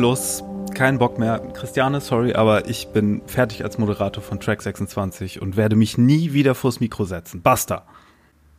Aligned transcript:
Schluss, 0.00 0.42
kein 0.72 0.98
Bock 0.98 1.18
mehr. 1.18 1.40
Christiane, 1.52 2.00
sorry, 2.00 2.32
aber 2.32 2.70
ich 2.70 2.88
bin 2.88 3.20
fertig 3.26 3.64
als 3.64 3.76
Moderator 3.76 4.22
von 4.22 4.40
Track 4.40 4.62
26 4.62 5.42
und 5.42 5.58
werde 5.58 5.76
mich 5.76 5.98
nie 5.98 6.32
wieder 6.32 6.54
vors 6.54 6.80
Mikro 6.80 7.04
setzen. 7.04 7.42
Basta. 7.42 7.84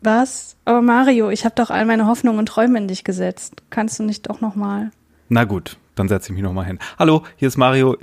Was? 0.02 0.56
Aber 0.66 0.84
Mario, 0.84 1.32
ich 1.32 1.44
habe 1.44 1.56
doch 1.56 1.72
all 1.72 1.88
meine 1.88 2.06
Hoffnungen 2.06 2.38
und 2.38 2.46
Träume 2.46 2.78
in 2.78 2.88
dich 2.88 3.04
gesetzt. 3.04 3.64
Kannst 3.72 3.98
du 3.98 4.04
nicht 4.04 4.30
doch 4.30 4.40
noch 4.40 4.54
mal? 4.54 4.92
Na 5.30 5.46
gut, 5.46 5.78
dann 5.96 6.08
setze 6.08 6.30
ich 6.30 6.36
mich 6.36 6.44
noch 6.44 6.54
mal 6.54 6.66
hin. 6.66 6.78
Hallo, 7.00 7.24
hier 7.38 7.48
ist 7.48 7.58
Mario. 7.58 7.98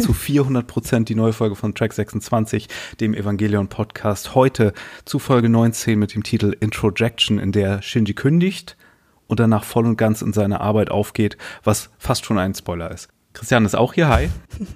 zu 0.00 0.14
400 0.14 0.66
Prozent 0.66 1.10
die 1.10 1.14
neue 1.14 1.34
Folge 1.34 1.56
von 1.56 1.74
Track 1.74 1.92
26, 1.92 2.68
dem 3.02 3.12
Evangelion 3.12 3.68
Podcast. 3.68 4.34
Heute 4.34 4.72
zu 5.04 5.18
Folge 5.18 5.50
19 5.50 5.98
mit 5.98 6.14
dem 6.14 6.22
Titel 6.22 6.56
Introjection, 6.58 7.38
in 7.38 7.52
der 7.52 7.82
Shinji 7.82 8.14
kündigt 8.14 8.78
und 9.28 9.38
danach 9.38 9.62
voll 9.62 9.86
und 9.86 9.96
ganz 9.96 10.20
in 10.22 10.32
seine 10.32 10.60
Arbeit 10.60 10.90
aufgeht, 10.90 11.36
was 11.62 11.90
fast 11.98 12.24
schon 12.24 12.38
ein 12.38 12.54
Spoiler 12.54 12.90
ist. 12.90 13.08
Christian 13.34 13.64
ist 13.64 13.76
auch 13.76 13.94
hier. 13.94 14.08
Hi. 14.08 14.30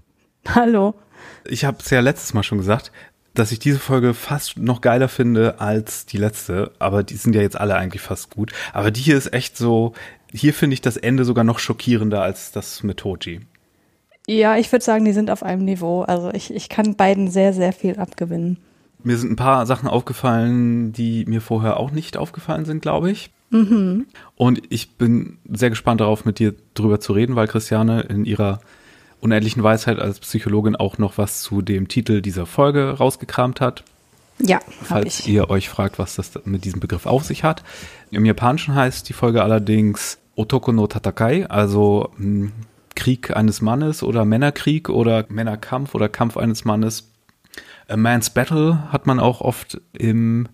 Hallo. 0.48 0.94
Ich 1.44 1.64
habe 1.64 1.78
es 1.81 1.91
ja 1.91 2.00
letztes 2.00 2.34
Mal 2.34 2.44
schon 2.44 2.59
gesagt, 2.59 2.92
dass 3.34 3.50
ich 3.50 3.59
diese 3.59 3.78
Folge 3.78 4.14
fast 4.14 4.59
noch 4.59 4.81
geiler 4.81 5.09
finde 5.09 5.61
als 5.61 6.06
die 6.06 6.19
letzte, 6.19 6.72
aber 6.78 7.03
die 7.03 7.17
sind 7.17 7.34
ja 7.34 7.41
jetzt 7.41 7.59
alle 7.59 7.77
eigentlich 7.77 8.03
fast 8.03 8.31
gut. 8.31 8.53
Aber 8.72 8.91
die 8.91 9.00
hier 9.00 9.17
ist 9.17 9.33
echt 9.33 9.56
so, 9.56 9.94
hier 10.33 10.53
finde 10.55 10.75
ich 10.75 10.83
das 10.83 10.97
Ende 10.97 11.25
sogar 11.25 11.44
noch 11.44 11.59
schockierender 11.59 12.22
als 12.22 12.53
das 12.53 12.83
mit 12.83 12.98
Toji. 12.98 13.41
Ja, 14.28 14.56
ich 14.56 14.70
würde 14.70 14.84
sagen, 14.84 15.05
die 15.05 15.12
sind 15.12 15.31
auf 15.31 15.42
einem 15.42 15.64
Niveau. 15.64 16.03
Also 16.03 16.31
ich, 16.33 16.55
ich 16.55 16.69
kann 16.69 16.94
beiden 16.94 17.28
sehr, 17.28 17.53
sehr 17.53 17.72
viel 17.72 17.98
abgewinnen. 17.98 18.59
Mir 19.03 19.16
sind 19.16 19.33
ein 19.33 19.37
paar 19.37 19.66
Sachen 19.66 19.89
aufgefallen, 19.89 20.92
die 20.92 21.25
mir 21.25 21.41
vorher 21.41 21.78
auch 21.78 21.91
nicht 21.91 22.16
aufgefallen 22.16 22.64
sind, 22.64 22.83
glaube 22.83 23.11
ich. 23.11 23.31
Mhm. 23.53 24.06
Und 24.34 24.62
ich 24.70 24.97
bin 24.97 25.36
sehr 25.50 25.70
gespannt 25.70 26.00
darauf, 26.00 26.25
mit 26.25 26.39
dir 26.39 26.55
drüber 26.75 27.00
zu 27.00 27.12
reden, 27.12 27.36
weil 27.36 27.47
Christiane 27.47 28.00
in 28.00 28.25
ihrer 28.25 28.61
unendlichen 29.20 29.62
Weisheit 29.62 29.98
als 29.98 30.19
Psychologin 30.20 30.75
auch 30.75 30.98
noch 30.98 31.19
was 31.19 31.42
zu 31.42 31.62
dem 31.62 31.86
Titel 31.86 32.22
dieser 32.22 32.47
Folge 32.47 32.91
rausgekramt 32.91 33.61
hat. 33.61 33.84
Ja, 34.41 34.61
falls 34.83 35.20
ich. 35.20 35.28
ihr 35.28 35.50
euch 35.50 35.69
fragt, 35.69 35.98
was 35.98 36.17
das 36.17 36.33
mit 36.44 36.64
diesem 36.64 36.81
Begriff 36.81 37.06
auf 37.06 37.25
sich 37.25 37.44
hat. 37.44 37.62
Im 38.11 38.25
Japanischen 38.25 38.75
heißt 38.75 39.09
die 39.09 39.12
Folge 39.12 39.42
allerdings 39.42 40.19
Otoko 40.34 40.72
no 40.72 40.87
Tatakai, 40.87 41.47
also 41.47 42.11
mh, 42.16 42.25
hm, 42.25 42.53
Krieg 42.94 43.37
eines 43.37 43.61
Mannes 43.61 44.03
oder 44.03 44.25
Männerkrieg 44.25 44.89
oder 44.89 45.27
Männerkampf 45.28 45.94
oder 45.94 46.09
Kampf 46.09 46.37
eines 46.37 46.64
Mannes. 46.64 47.11
A 47.89 47.97
Man's 47.97 48.31
Battle 48.31 48.91
hat 48.91 49.06
man 49.06 49.20
auch 49.20 49.41
oft 49.41 49.81
im 49.92 50.48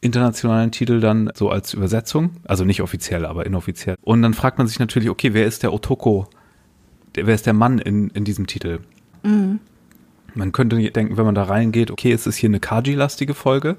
internationalen 0.00 0.70
Titel 0.70 1.00
dann 1.00 1.30
so 1.34 1.50
als 1.50 1.74
Übersetzung, 1.74 2.30
also 2.44 2.64
nicht 2.64 2.82
offiziell, 2.82 3.24
aber 3.26 3.46
inoffiziell. 3.46 3.96
Und 4.02 4.22
dann 4.22 4.34
fragt 4.34 4.58
man 4.58 4.66
sich 4.66 4.78
natürlich, 4.78 5.08
okay, 5.10 5.34
wer 5.34 5.46
ist 5.46 5.62
der 5.62 5.72
Otoko? 5.72 6.28
Wer 7.14 7.34
ist 7.34 7.46
der 7.46 7.52
Mann 7.52 7.78
in, 7.78 8.10
in 8.10 8.24
diesem 8.24 8.46
Titel? 8.46 8.80
Mhm. 9.22 9.60
Man 10.34 10.52
könnte 10.52 10.76
denken, 10.90 11.16
wenn 11.16 11.24
man 11.24 11.34
da 11.34 11.44
reingeht, 11.44 11.90
okay, 11.90 12.12
es 12.12 12.26
ist 12.26 12.36
hier 12.36 12.48
eine 12.48 12.60
Kaji-lastige 12.60 13.34
Folge, 13.34 13.76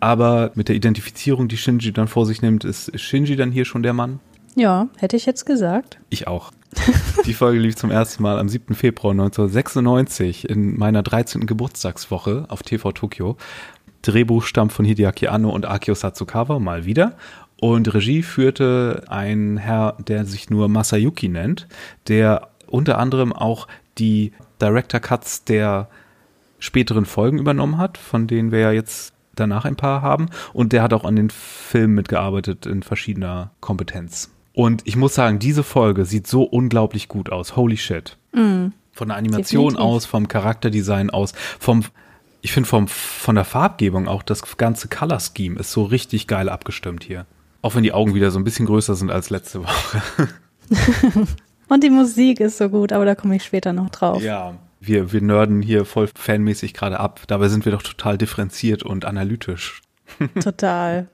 aber 0.00 0.52
mit 0.54 0.68
der 0.68 0.76
Identifizierung, 0.76 1.48
die 1.48 1.58
Shinji 1.58 1.92
dann 1.92 2.08
vor 2.08 2.24
sich 2.24 2.40
nimmt, 2.40 2.64
ist 2.64 2.98
Shinji 2.98 3.36
dann 3.36 3.50
hier 3.50 3.64
schon 3.64 3.82
der 3.82 3.92
Mann? 3.92 4.20
Ja, 4.54 4.88
hätte 4.96 5.16
ich 5.16 5.26
jetzt 5.26 5.44
gesagt. 5.44 5.98
Ich 6.08 6.26
auch. 6.26 6.50
Die 7.26 7.34
Folge 7.34 7.60
lief 7.60 7.76
zum 7.76 7.90
ersten 7.90 8.22
Mal 8.22 8.38
am 8.38 8.48
7. 8.48 8.74
Februar 8.74 9.12
1996 9.12 10.48
in 10.48 10.76
meiner 10.78 11.02
13. 11.02 11.46
Geburtstagswoche 11.46 12.46
auf 12.48 12.62
TV 12.62 12.92
Tokio 12.92 13.36
Drehbuch 14.02 14.44
stammt 14.44 14.72
von 14.72 14.84
Hideaki 14.84 15.28
Anno 15.28 15.50
und 15.50 15.66
Akio 15.66 15.94
Satsukawa, 15.94 16.58
mal 16.58 16.84
wieder. 16.84 17.14
Und 17.60 17.92
Regie 17.92 18.22
führte 18.22 19.02
ein 19.08 19.56
Herr, 19.56 19.96
der 19.98 20.24
sich 20.24 20.48
nur 20.48 20.68
Masayuki 20.68 21.28
nennt, 21.28 21.66
der 22.06 22.48
unter 22.68 22.98
anderem 22.98 23.32
auch 23.32 23.66
die 23.98 24.32
Director 24.60 25.00
Cuts 25.00 25.44
der 25.44 25.88
späteren 26.60 27.04
Folgen 27.04 27.38
übernommen 27.38 27.78
hat, 27.78 27.98
von 27.98 28.26
denen 28.26 28.52
wir 28.52 28.60
ja 28.60 28.72
jetzt 28.72 29.12
danach 29.34 29.64
ein 29.64 29.76
paar 29.76 30.02
haben. 30.02 30.28
Und 30.52 30.72
der 30.72 30.82
hat 30.82 30.92
auch 30.92 31.04
an 31.04 31.16
den 31.16 31.30
Filmen 31.30 31.94
mitgearbeitet 31.94 32.66
in 32.66 32.82
verschiedener 32.82 33.50
Kompetenz. 33.60 34.30
Und 34.52 34.82
ich 34.86 34.96
muss 34.96 35.14
sagen, 35.14 35.38
diese 35.38 35.62
Folge 35.62 36.04
sieht 36.04 36.26
so 36.26 36.42
unglaublich 36.42 37.08
gut 37.08 37.30
aus. 37.30 37.54
Holy 37.54 37.76
shit. 37.76 38.16
Mm, 38.32 38.68
Von 38.92 39.08
der 39.08 39.16
Animation 39.16 39.70
definitiv. 39.70 39.80
aus, 39.80 40.06
vom 40.06 40.26
Charakterdesign 40.26 41.10
aus, 41.10 41.32
vom 41.60 41.84
ich 42.48 42.52
finde 42.54 42.88
von 42.88 43.34
der 43.34 43.44
Farbgebung 43.44 44.08
auch 44.08 44.22
das 44.22 44.56
ganze 44.56 44.88
Color 44.88 45.20
Scheme 45.20 45.60
ist 45.60 45.70
so 45.70 45.84
richtig 45.84 46.26
geil 46.26 46.48
abgestimmt 46.48 47.04
hier. 47.04 47.26
Auch 47.60 47.74
wenn 47.74 47.82
die 47.82 47.92
Augen 47.92 48.14
wieder 48.14 48.30
so 48.30 48.38
ein 48.38 48.44
bisschen 48.44 48.64
größer 48.64 48.94
sind 48.94 49.10
als 49.10 49.28
letzte 49.28 49.62
Woche. 49.64 50.02
Und 51.68 51.84
die 51.84 51.90
Musik 51.90 52.40
ist 52.40 52.56
so 52.56 52.70
gut, 52.70 52.94
aber 52.94 53.04
da 53.04 53.14
komme 53.14 53.36
ich 53.36 53.44
später 53.44 53.74
noch 53.74 53.90
drauf. 53.90 54.22
Ja, 54.22 54.54
wir, 54.80 55.12
wir 55.12 55.20
nörden 55.20 55.60
hier 55.60 55.84
voll 55.84 56.08
fanmäßig 56.08 56.72
gerade 56.72 56.98
ab. 56.98 57.20
Dabei 57.26 57.48
sind 57.48 57.66
wir 57.66 57.72
doch 57.72 57.82
total 57.82 58.16
differenziert 58.16 58.82
und 58.82 59.04
analytisch. 59.04 59.82
Total. 60.42 61.08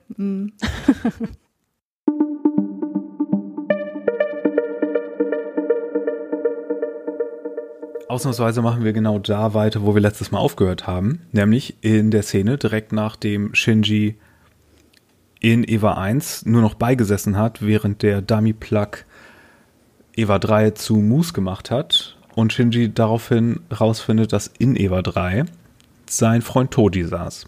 Ausnahmsweise 8.07 8.61
machen 8.61 8.83
wir 8.83 8.93
genau 8.93 9.17
da 9.17 9.55
weiter, 9.55 9.81
wo 9.81 9.95
wir 9.95 10.01
letztes 10.01 10.29
Mal 10.31 10.37
aufgehört 10.37 10.85
haben, 10.85 11.21
nämlich 11.31 11.77
in 11.81 12.11
der 12.11 12.21
Szene 12.21 12.57
direkt 12.57 12.91
nach 12.91 13.15
dem 13.15 13.55
Shinji 13.55 14.15
in 15.39 15.63
Eva 15.63 15.95
1 15.95 16.45
nur 16.45 16.61
noch 16.61 16.75
beigesessen 16.75 17.35
hat, 17.35 17.65
während 17.65 18.03
der 18.03 18.21
Dummy 18.21 18.53
Plug 18.53 18.89
Eva 20.15 20.37
3 20.37 20.71
zu 20.71 20.97
Moose 20.97 21.33
gemacht 21.33 21.71
hat 21.71 22.17
und 22.35 22.53
Shinji 22.53 22.93
daraufhin 22.93 23.61
rausfindet, 23.71 24.33
dass 24.33 24.47
in 24.47 24.75
Eva 24.75 25.01
3 25.01 25.45
sein 26.07 26.43
Freund 26.43 26.69
Toji 26.69 27.05
saß. 27.05 27.47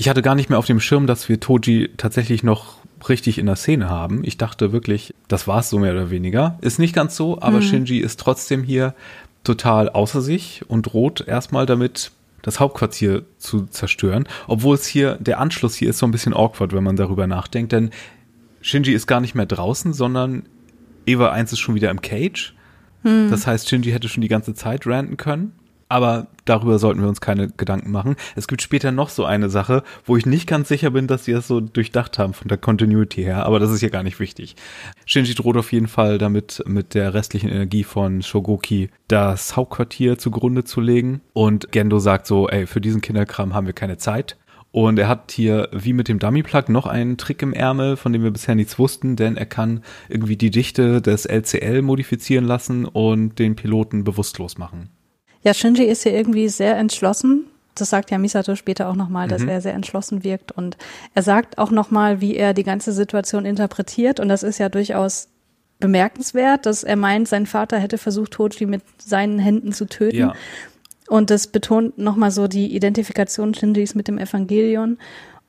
Ich 0.00 0.08
hatte 0.08 0.22
gar 0.22 0.36
nicht 0.36 0.48
mehr 0.48 0.60
auf 0.60 0.66
dem 0.66 0.78
Schirm, 0.78 1.08
dass 1.08 1.28
wir 1.28 1.40
Toji 1.40 1.90
tatsächlich 1.96 2.44
noch 2.44 2.76
richtig 3.08 3.36
in 3.36 3.46
der 3.46 3.56
Szene 3.56 3.90
haben. 3.90 4.22
Ich 4.22 4.38
dachte 4.38 4.70
wirklich, 4.70 5.12
das 5.26 5.48
war 5.48 5.58
es 5.58 5.70
so 5.70 5.80
mehr 5.80 5.92
oder 5.92 6.08
weniger. 6.08 6.56
Ist 6.60 6.78
nicht 6.78 6.94
ganz 6.94 7.16
so, 7.16 7.42
aber 7.42 7.58
mhm. 7.58 7.62
Shinji 7.62 7.98
ist 7.98 8.20
trotzdem 8.20 8.62
hier 8.62 8.94
total 9.42 9.88
außer 9.88 10.20
sich 10.20 10.62
und 10.68 10.82
droht 10.82 11.26
erstmal 11.26 11.66
damit, 11.66 12.12
das 12.42 12.60
Hauptquartier 12.60 13.24
zu 13.38 13.66
zerstören. 13.66 14.28
Obwohl 14.46 14.76
es 14.76 14.86
hier, 14.86 15.16
der 15.16 15.40
Anschluss 15.40 15.74
hier 15.74 15.90
ist 15.90 15.98
so 15.98 16.06
ein 16.06 16.12
bisschen 16.12 16.32
awkward, 16.32 16.72
wenn 16.72 16.84
man 16.84 16.94
darüber 16.94 17.26
nachdenkt, 17.26 17.72
denn 17.72 17.90
Shinji 18.60 18.92
ist 18.92 19.08
gar 19.08 19.20
nicht 19.20 19.34
mehr 19.34 19.46
draußen, 19.46 19.92
sondern 19.92 20.44
Eva 21.06 21.30
1 21.32 21.52
ist 21.52 21.58
schon 21.58 21.74
wieder 21.74 21.90
im 21.90 22.02
Cage. 22.02 22.54
Mhm. 23.02 23.30
Das 23.30 23.48
heißt, 23.48 23.68
Shinji 23.68 23.90
hätte 23.90 24.08
schon 24.08 24.20
die 24.20 24.28
ganze 24.28 24.54
Zeit 24.54 24.86
ranten 24.86 25.16
können. 25.16 25.52
Aber 25.88 26.26
darüber 26.44 26.78
sollten 26.78 27.00
wir 27.00 27.08
uns 27.08 27.20
keine 27.20 27.48
Gedanken 27.48 27.90
machen. 27.90 28.16
Es 28.36 28.46
gibt 28.46 28.60
später 28.60 28.92
noch 28.92 29.08
so 29.08 29.24
eine 29.24 29.48
Sache, 29.48 29.82
wo 30.04 30.16
ich 30.16 30.26
nicht 30.26 30.46
ganz 30.46 30.68
sicher 30.68 30.90
bin, 30.90 31.06
dass 31.06 31.24
sie 31.24 31.32
das 31.32 31.48
so 31.48 31.60
durchdacht 31.60 32.18
haben 32.18 32.34
von 32.34 32.48
der 32.48 32.58
Continuity 32.58 33.22
her, 33.22 33.46
aber 33.46 33.58
das 33.58 33.70
ist 33.70 33.80
ja 33.80 33.88
gar 33.88 34.02
nicht 34.02 34.20
wichtig. 34.20 34.56
Shinji 35.06 35.34
droht 35.34 35.56
auf 35.56 35.72
jeden 35.72 35.88
Fall 35.88 36.18
damit, 36.18 36.62
mit 36.66 36.94
der 36.94 37.14
restlichen 37.14 37.48
Energie 37.48 37.84
von 37.84 38.22
Shogoki 38.22 38.90
das 39.08 39.56
Hauptquartier 39.56 40.18
zugrunde 40.18 40.64
zu 40.64 40.80
legen. 40.80 41.22
Und 41.32 41.72
Gendo 41.72 41.98
sagt 41.98 42.26
so, 42.26 42.48
ey, 42.48 42.66
für 42.66 42.80
diesen 42.80 43.00
Kinderkram 43.00 43.54
haben 43.54 43.66
wir 43.66 43.74
keine 43.74 43.96
Zeit. 43.96 44.36
Und 44.70 44.98
er 44.98 45.08
hat 45.08 45.32
hier, 45.32 45.70
wie 45.72 45.94
mit 45.94 46.08
dem 46.08 46.18
Dummy-Plug, 46.18 46.68
noch 46.68 46.86
einen 46.86 47.16
Trick 47.16 47.40
im 47.40 47.54
Ärmel, 47.54 47.96
von 47.96 48.12
dem 48.12 48.22
wir 48.22 48.30
bisher 48.30 48.54
nichts 48.54 48.78
wussten, 48.78 49.16
denn 49.16 49.36
er 49.36 49.46
kann 49.46 49.82
irgendwie 50.08 50.36
die 50.36 50.50
Dichte 50.50 51.00
des 51.00 51.24
LCL 51.24 51.80
modifizieren 51.80 52.44
lassen 52.44 52.84
und 52.84 53.38
den 53.38 53.56
Piloten 53.56 54.04
bewusstlos 54.04 54.58
machen. 54.58 54.90
Ja, 55.48 55.54
Shinji 55.54 55.84
ist 55.84 56.02
hier 56.02 56.12
irgendwie 56.12 56.50
sehr 56.50 56.76
entschlossen. 56.76 57.46
Das 57.74 57.88
sagt 57.88 58.10
ja 58.10 58.18
Misato 58.18 58.54
später 58.54 58.90
auch 58.90 58.94
nochmal, 58.94 59.28
dass 59.28 59.40
mhm. 59.40 59.48
er 59.48 59.62
sehr 59.62 59.72
entschlossen 59.72 60.22
wirkt. 60.22 60.52
Und 60.52 60.76
er 61.14 61.22
sagt 61.22 61.56
auch 61.56 61.70
nochmal, 61.70 62.20
wie 62.20 62.36
er 62.36 62.52
die 62.52 62.64
ganze 62.64 62.92
Situation 62.92 63.46
interpretiert. 63.46 64.20
Und 64.20 64.28
das 64.28 64.42
ist 64.42 64.58
ja 64.58 64.68
durchaus 64.68 65.28
bemerkenswert, 65.80 66.66
dass 66.66 66.84
er 66.84 66.96
meint, 66.96 67.28
sein 67.28 67.46
Vater 67.46 67.78
hätte 67.78 67.96
versucht, 67.96 68.32
Toji 68.32 68.66
mit 68.66 68.82
seinen 68.98 69.38
Händen 69.38 69.72
zu 69.72 69.86
töten. 69.86 70.18
Ja. 70.18 70.34
Und 71.08 71.30
das 71.30 71.46
betont 71.46 71.96
nochmal 71.96 72.30
so 72.30 72.46
die 72.46 72.76
Identifikation 72.76 73.54
Shinjis 73.54 73.94
mit 73.94 74.06
dem 74.06 74.18
Evangelion 74.18 74.98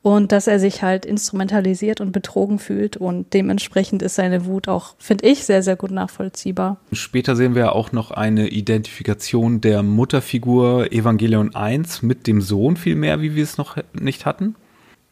und 0.02 0.32
dass 0.32 0.48
er 0.48 0.60
sich 0.60 0.82
halt 0.82 1.06
instrumentalisiert 1.06 2.00
und 2.00 2.12
betrogen 2.12 2.60
fühlt 2.60 2.96
und 2.96 3.34
dementsprechend 3.34 4.02
ist 4.02 4.16
seine 4.16 4.46
Wut 4.46 4.68
auch, 4.68 4.96
finde 4.98 5.28
ich, 5.28 5.44
sehr, 5.44 5.62
sehr 5.62 5.76
gut 5.76 5.92
nachvollziehbar. 5.92 6.78
Später 6.94 7.36
sehen 7.36 7.54
wir 7.54 7.74
auch 7.74 7.92
noch 7.92 8.12
eine 8.12 8.48
Identifikation 8.48 9.60
der 9.60 9.84
Mutterfigur 9.84 10.92
Evangelion 10.92 11.54
1 11.54 12.02
mit 12.02 12.28
dem 12.28 12.42
Sohn 12.42 12.78
viel 12.78 12.96
mehr, 12.96 13.22
wie 13.22 13.36
wir 13.36 13.44
es 13.44 13.58
noch 13.58 13.78
nicht 13.94 14.26
hatten. 14.26 14.56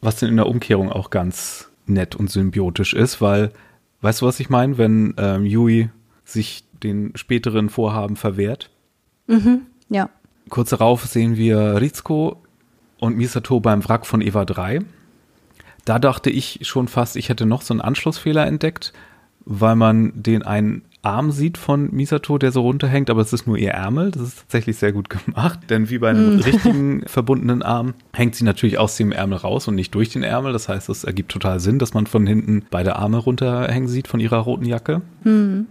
Was 0.00 0.16
denn 0.16 0.30
in 0.30 0.36
der 0.36 0.46
Umkehrung 0.46 0.90
auch 0.90 1.10
ganz 1.10 1.70
nett 1.86 2.14
und 2.14 2.30
symbiotisch 2.30 2.94
ist, 2.94 3.20
weil, 3.20 3.52
weißt 4.00 4.22
du, 4.22 4.26
was 4.26 4.40
ich 4.40 4.48
meine, 4.48 4.78
wenn 4.78 5.14
ähm, 5.18 5.44
Yui 5.44 5.90
sich 6.24 6.64
den 6.82 7.12
späteren 7.16 7.68
Vorhaben 7.68 8.16
verwehrt? 8.16 8.70
Mhm, 9.26 9.62
ja. 9.90 10.08
Kurz 10.48 10.70
darauf 10.70 11.04
sehen 11.04 11.36
wir 11.36 11.80
Rizko 11.80 12.42
und 12.98 13.16
Misato 13.16 13.60
beim 13.60 13.86
Wrack 13.86 14.06
von 14.06 14.20
Eva 14.20 14.44
3. 14.44 14.80
Da 15.84 15.98
dachte 15.98 16.30
ich 16.30 16.60
schon 16.62 16.88
fast, 16.88 17.16
ich 17.16 17.28
hätte 17.28 17.46
noch 17.46 17.62
so 17.62 17.72
einen 17.72 17.80
Anschlussfehler 17.80 18.46
entdeckt, 18.46 18.92
weil 19.44 19.76
man 19.76 20.12
den 20.14 20.42
einen 20.42 20.82
Arm 21.02 21.30
sieht 21.30 21.56
von 21.56 21.90
Misato, 21.94 22.38
der 22.38 22.52
so 22.52 22.62
runterhängt, 22.62 23.08
aber 23.08 23.22
es 23.22 23.32
ist 23.32 23.46
nur 23.46 23.56
ihr 23.56 23.70
Ärmel. 23.70 24.10
Das 24.10 24.22
ist 24.22 24.38
tatsächlich 24.40 24.76
sehr 24.76 24.92
gut 24.92 25.08
gemacht, 25.10 25.60
denn 25.70 25.88
wie 25.90 25.98
bei 25.98 26.10
einem 26.10 26.36
mm. 26.36 26.40
richtigen 26.40 27.02
verbundenen 27.06 27.62
Arm 27.62 27.94
hängt 28.12 28.34
sie 28.34 28.44
natürlich 28.44 28.78
aus 28.78 28.96
dem 28.96 29.12
Ärmel 29.12 29.38
raus 29.38 29.68
und 29.68 29.76
nicht 29.76 29.94
durch 29.94 30.10
den 30.10 30.22
Ärmel. 30.22 30.52
Das 30.52 30.68
heißt, 30.68 30.88
es 30.88 31.04
ergibt 31.04 31.30
total 31.30 31.60
Sinn, 31.60 31.78
dass 31.78 31.94
man 31.94 32.06
von 32.06 32.26
hinten 32.26 32.64
beide 32.70 32.96
Arme 32.96 33.18
runterhängen 33.18 33.88
sieht 33.88 34.08
von 34.08 34.20
ihrer 34.20 34.38
roten 34.38 34.64
Jacke. 34.64 35.02
Mm. 35.24 35.62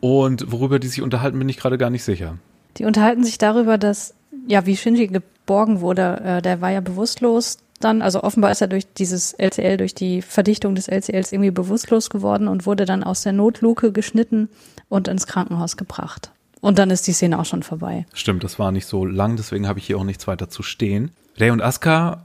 Und 0.00 0.50
worüber 0.50 0.78
die 0.78 0.88
sich 0.88 1.02
unterhalten, 1.02 1.38
bin 1.38 1.48
ich 1.48 1.58
gerade 1.58 1.76
gar 1.76 1.90
nicht 1.90 2.04
sicher. 2.04 2.38
Die 2.78 2.84
unterhalten 2.84 3.24
sich 3.24 3.38
darüber, 3.38 3.76
dass, 3.76 4.14
ja, 4.50 4.66
wie 4.66 4.76
Shinji 4.76 5.06
geborgen 5.06 5.80
wurde. 5.80 6.20
Äh, 6.24 6.42
der 6.42 6.60
war 6.60 6.70
ja 6.70 6.80
bewusstlos 6.80 7.58
dann, 7.80 8.02
also 8.02 8.22
offenbar 8.22 8.50
ist 8.50 8.60
er 8.60 8.68
durch 8.68 8.92
dieses 8.92 9.32
LCL, 9.32 9.78
durch 9.78 9.94
die 9.94 10.20
Verdichtung 10.20 10.74
des 10.74 10.86
LCLs 10.86 11.32
irgendwie 11.32 11.50
bewusstlos 11.50 12.10
geworden 12.10 12.46
und 12.46 12.66
wurde 12.66 12.84
dann 12.84 13.02
aus 13.02 13.22
der 13.22 13.32
Notluke 13.32 13.90
geschnitten 13.90 14.50
und 14.88 15.08
ins 15.08 15.26
Krankenhaus 15.26 15.78
gebracht. 15.78 16.30
Und 16.60 16.78
dann 16.78 16.90
ist 16.90 17.06
die 17.06 17.12
Szene 17.12 17.38
auch 17.38 17.46
schon 17.46 17.62
vorbei. 17.62 18.04
Stimmt, 18.12 18.44
das 18.44 18.58
war 18.58 18.70
nicht 18.70 18.84
so 18.84 19.06
lang, 19.06 19.36
deswegen 19.36 19.66
habe 19.66 19.78
ich 19.78 19.86
hier 19.86 19.96
auch 19.96 20.04
nichts 20.04 20.26
weiter 20.26 20.50
zu 20.50 20.62
stehen. 20.62 21.10
Ray 21.38 21.50
und 21.50 21.62
Asuka 21.62 22.22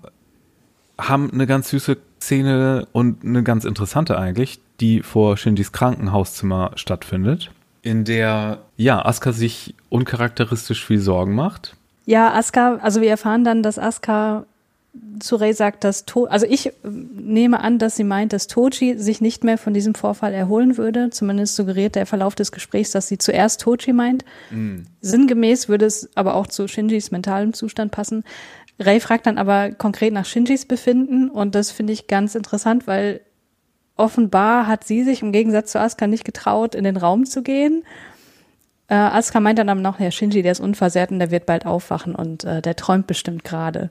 haben 0.98 1.32
eine 1.32 1.48
ganz 1.48 1.70
süße 1.70 1.98
Szene 2.22 2.86
und 2.92 3.24
eine 3.24 3.44
ganz 3.44 3.64
interessante 3.64 4.18
eigentlich, 4.18 4.60
die 4.82 5.02
vor 5.04 5.38
Shinjis 5.38 5.72
Krankenhauszimmer 5.72 6.72
stattfindet, 6.76 7.52
in 7.82 8.04
der 8.04 8.60
ja 8.76 9.06
Asuka 9.06 9.32
sich 9.32 9.74
uncharakteristisch 9.88 10.84
viel 10.86 11.00
Sorgen 11.00 11.34
macht. 11.34 11.78
Ja, 12.06 12.34
Asuka, 12.34 12.76
also 12.78 13.02
wir 13.02 13.10
erfahren 13.10 13.44
dann, 13.44 13.64
dass 13.64 13.80
Asuka 13.80 14.46
zu 15.20 15.36
Ray 15.36 15.54
sagt, 15.54 15.84
dass 15.84 16.06
to 16.06 16.26
also 16.26 16.46
ich 16.46 16.68
äh, 16.68 16.72
nehme 16.84 17.60
an, 17.60 17.80
dass 17.80 17.96
sie 17.96 18.04
meint, 18.04 18.34
dass 18.34 18.48
Tochi 18.48 18.98
sich 18.98 19.22
nicht 19.22 19.44
mehr 19.44 19.58
von 19.58 19.74
diesem 19.74 19.96
Vorfall 19.96 20.34
erholen 20.34 20.78
würde. 20.78 21.10
Zumindest 21.10 21.56
suggeriert 21.56 21.96
der 21.96 22.06
Verlauf 22.06 22.36
des 22.36 22.52
Gesprächs, 22.52 22.92
dass 22.92 23.08
sie 23.08 23.18
zuerst 23.18 23.62
Tochi 23.62 23.94
meint. 23.94 24.26
Mm. 24.52 24.82
Sinngemäß 25.02 25.70
würde 25.70 25.86
es 25.86 26.10
aber 26.16 26.36
auch 26.36 26.48
zu 26.48 26.68
Shinjis 26.68 27.12
mentalem 27.12 27.54
Zustand 27.54 27.92
passen. 27.92 28.24
Ray 28.80 29.00
fragt 29.00 29.26
dann 29.26 29.38
aber 29.38 29.72
konkret 29.72 30.14
nach 30.14 30.26
Shinjis 30.26 30.66
Befinden 30.66 31.30
und 31.30 31.56
das 31.56 31.72
finde 31.72 31.94
ich 31.94 32.08
ganz 32.08 32.36
interessant, 32.36 32.88
weil 32.88 33.22
offenbar 33.96 34.68
hat 34.68 34.84
sie 34.84 35.04
sich 35.04 35.22
im 35.22 35.32
Gegensatz 35.32 35.72
zu 35.72 35.80
Asuka 35.80 36.08
nicht 36.08 36.26
getraut, 36.26 36.76
in 36.76 36.84
den 36.84 36.98
Raum 36.98 37.26
zu 37.26 37.42
gehen. 37.42 37.84
Äh, 38.88 38.96
Asuka 38.96 39.40
meint 39.40 39.60
dann 39.60 39.70
aber 39.70 39.82
noch, 39.82 40.00
ja, 40.00 40.12
Shinji, 40.12 40.42
der 40.42 40.52
ist 40.52 40.60
unversehrt 40.60 41.12
und 41.12 41.20
der 41.20 41.32
wird 41.32 41.46
bald 41.46 41.66
aufwachen 41.66 42.16
und 42.16 42.44
äh, 42.44 42.62
der 42.62 42.76
träumt 42.76 43.08
bestimmt 43.08 43.44
gerade. 43.44 43.90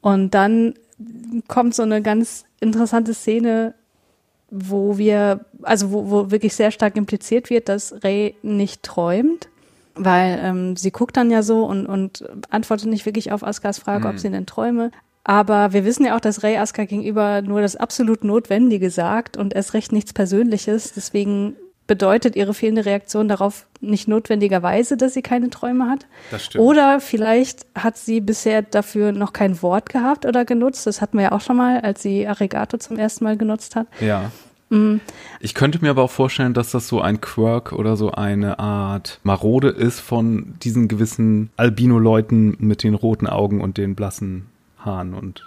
Und 0.00 0.34
dann 0.34 0.74
kommt 1.48 1.74
so 1.74 1.82
eine 1.82 2.02
ganz 2.02 2.44
interessante 2.60 3.14
Szene, 3.14 3.74
wo 4.50 4.98
wir, 4.98 5.46
also 5.62 5.92
wo, 5.92 6.10
wo 6.10 6.30
wirklich 6.30 6.54
sehr 6.54 6.70
stark 6.70 6.96
impliziert 6.96 7.48
wird, 7.48 7.68
dass 7.68 8.04
Ray 8.04 8.36
nicht 8.42 8.82
träumt, 8.82 9.48
weil 9.94 10.38
ähm, 10.42 10.76
sie 10.76 10.90
guckt 10.90 11.16
dann 11.16 11.30
ja 11.30 11.42
so 11.42 11.64
und, 11.64 11.86
und 11.86 12.24
antwortet 12.50 12.88
nicht 12.88 13.06
wirklich 13.06 13.32
auf 13.32 13.42
Askas 13.42 13.78
Frage, 13.78 14.06
mhm. 14.06 14.10
ob 14.10 14.18
sie 14.18 14.30
denn 14.30 14.46
träume. 14.46 14.90
Aber 15.24 15.72
wir 15.72 15.84
wissen 15.84 16.04
ja 16.04 16.16
auch, 16.16 16.20
dass 16.20 16.42
Ray 16.42 16.56
Aska 16.56 16.84
gegenüber 16.84 17.42
nur 17.42 17.60
das 17.62 17.76
absolut 17.76 18.24
Notwendige 18.24 18.90
sagt 18.90 19.36
und 19.36 19.54
erst 19.54 19.72
recht 19.72 19.92
nichts 19.92 20.12
Persönliches. 20.12 20.92
Deswegen 20.94 21.54
bedeutet 21.86 22.36
ihre 22.36 22.54
fehlende 22.54 22.84
Reaktion 22.84 23.28
darauf 23.28 23.66
nicht 23.80 24.08
notwendigerweise, 24.08 24.96
dass 24.96 25.14
sie 25.14 25.22
keine 25.22 25.50
Träume 25.50 25.88
hat. 25.88 26.06
Das 26.30 26.44
stimmt. 26.44 26.64
Oder 26.64 27.00
vielleicht 27.00 27.66
hat 27.74 27.96
sie 27.96 28.20
bisher 28.20 28.62
dafür 28.62 29.12
noch 29.12 29.32
kein 29.32 29.60
Wort 29.62 29.88
gehabt 29.88 30.24
oder 30.24 30.44
genutzt. 30.44 30.86
Das 30.86 31.00
hatten 31.00 31.18
wir 31.18 31.24
ja 31.24 31.32
auch 31.32 31.40
schon 31.40 31.56
mal, 31.56 31.80
als 31.80 32.02
sie 32.02 32.26
Arigato 32.26 32.78
zum 32.78 32.96
ersten 32.96 33.24
Mal 33.24 33.36
genutzt 33.36 33.76
hat. 33.76 33.88
Ja. 34.00 34.30
Mhm. 34.70 35.00
Ich 35.40 35.54
könnte 35.54 35.80
mir 35.82 35.90
aber 35.90 36.02
auch 36.02 36.10
vorstellen, 36.10 36.54
dass 36.54 36.70
das 36.70 36.88
so 36.88 37.00
ein 37.00 37.20
Quirk 37.20 37.72
oder 37.72 37.96
so 37.96 38.12
eine 38.12 38.58
Art 38.58 39.20
Marode 39.22 39.68
ist 39.68 40.00
von 40.00 40.54
diesen 40.62 40.88
gewissen 40.88 41.50
Albino-Leuten 41.56 42.56
mit 42.58 42.82
den 42.82 42.94
roten 42.94 43.26
Augen 43.26 43.60
und 43.60 43.76
den 43.76 43.94
blassen 43.94 44.46
Haaren 44.78 45.12
und 45.14 45.44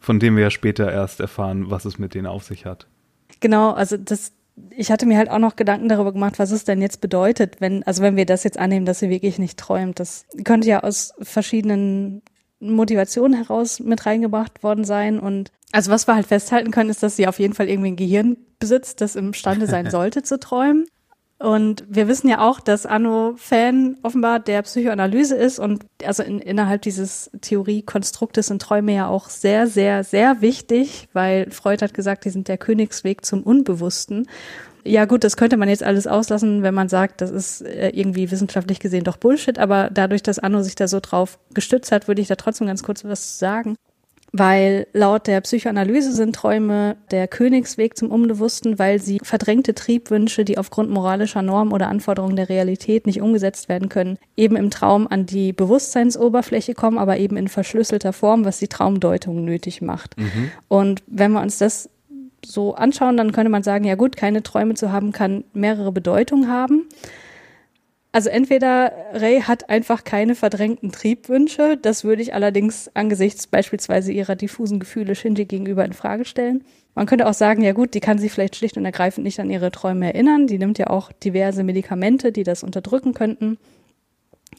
von 0.00 0.18
dem 0.18 0.36
wir 0.36 0.44
ja 0.44 0.50
später 0.50 0.90
erst 0.90 1.20
erfahren, 1.20 1.70
was 1.70 1.84
es 1.84 1.98
mit 1.98 2.14
denen 2.14 2.26
auf 2.26 2.44
sich 2.44 2.64
hat. 2.64 2.86
Genau, 3.40 3.72
also 3.72 3.96
das, 3.96 4.32
ich 4.70 4.90
hatte 4.90 5.06
mir 5.06 5.18
halt 5.18 5.30
auch 5.30 5.38
noch 5.38 5.56
Gedanken 5.56 5.88
darüber 5.88 6.12
gemacht, 6.12 6.38
was 6.38 6.50
es 6.50 6.64
denn 6.64 6.80
jetzt 6.80 7.00
bedeutet, 7.00 7.60
wenn, 7.60 7.82
also 7.82 8.02
wenn 8.02 8.16
wir 8.16 8.26
das 8.26 8.44
jetzt 8.44 8.58
annehmen, 8.58 8.86
dass 8.86 9.00
sie 9.00 9.10
wirklich 9.10 9.38
nicht 9.38 9.58
träumt. 9.58 10.00
Das 10.00 10.26
könnte 10.44 10.68
ja 10.68 10.82
aus 10.82 11.12
verschiedenen 11.20 12.22
Motivationen 12.60 13.36
heraus 13.36 13.80
mit 13.80 14.06
reingebracht 14.06 14.62
worden 14.62 14.84
sein. 14.84 15.18
Und 15.18 15.52
also 15.72 15.90
was 15.90 16.06
wir 16.06 16.14
halt 16.14 16.26
festhalten 16.26 16.70
können, 16.70 16.90
ist, 16.90 17.02
dass 17.02 17.16
sie 17.16 17.28
auf 17.28 17.38
jeden 17.38 17.54
Fall 17.54 17.68
irgendwie 17.68 17.92
ein 17.92 17.96
Gehirn 17.96 18.36
besitzt, 18.58 19.00
das 19.00 19.14
imstande 19.14 19.66
sein 19.66 19.90
sollte 19.90 20.22
zu 20.22 20.40
träumen. 20.40 20.86
Und 21.38 21.84
wir 21.86 22.08
wissen 22.08 22.28
ja 22.28 22.40
auch, 22.40 22.60
dass 22.60 22.86
Anno 22.86 23.34
Fan 23.36 23.98
offenbar 24.02 24.40
der 24.40 24.62
Psychoanalyse 24.62 25.36
ist 25.36 25.58
und 25.58 25.84
also 26.02 26.22
in, 26.22 26.38
innerhalb 26.40 26.80
dieses 26.80 27.30
Theoriekonstruktes 27.42 28.46
sind 28.46 28.62
Träume 28.62 28.94
ja 28.94 29.08
auch 29.08 29.28
sehr, 29.28 29.66
sehr, 29.66 30.02
sehr 30.02 30.40
wichtig, 30.40 31.08
weil 31.12 31.50
Freud 31.50 31.84
hat 31.84 31.92
gesagt, 31.92 32.24
die 32.24 32.30
sind 32.30 32.48
der 32.48 32.56
Königsweg 32.56 33.22
zum 33.26 33.42
Unbewussten. 33.42 34.28
Ja 34.82 35.04
gut, 35.04 35.24
das 35.24 35.36
könnte 35.36 35.58
man 35.58 35.68
jetzt 35.68 35.82
alles 35.82 36.06
auslassen, 36.06 36.62
wenn 36.62 36.72
man 36.72 36.88
sagt, 36.88 37.20
das 37.20 37.30
ist 37.30 37.60
äh, 37.60 37.90
irgendwie 37.90 38.30
wissenschaftlich 38.30 38.80
gesehen 38.80 39.04
doch 39.04 39.18
Bullshit, 39.18 39.58
aber 39.58 39.90
dadurch, 39.92 40.22
dass 40.22 40.38
Anno 40.38 40.62
sich 40.62 40.76
da 40.76 40.88
so 40.88 41.00
drauf 41.00 41.38
gestützt 41.52 41.92
hat, 41.92 42.08
würde 42.08 42.22
ich 42.22 42.28
da 42.28 42.36
trotzdem 42.36 42.66
ganz 42.66 42.82
kurz 42.82 43.04
was 43.04 43.38
sagen 43.38 43.76
weil 44.38 44.86
laut 44.92 45.26
der 45.26 45.40
Psychoanalyse 45.40 46.12
sind 46.12 46.34
Träume 46.34 46.96
der 47.10 47.28
Königsweg 47.28 47.96
zum 47.96 48.10
Unbewussten, 48.10 48.78
weil 48.78 49.00
sie 49.00 49.18
verdrängte 49.22 49.74
Triebwünsche, 49.74 50.44
die 50.44 50.58
aufgrund 50.58 50.90
moralischer 50.90 51.42
Normen 51.42 51.72
oder 51.72 51.88
Anforderungen 51.88 52.36
der 52.36 52.48
Realität 52.48 53.06
nicht 53.06 53.20
umgesetzt 53.20 53.68
werden 53.68 53.88
können, 53.88 54.18
eben 54.36 54.56
im 54.56 54.70
Traum 54.70 55.06
an 55.06 55.26
die 55.26 55.52
Bewusstseinsoberfläche 55.52 56.74
kommen, 56.74 56.98
aber 56.98 57.18
eben 57.18 57.36
in 57.36 57.48
verschlüsselter 57.48 58.12
Form, 58.12 58.44
was 58.44 58.58
die 58.58 58.68
Traumdeutung 58.68 59.44
nötig 59.44 59.82
macht. 59.82 60.18
Mhm. 60.18 60.50
Und 60.68 61.02
wenn 61.06 61.32
wir 61.32 61.40
uns 61.40 61.58
das 61.58 61.88
so 62.44 62.74
anschauen, 62.74 63.16
dann 63.16 63.32
könnte 63.32 63.50
man 63.50 63.62
sagen, 63.62 63.84
ja 63.84 63.94
gut, 63.94 64.16
keine 64.16 64.42
Träume 64.42 64.74
zu 64.74 64.92
haben 64.92 65.12
kann 65.12 65.44
mehrere 65.52 65.92
Bedeutungen 65.92 66.50
haben. 66.50 66.86
Also 68.16 68.30
entweder 68.30 68.92
Ray 69.12 69.42
hat 69.42 69.68
einfach 69.68 70.02
keine 70.02 70.34
verdrängten 70.34 70.90
Triebwünsche, 70.90 71.76
das 71.76 72.02
würde 72.02 72.22
ich 72.22 72.32
allerdings 72.32 72.90
angesichts 72.94 73.46
beispielsweise 73.46 74.10
ihrer 74.10 74.36
diffusen 74.36 74.80
Gefühle 74.80 75.14
Shinji 75.14 75.44
gegenüber 75.44 75.84
in 75.84 75.92
Frage 75.92 76.24
stellen. 76.24 76.64
Man 76.94 77.04
könnte 77.04 77.26
auch 77.26 77.34
sagen, 77.34 77.60
ja 77.60 77.74
gut, 77.74 77.92
die 77.92 78.00
kann 78.00 78.18
sich 78.18 78.32
vielleicht 78.32 78.56
schlicht 78.56 78.78
und 78.78 78.86
ergreifend 78.86 79.26
nicht 79.26 79.38
an 79.38 79.50
ihre 79.50 79.70
Träume 79.70 80.06
erinnern. 80.06 80.46
Die 80.46 80.56
nimmt 80.56 80.78
ja 80.78 80.86
auch 80.86 81.12
diverse 81.12 81.62
Medikamente, 81.62 82.32
die 82.32 82.42
das 82.42 82.62
unterdrücken 82.62 83.12
könnten. 83.12 83.58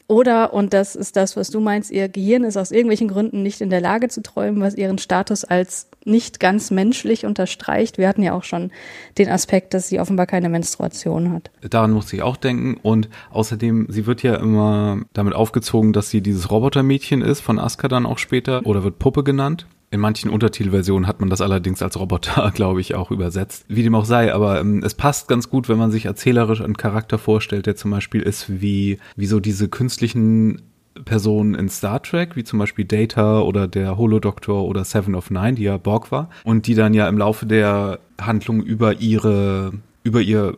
Oder, 0.08 0.54
und 0.54 0.72
das 0.72 0.96
ist 0.96 1.16
das, 1.16 1.36
was 1.36 1.50
du 1.50 1.60
meinst, 1.60 1.90
ihr 1.90 2.08
Gehirn 2.08 2.42
ist 2.42 2.56
aus 2.56 2.70
irgendwelchen 2.70 3.08
Gründen 3.08 3.42
nicht 3.42 3.60
in 3.60 3.68
der 3.68 3.82
Lage 3.82 4.08
zu 4.08 4.22
träumen, 4.22 4.62
was 4.62 4.74
ihren 4.74 4.96
Status 4.96 5.44
als 5.44 5.88
nicht 6.06 6.40
ganz 6.40 6.70
menschlich 6.70 7.26
unterstreicht. 7.26 7.98
Wir 7.98 8.08
hatten 8.08 8.22
ja 8.22 8.32
auch 8.32 8.44
schon 8.44 8.72
den 9.18 9.28
Aspekt, 9.28 9.74
dass 9.74 9.88
sie 9.88 10.00
offenbar 10.00 10.26
keine 10.26 10.48
Menstruation 10.48 11.30
hat. 11.30 11.50
Daran 11.68 11.90
musste 11.90 12.16
ich 12.16 12.22
auch 12.22 12.38
denken. 12.38 12.78
Und 12.82 13.10
außerdem, 13.30 13.88
sie 13.90 14.06
wird 14.06 14.22
ja 14.22 14.36
immer 14.36 15.02
damit 15.12 15.34
aufgezogen, 15.34 15.92
dass 15.92 16.08
sie 16.08 16.22
dieses 16.22 16.50
Robotermädchen 16.50 17.20
ist, 17.20 17.40
von 17.40 17.58
Aska 17.58 17.86
dann 17.88 18.06
auch 18.06 18.16
später, 18.16 18.64
oder 18.64 18.84
wird 18.84 18.98
Puppe 18.98 19.22
genannt. 19.22 19.66
In 19.90 20.00
manchen 20.00 20.30
Untertitelversionen 20.30 21.06
hat 21.06 21.20
man 21.20 21.30
das 21.30 21.40
allerdings 21.40 21.82
als 21.82 21.98
Roboter, 21.98 22.50
glaube 22.54 22.80
ich, 22.80 22.94
auch 22.94 23.10
übersetzt. 23.10 23.64
Wie 23.68 23.82
dem 23.82 23.94
auch 23.94 24.04
sei, 24.04 24.34
aber 24.34 24.60
ähm, 24.60 24.82
es 24.84 24.94
passt 24.94 25.28
ganz 25.28 25.48
gut, 25.48 25.68
wenn 25.68 25.78
man 25.78 25.90
sich 25.90 26.04
erzählerisch 26.04 26.60
einen 26.60 26.76
Charakter 26.76 27.18
vorstellt, 27.18 27.66
der 27.66 27.76
zum 27.76 27.90
Beispiel 27.90 28.22
ist 28.22 28.60
wie, 28.60 28.98
wie 29.16 29.26
so 29.26 29.40
diese 29.40 29.68
künstlichen 29.68 30.62
Personen 31.04 31.54
in 31.54 31.68
Star 31.68 32.02
Trek, 32.02 32.36
wie 32.36 32.44
zum 32.44 32.58
Beispiel 32.58 32.84
Data 32.84 33.40
oder 33.40 33.68
der 33.68 33.96
Holodoktor 33.96 34.64
oder 34.64 34.84
Seven 34.84 35.14
of 35.14 35.30
Nine, 35.30 35.54
die 35.54 35.64
ja 35.64 35.76
Borg 35.76 36.10
war, 36.10 36.28
und 36.44 36.66
die 36.66 36.74
dann 36.74 36.92
ja 36.92 37.08
im 37.08 37.18
Laufe 37.18 37.46
der 37.46 38.00
Handlung 38.20 38.62
über 38.62 39.00
ihre, 39.00 39.72
über 40.02 40.20
ihr 40.20 40.54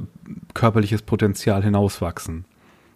körperliches 0.55 1.03
Potenzial 1.03 1.63
hinauswachsen. 1.63 2.45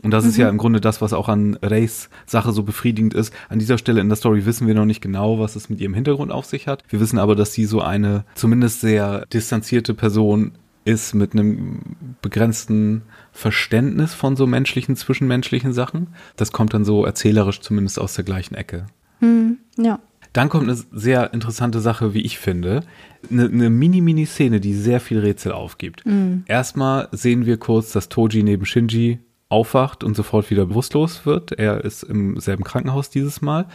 Und 0.05 0.11
das 0.11 0.25
mhm. 0.25 0.31
ist 0.31 0.37
ja 0.37 0.47
mhm. 0.47 0.53
im 0.53 0.59
Grunde 0.59 0.81
das, 0.81 1.01
was 1.01 1.13
auch 1.13 1.29
an 1.29 1.59
Reys 1.63 2.11
Sache 2.27 2.53
so 2.53 2.63
befriedigend 2.63 3.15
ist. 3.15 3.33
An 3.49 3.59
dieser 3.59 3.79
Stelle 3.79 4.01
in 4.01 4.09
der 4.09 4.17
Story 4.17 4.45
wissen 4.47 4.67
wir 4.67 4.75
noch 4.75 4.85
nicht 4.85 5.01
genau, 5.01 5.39
was 5.41 5.57
es 5.57 5.71
mit 5.71 5.81
ihrem 5.81 5.95
Hintergrund 5.95 6.31
auf 6.31 6.45
sich 6.45 6.69
hat. 6.69 6.85
Wir 6.91 7.01
wissen 7.01 7.19
aber, 7.19 7.35
dass 7.35 7.55
sie 7.55 7.65
so 7.65 7.81
eine 7.81 8.25
zumindest 8.35 8.83
sehr 8.83 9.25
distanzierte 9.27 9.95
Person 9.95 10.53
ist 10.85 11.15
mit 11.15 11.33
einem 11.33 11.81
begrenzten 12.21 13.03
Verständnis 13.33 14.13
von 14.13 14.37
so 14.37 14.47
menschlichen, 14.47 14.97
zwischenmenschlichen 14.97 15.73
Sachen. 15.73 16.09
Das 16.37 16.53
kommt 16.53 16.75
dann 16.75 16.85
so 16.85 17.07
erzählerisch 17.07 17.61
zumindest 17.61 17.99
aus 17.99 18.15
der 18.15 18.25
gleichen 18.25 18.55
Ecke. 18.55 18.87
Mhm, 19.21 19.59
ja. 19.79 20.01
Dann 20.35 20.49
kommt 20.49 20.65
eine 20.65 20.77
sehr 20.93 21.33
interessante 21.33 21.81
Sache, 21.81 22.13
wie 22.13 22.21
ich 22.21 22.39
finde. 22.39 22.83
Eine, 23.31 23.45
eine 23.45 23.71
mini-mini-Szene, 23.71 24.61
die 24.61 24.75
sehr 24.75 25.01
viel 25.01 25.21
Rätsel 25.21 25.53
aufgibt. 25.53 26.05
Mhm. 26.05 26.43
Erstmal 26.47 27.09
sehen 27.13 27.47
wir 27.47 27.57
kurz, 27.57 27.93
dass 27.93 28.09
Toji 28.09 28.43
neben 28.43 28.67
Shinji 28.67 29.21
aufwacht 29.49 30.05
und 30.05 30.17
sofort 30.17 30.51
wieder 30.51 30.67
bewusstlos 30.67 31.27
wird. 31.27 31.53
Er 31.53 31.85
ist 31.85 32.03
im 32.03 32.39
selben 32.41 32.65
Krankenhaus 32.65 33.11
dieses 33.11 33.43
Mal, 33.43 33.67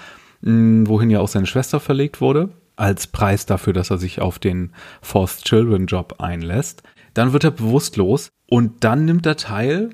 mm, 0.42 0.88
wohin 0.88 1.10
ja 1.10 1.20
auch 1.20 1.28
seine 1.28 1.46
Schwester 1.46 1.80
verlegt 1.80 2.22
wurde, 2.22 2.50
als 2.76 3.08
Preis 3.08 3.46
dafür, 3.46 3.74
dass 3.74 3.90
er 3.90 3.98
sich 3.98 4.22
auf 4.22 4.40
den 4.40 4.72
Forced 5.02 5.46
Children 5.46 5.86
Job 5.86 6.16
einlässt. 6.20 6.84
Dann 7.14 7.34
wird 7.34 7.44
er 7.44 7.52
bewusstlos 7.52 8.30
und 8.50 8.84
dann 8.84 9.06
nimmt 9.06 9.26
er 9.26 9.38
teil 9.38 9.92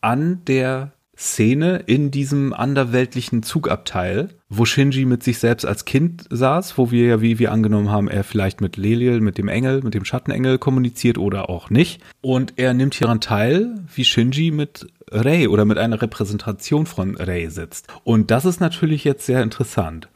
an 0.00 0.44
der 0.46 0.92
Szene 1.16 1.84
in 1.86 2.10
diesem 2.10 2.52
anderweltlichen 2.52 3.42
Zugabteil, 3.42 4.30
wo 4.48 4.64
Shinji 4.64 5.04
mit 5.04 5.22
sich 5.22 5.38
selbst 5.38 5.64
als 5.64 5.84
Kind 5.84 6.24
saß, 6.30 6.78
wo 6.78 6.90
wir 6.90 7.06
ja, 7.06 7.20
wie 7.20 7.38
wir 7.38 7.52
angenommen 7.52 7.90
haben, 7.90 8.08
er 8.08 8.24
vielleicht 8.24 8.60
mit 8.60 8.76
Leliel, 8.76 9.20
mit 9.20 9.38
dem 9.38 9.48
Engel, 9.48 9.82
mit 9.82 9.94
dem 9.94 10.04
Schattenengel 10.04 10.58
kommuniziert 10.58 11.18
oder 11.18 11.48
auch 11.48 11.70
nicht. 11.70 12.02
Und 12.22 12.54
er 12.56 12.74
nimmt 12.74 12.94
hieran 12.94 13.20
teil, 13.20 13.74
wie 13.94 14.04
Shinji 14.04 14.50
mit 14.50 14.86
Rei 15.12 15.48
oder 15.48 15.64
mit 15.64 15.78
einer 15.78 16.00
Repräsentation 16.00 16.86
von 16.86 17.16
Rei 17.16 17.48
sitzt. 17.48 17.88
Und 18.04 18.30
das 18.30 18.44
ist 18.44 18.60
natürlich 18.60 19.04
jetzt 19.04 19.26
sehr 19.26 19.42
interessant. 19.42 20.08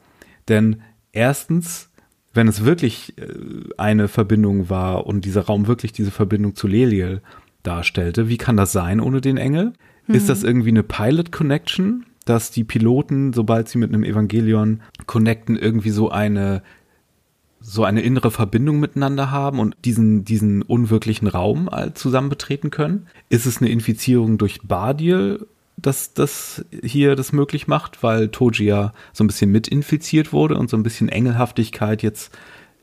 Denn 0.49 0.83
erstens, 1.13 1.91
wenn 2.33 2.49
es 2.49 2.65
wirklich 2.65 3.19
äh, 3.19 3.27
eine 3.77 4.09
Verbindung 4.09 4.71
war 4.71 5.07
und 5.07 5.25
dieser 5.25 5.43
Raum 5.43 5.67
wirklich 5.67 5.93
diese 5.93 6.11
Verbindung 6.11 6.55
zu 6.55 6.67
Leliel 6.67 7.21
darstellte, 7.63 8.29
wie 8.29 8.37
kann 8.37 8.57
das 8.57 8.73
sein 8.73 9.01
ohne 9.01 9.21
den 9.21 9.37
Engel? 9.37 9.73
Mhm. 10.07 10.15
Ist 10.15 10.29
das 10.29 10.43
irgendwie 10.43 10.71
eine 10.71 10.83
Pilot 10.83 11.33
Connection, 11.33 12.07
dass 12.25 12.51
die 12.51 12.65
Piloten, 12.65 13.33
sobald 13.33 13.69
sie 13.69 13.79
mit 13.79 13.93
einem 13.93 14.05
Evangelion 14.05 14.83
connecten, 15.07 15.57
irgendwie 15.57 15.91
so 15.91 16.11
eine 16.11 16.63
so 17.69 17.85
eine 17.85 18.03
innere 18.03 18.31
Verbindung 18.31 18.79
miteinander 18.79 19.31
haben 19.31 19.59
und 19.59 19.77
diesen, 19.85 20.25
diesen 20.25 20.63
unwirklichen 20.63 21.27
Raum 21.27 21.69
zusammen 21.95 22.29
betreten 22.29 22.71
können? 22.71 23.07
Ist 23.29 23.47
es 23.47 23.61
eine 23.61 23.71
Infizierung 23.71 24.39
durch 24.39 24.61
Bardiel, 24.63 25.47
dass 25.77 26.15
das 26.15 26.65
hier 26.83 27.17
das 27.17 27.33
möglich 27.33 27.67
macht, 27.67 28.03
weil 28.03 28.29
Toji 28.29 28.67
ja 28.67 28.93
so 29.13 29.25
ein 29.25 29.27
bisschen 29.27 29.51
mitinfiziert 29.51 30.33
wurde 30.33 30.57
und 30.57 30.71
so 30.71 30.77
ein 30.77 30.83
bisschen 30.83 31.09
Engelhaftigkeit 31.09 32.03
jetzt 32.03 32.37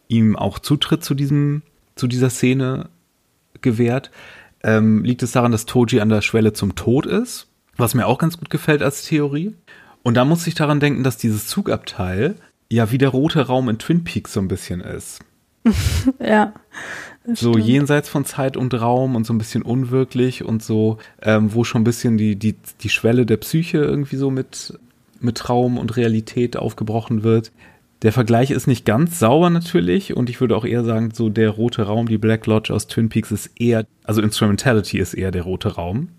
ihm 0.08 0.36
auch 0.36 0.60
Zutritt 0.60 1.04
zu 1.04 1.16
diesem, 1.16 1.63
zu 1.96 2.08
dieser 2.08 2.30
Szene 2.30 2.90
gewährt? 3.62 4.12
ähm, 4.63 5.04
liegt 5.04 5.22
es 5.24 5.34
daran, 5.34 5.52
dass 5.52 5.66
Toji 5.66 6.00
an 6.00 6.10
der 6.10 6.22
Schwelle 6.22 6.54
zum 6.54 6.75
Tod 6.75 7.06
ist, 7.06 7.48
was 7.78 7.94
mir 7.94 8.08
auch 8.08 8.18
ganz 8.18 8.38
gut 8.38 8.50
gefällt 8.50 8.82
als 8.82 9.04
Theorie. 9.04 9.54
Und 10.02 10.16
da 10.16 10.25
muss 10.25 10.48
ich 10.48 10.56
daran 10.56 10.80
denken, 10.80 11.04
dass 11.04 11.18
dieses 11.18 11.48
Zugabteil 11.48 12.36
ja 12.74 12.92
wie 12.92 12.98
der 12.98 13.10
rote 13.10 13.42
Raum 13.42 13.70
in 13.70 13.77
Twin 13.77 14.03
Peaks 14.03 14.34
so 14.34 14.39
ein 14.39 14.48
bisschen 14.48 14.82
ist. 14.82 15.20
ja. 16.20 16.53
So 17.25 17.53
stimmt. 17.53 17.68
jenseits 17.68 18.10
von 18.10 18.25
Zeit 18.25 18.58
und 18.58 18.74
Raum 18.74 19.15
und 19.15 19.25
so 19.25 19.34
ein 19.34 19.38
bisschen 19.38 19.62
unwirklich 19.62 20.44
und 20.44 20.62
so, 20.62 20.98
ähm, 21.22 21.53
wo 21.53 21.63
schon 21.63 21.82
ein 21.82 21.86
bisschen 21.86 22.18
die, 22.18 22.36
die, 22.36 22.56
die 22.82 22.89
Schwelle 22.89 23.25
der 23.25 23.38
Psyche 23.38 23.77
irgendwie 23.77 24.18
so 24.18 24.30
mit, 24.30 24.77
mit 25.22 25.38
Traum 25.38 25.77
und 25.77 25.96
Realität 25.96 26.58
aufgebrochen 26.58 27.24
wird. 27.24 27.53
Der 28.01 28.12
Vergleich 28.12 28.51
ist 28.51 28.68
nicht 28.68 28.84
ganz 28.84 29.20
sauber 29.20 29.50
natürlich 29.50 30.18
und 30.18 30.30
ich 30.30 30.42
würde 30.42 30.58
auch 30.58 30.65
eher 30.65 30.84
sagen, 30.84 31.12
so 31.13 31.30
der 31.30 31.51
rote 31.51 31.84
Raum, 31.84 32.10
die 32.10 32.18
Black 32.18 32.46
Lodge 32.46 32.74
aus 32.74 32.88
Twin 32.88 33.08
Peaks 33.08 33.32
ist 33.32 33.51
eher, 33.58 33.86
also 34.03 34.22
Instrumentality 34.22 35.00
ist 35.00 35.13
eher 35.13 35.32
der 35.32 35.44
rote 35.44 35.75
Raum, 35.75 36.10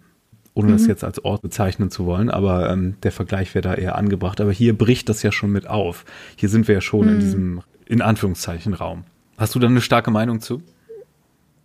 ohne 0.55 0.69
mhm. 0.69 0.73
das 0.73 0.87
jetzt 0.87 1.05
als 1.05 1.25
Ort 1.25 1.43
bezeichnen 1.43 1.91
zu 1.91 2.07
wollen, 2.07 2.31
aber 2.31 2.71
ähm, 2.71 2.95
der 3.03 3.13
Vergleich 3.13 3.55
wäre 3.55 3.63
da 3.63 3.75
eher 3.75 3.97
angebracht. 3.97 4.41
Aber 4.41 4.53
hier 4.53 4.77
bricht 4.77 5.09
das 5.09 5.23
ja 5.23 5.33
schon 5.33 5.51
mit 5.51 5.69
auf. 5.69 6.05
Hier 6.37 6.49
sind 6.49 6.69
wir 6.69 6.77
ja 6.77 6.81
schon 6.81 7.07
mhm. 7.07 7.13
in 7.13 7.21
diesem, 7.21 7.61
in 7.87 8.01
Anführungszeichen, 8.01 8.75
Raum. 8.75 9.05
Hast 9.37 9.55
du 9.55 9.59
da 9.59 9.67
eine 9.67 9.81
starke 9.81 10.13
Meinung 10.13 10.41
zu? 10.41 10.63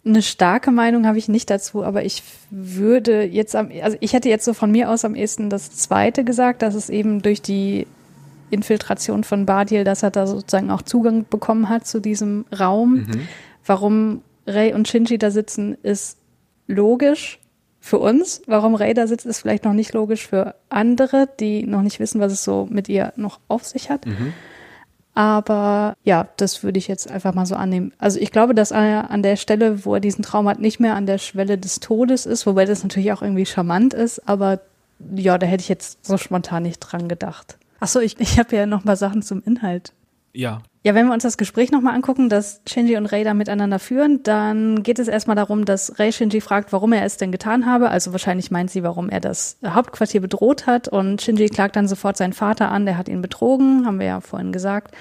Eine 0.03 0.23
starke 0.23 0.71
Meinung 0.71 1.05
habe 1.05 1.19
ich 1.19 1.27
nicht 1.27 1.49
dazu, 1.49 1.83
aber 1.83 2.03
ich 2.03 2.23
würde 2.49 3.23
jetzt 3.23 3.55
am, 3.55 3.69
also 3.83 3.97
ich 3.99 4.13
hätte 4.13 4.29
jetzt 4.29 4.45
so 4.45 4.53
von 4.53 4.71
mir 4.71 4.89
aus 4.89 5.05
am 5.05 5.13
ehesten 5.13 5.49
das 5.49 5.71
zweite 5.71 6.23
gesagt, 6.23 6.61
dass 6.63 6.73
es 6.73 6.89
eben 6.89 7.21
durch 7.21 7.41
die 7.41 7.85
Infiltration 8.49 9.23
von 9.23 9.45
Badiel, 9.45 9.83
dass 9.83 10.01
er 10.01 10.09
da 10.09 10.25
sozusagen 10.25 10.71
auch 10.71 10.81
Zugang 10.81 11.25
bekommen 11.29 11.69
hat 11.69 11.85
zu 11.85 11.99
diesem 11.99 12.45
Raum. 12.57 12.93
Mhm. 12.93 13.27
Warum 13.65 14.21
Ray 14.47 14.73
und 14.73 14.87
Shinji 14.87 15.19
da 15.19 15.29
sitzen, 15.29 15.77
ist 15.83 16.17
logisch 16.65 17.39
für 17.89 17.99
uns. 17.99 18.41
Warum 18.45 18.75
Ray 18.75 18.93
da 18.93 19.07
sitzt, 19.07 19.25
ist 19.25 19.39
vielleicht 19.39 19.65
noch 19.65 19.73
nicht 19.73 19.93
logisch 19.93 20.27
für 20.27 20.55
andere, 20.69 21.27
die 21.39 21.65
noch 21.65 21.81
nicht 21.81 21.99
wissen, 21.99 22.21
was 22.21 22.31
es 22.31 22.43
so 22.43 22.67
mit 22.69 22.87
ihr 22.87 23.11
noch 23.15 23.39
auf 23.47 23.65
sich 23.65 23.89
hat. 23.89 24.05
Mhm. 24.05 24.33
Aber 25.15 25.95
ja, 26.03 26.29
das 26.37 26.63
würde 26.63 26.77
ich 26.77 26.87
jetzt 26.87 27.11
einfach 27.11 27.33
mal 27.33 27.45
so 27.45 27.55
annehmen. 27.55 27.91
Also 27.97 28.19
ich 28.19 28.31
glaube, 28.31 28.53
dass 28.53 28.71
er 28.71 29.09
an 29.09 29.23
der 29.23 29.35
Stelle, 29.35 29.83
wo 29.83 29.95
er 29.95 29.99
diesen 29.99 30.23
Traum 30.23 30.47
hat, 30.47 30.59
nicht 30.59 30.79
mehr 30.79 30.95
an 30.95 31.07
der 31.07 31.17
Schwelle 31.17 31.57
des 31.57 31.79
Todes 31.79 32.25
ist, 32.25 32.45
wobei 32.45 32.65
das 32.65 32.83
natürlich 32.83 33.11
auch 33.11 33.21
irgendwie 33.21 33.45
charmant 33.45 33.93
ist, 33.93 34.27
aber 34.29 34.61
ja, 35.15 35.37
da 35.37 35.47
hätte 35.47 35.61
ich 35.61 35.69
jetzt 35.69 36.05
so 36.05 36.17
spontan 36.17 36.63
nicht 36.63 36.79
dran 36.79 37.09
gedacht. 37.09 37.57
Achso, 37.79 37.99
ich, 37.99 38.19
ich 38.19 38.37
habe 38.37 38.55
ja 38.55 38.65
noch 38.65 38.83
mal 38.83 38.95
Sachen 38.95 39.21
zum 39.21 39.41
Inhalt. 39.45 39.93
Ja. 40.33 40.61
Ja, 40.81 40.95
wenn 40.95 41.07
wir 41.07 41.13
uns 41.13 41.23
das 41.23 41.37
Gespräch 41.37 41.71
nochmal 41.71 41.93
angucken, 41.93 42.29
das 42.29 42.61
Shinji 42.67 42.95
und 42.95 43.05
Rei 43.07 43.25
da 43.25 43.33
miteinander 43.33 43.79
führen, 43.79 44.23
dann 44.23 44.81
geht 44.81 44.97
es 44.97 45.09
erstmal 45.09 45.35
darum, 45.35 45.65
dass 45.65 45.99
Rei 45.99 46.11
Shinji 46.11 46.39
fragt, 46.39 46.71
warum 46.71 46.93
er 46.93 47.03
es 47.03 47.17
denn 47.17 47.33
getan 47.33 47.65
habe. 47.65 47.89
Also 47.89 48.13
wahrscheinlich 48.13 48.49
meint 48.49 48.71
sie, 48.71 48.81
warum 48.81 49.09
er 49.09 49.19
das 49.19 49.57
Hauptquartier 49.65 50.21
bedroht 50.21 50.67
hat. 50.67 50.87
Und 50.87 51.21
Shinji 51.21 51.49
klagt 51.49 51.75
dann 51.75 51.89
sofort 51.89 52.15
seinen 52.15 52.31
Vater 52.31 52.71
an, 52.71 52.85
der 52.85 52.97
hat 52.97 53.09
ihn 53.09 53.21
betrogen, 53.21 53.85
haben 53.85 53.99
wir 53.99 54.07
ja 54.07 54.21
vorhin 54.21 54.53
gesagt. 54.53 54.95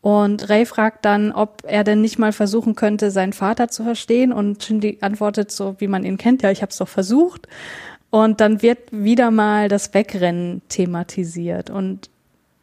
Und 0.00 0.48
Rei 0.50 0.66
fragt 0.66 1.04
dann, 1.04 1.32
ob 1.32 1.62
er 1.66 1.82
denn 1.82 2.00
nicht 2.00 2.18
mal 2.18 2.32
versuchen 2.32 2.76
könnte, 2.76 3.10
seinen 3.10 3.32
Vater 3.32 3.68
zu 3.68 3.82
verstehen. 3.82 4.32
Und 4.32 4.62
Shinji 4.62 4.98
antwortet 5.00 5.50
so, 5.50 5.74
wie 5.78 5.88
man 5.88 6.04
ihn 6.04 6.18
kennt, 6.18 6.42
ja, 6.42 6.52
ich 6.52 6.62
habe 6.62 6.70
es 6.70 6.76
doch 6.76 6.88
versucht. 6.88 7.48
Und 8.10 8.40
dann 8.40 8.62
wird 8.62 8.78
wieder 8.92 9.32
mal 9.32 9.68
das 9.68 9.92
Wegrennen 9.94 10.62
thematisiert. 10.68 11.70
Und 11.70 12.08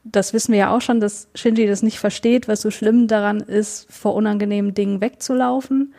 das 0.03 0.33
wissen 0.33 0.51
wir 0.51 0.59
ja 0.59 0.75
auch 0.75 0.81
schon, 0.81 0.99
dass 0.99 1.29
Shinji 1.35 1.67
das 1.67 1.83
nicht 1.83 1.99
versteht, 1.99 2.47
was 2.47 2.61
so 2.61 2.71
schlimm 2.71 3.07
daran 3.07 3.39
ist, 3.39 3.91
vor 3.91 4.15
unangenehmen 4.15 4.73
Dingen 4.73 5.01
wegzulaufen. 5.01 5.93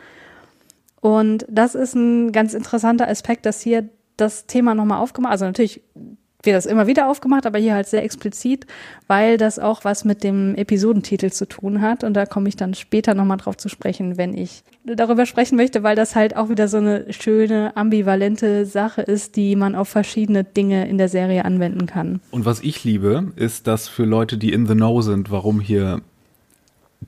Und 0.99 1.45
das 1.49 1.75
ist 1.75 1.95
ein 1.95 2.31
ganz 2.31 2.53
interessanter 2.53 3.07
Aspekt, 3.07 3.45
dass 3.45 3.61
hier 3.61 3.89
das 4.17 4.45
Thema 4.45 4.75
nochmal 4.75 4.99
aufgemacht, 4.99 5.31
also 5.31 5.45
natürlich 5.45 5.81
wird 6.45 6.55
das 6.55 6.65
immer 6.65 6.87
wieder 6.87 7.09
aufgemacht, 7.09 7.45
aber 7.45 7.59
hier 7.59 7.73
halt 7.73 7.87
sehr 7.87 8.03
explizit, 8.03 8.65
weil 9.07 9.37
das 9.37 9.59
auch 9.59 9.83
was 9.83 10.05
mit 10.05 10.23
dem 10.23 10.55
Episodentitel 10.55 11.29
zu 11.29 11.47
tun 11.47 11.81
hat. 11.81 12.03
Und 12.03 12.13
da 12.13 12.25
komme 12.25 12.49
ich 12.49 12.55
dann 12.55 12.73
später 12.73 13.13
nochmal 13.13 13.37
drauf 13.37 13.57
zu 13.57 13.69
sprechen, 13.69 14.17
wenn 14.17 14.37
ich 14.37 14.63
darüber 14.85 15.25
sprechen 15.25 15.55
möchte, 15.55 15.83
weil 15.83 15.95
das 15.95 16.15
halt 16.15 16.35
auch 16.35 16.49
wieder 16.49 16.67
so 16.67 16.77
eine 16.77 17.11
schöne, 17.13 17.75
ambivalente 17.75 18.65
Sache 18.65 19.01
ist, 19.01 19.35
die 19.35 19.55
man 19.55 19.75
auf 19.75 19.89
verschiedene 19.89 20.43
Dinge 20.43 20.87
in 20.87 20.97
der 20.97 21.09
Serie 21.09 21.45
anwenden 21.45 21.85
kann. 21.85 22.19
Und 22.31 22.45
was 22.45 22.61
ich 22.61 22.83
liebe, 22.83 23.31
ist, 23.35 23.67
dass 23.67 23.87
für 23.87 24.05
Leute, 24.05 24.37
die 24.37 24.51
in 24.51 24.67
the 24.67 24.73
know 24.73 25.01
sind, 25.01 25.31
warum 25.31 25.59
hier 25.59 26.01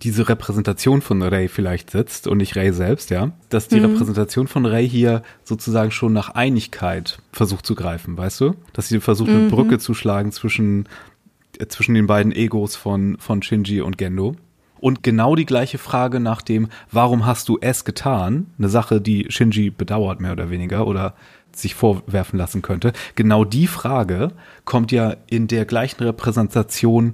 diese 0.02 0.28
Repräsentation 0.30 1.02
von 1.02 1.22
Ray 1.22 1.48
vielleicht 1.48 1.92
sitzt 1.92 2.28
und 2.28 2.38
nicht 2.38 2.56
Ray 2.56 2.74
selbst, 2.74 3.10
ja, 3.10 3.32
dass 3.50 3.68
die 3.68 3.80
mhm. 3.80 3.86
Repräsentation 3.86 4.48
von 4.48 4.66
Ray 4.66 4.88
hier 4.88 5.24
sozusagen 5.44 5.92
schon 5.92 6.14
nach 6.14 6.30
Einigkeit 6.30 7.20
versucht 7.32 7.66
zu 7.66 7.76
greifen, 7.76 8.18
weißt 8.18 8.42
du? 8.42 8.56
Dass 8.74 8.88
sie 8.88 9.00
versucht, 9.00 9.30
mhm. 9.30 9.38
eine 9.38 9.50
Brücke 9.50 9.80
zu 9.80 9.94
schlagen 9.94 10.32
zwischen, 10.32 10.88
äh, 11.58 11.68
zwischen 11.68 11.96
den 11.96 12.08
beiden 12.08 12.32
Egos 12.32 12.76
von, 12.76 13.18
von 13.20 13.42
Shinji 13.42 13.82
und 13.82 13.98
Gendo. 13.98 14.36
Und 14.80 15.04
genau 15.04 15.36
die 15.36 15.46
gleiche 15.46 15.78
Frage 15.78 16.20
nach 16.20 16.42
dem, 16.42 16.68
warum 16.92 17.26
hast 17.26 17.50
du 17.50 17.58
es 17.62 17.86
getan? 17.86 18.48
Eine 18.58 18.70
Sache, 18.70 19.02
die 19.02 19.26
Shinji 19.30 19.70
bedauert, 19.70 20.20
mehr 20.20 20.34
oder 20.34 20.50
weniger, 20.50 20.86
oder 20.86 21.16
sich 21.54 21.74
vorwerfen 21.74 22.38
lassen 22.38 22.62
könnte. 22.62 22.92
Genau 23.16 23.46
die 23.46 23.68
Frage 23.68 24.32
kommt 24.66 24.92
ja 24.92 25.16
in 25.28 25.48
der 25.48 25.66
gleichen 25.66 26.04
Repräsentation 26.04 27.14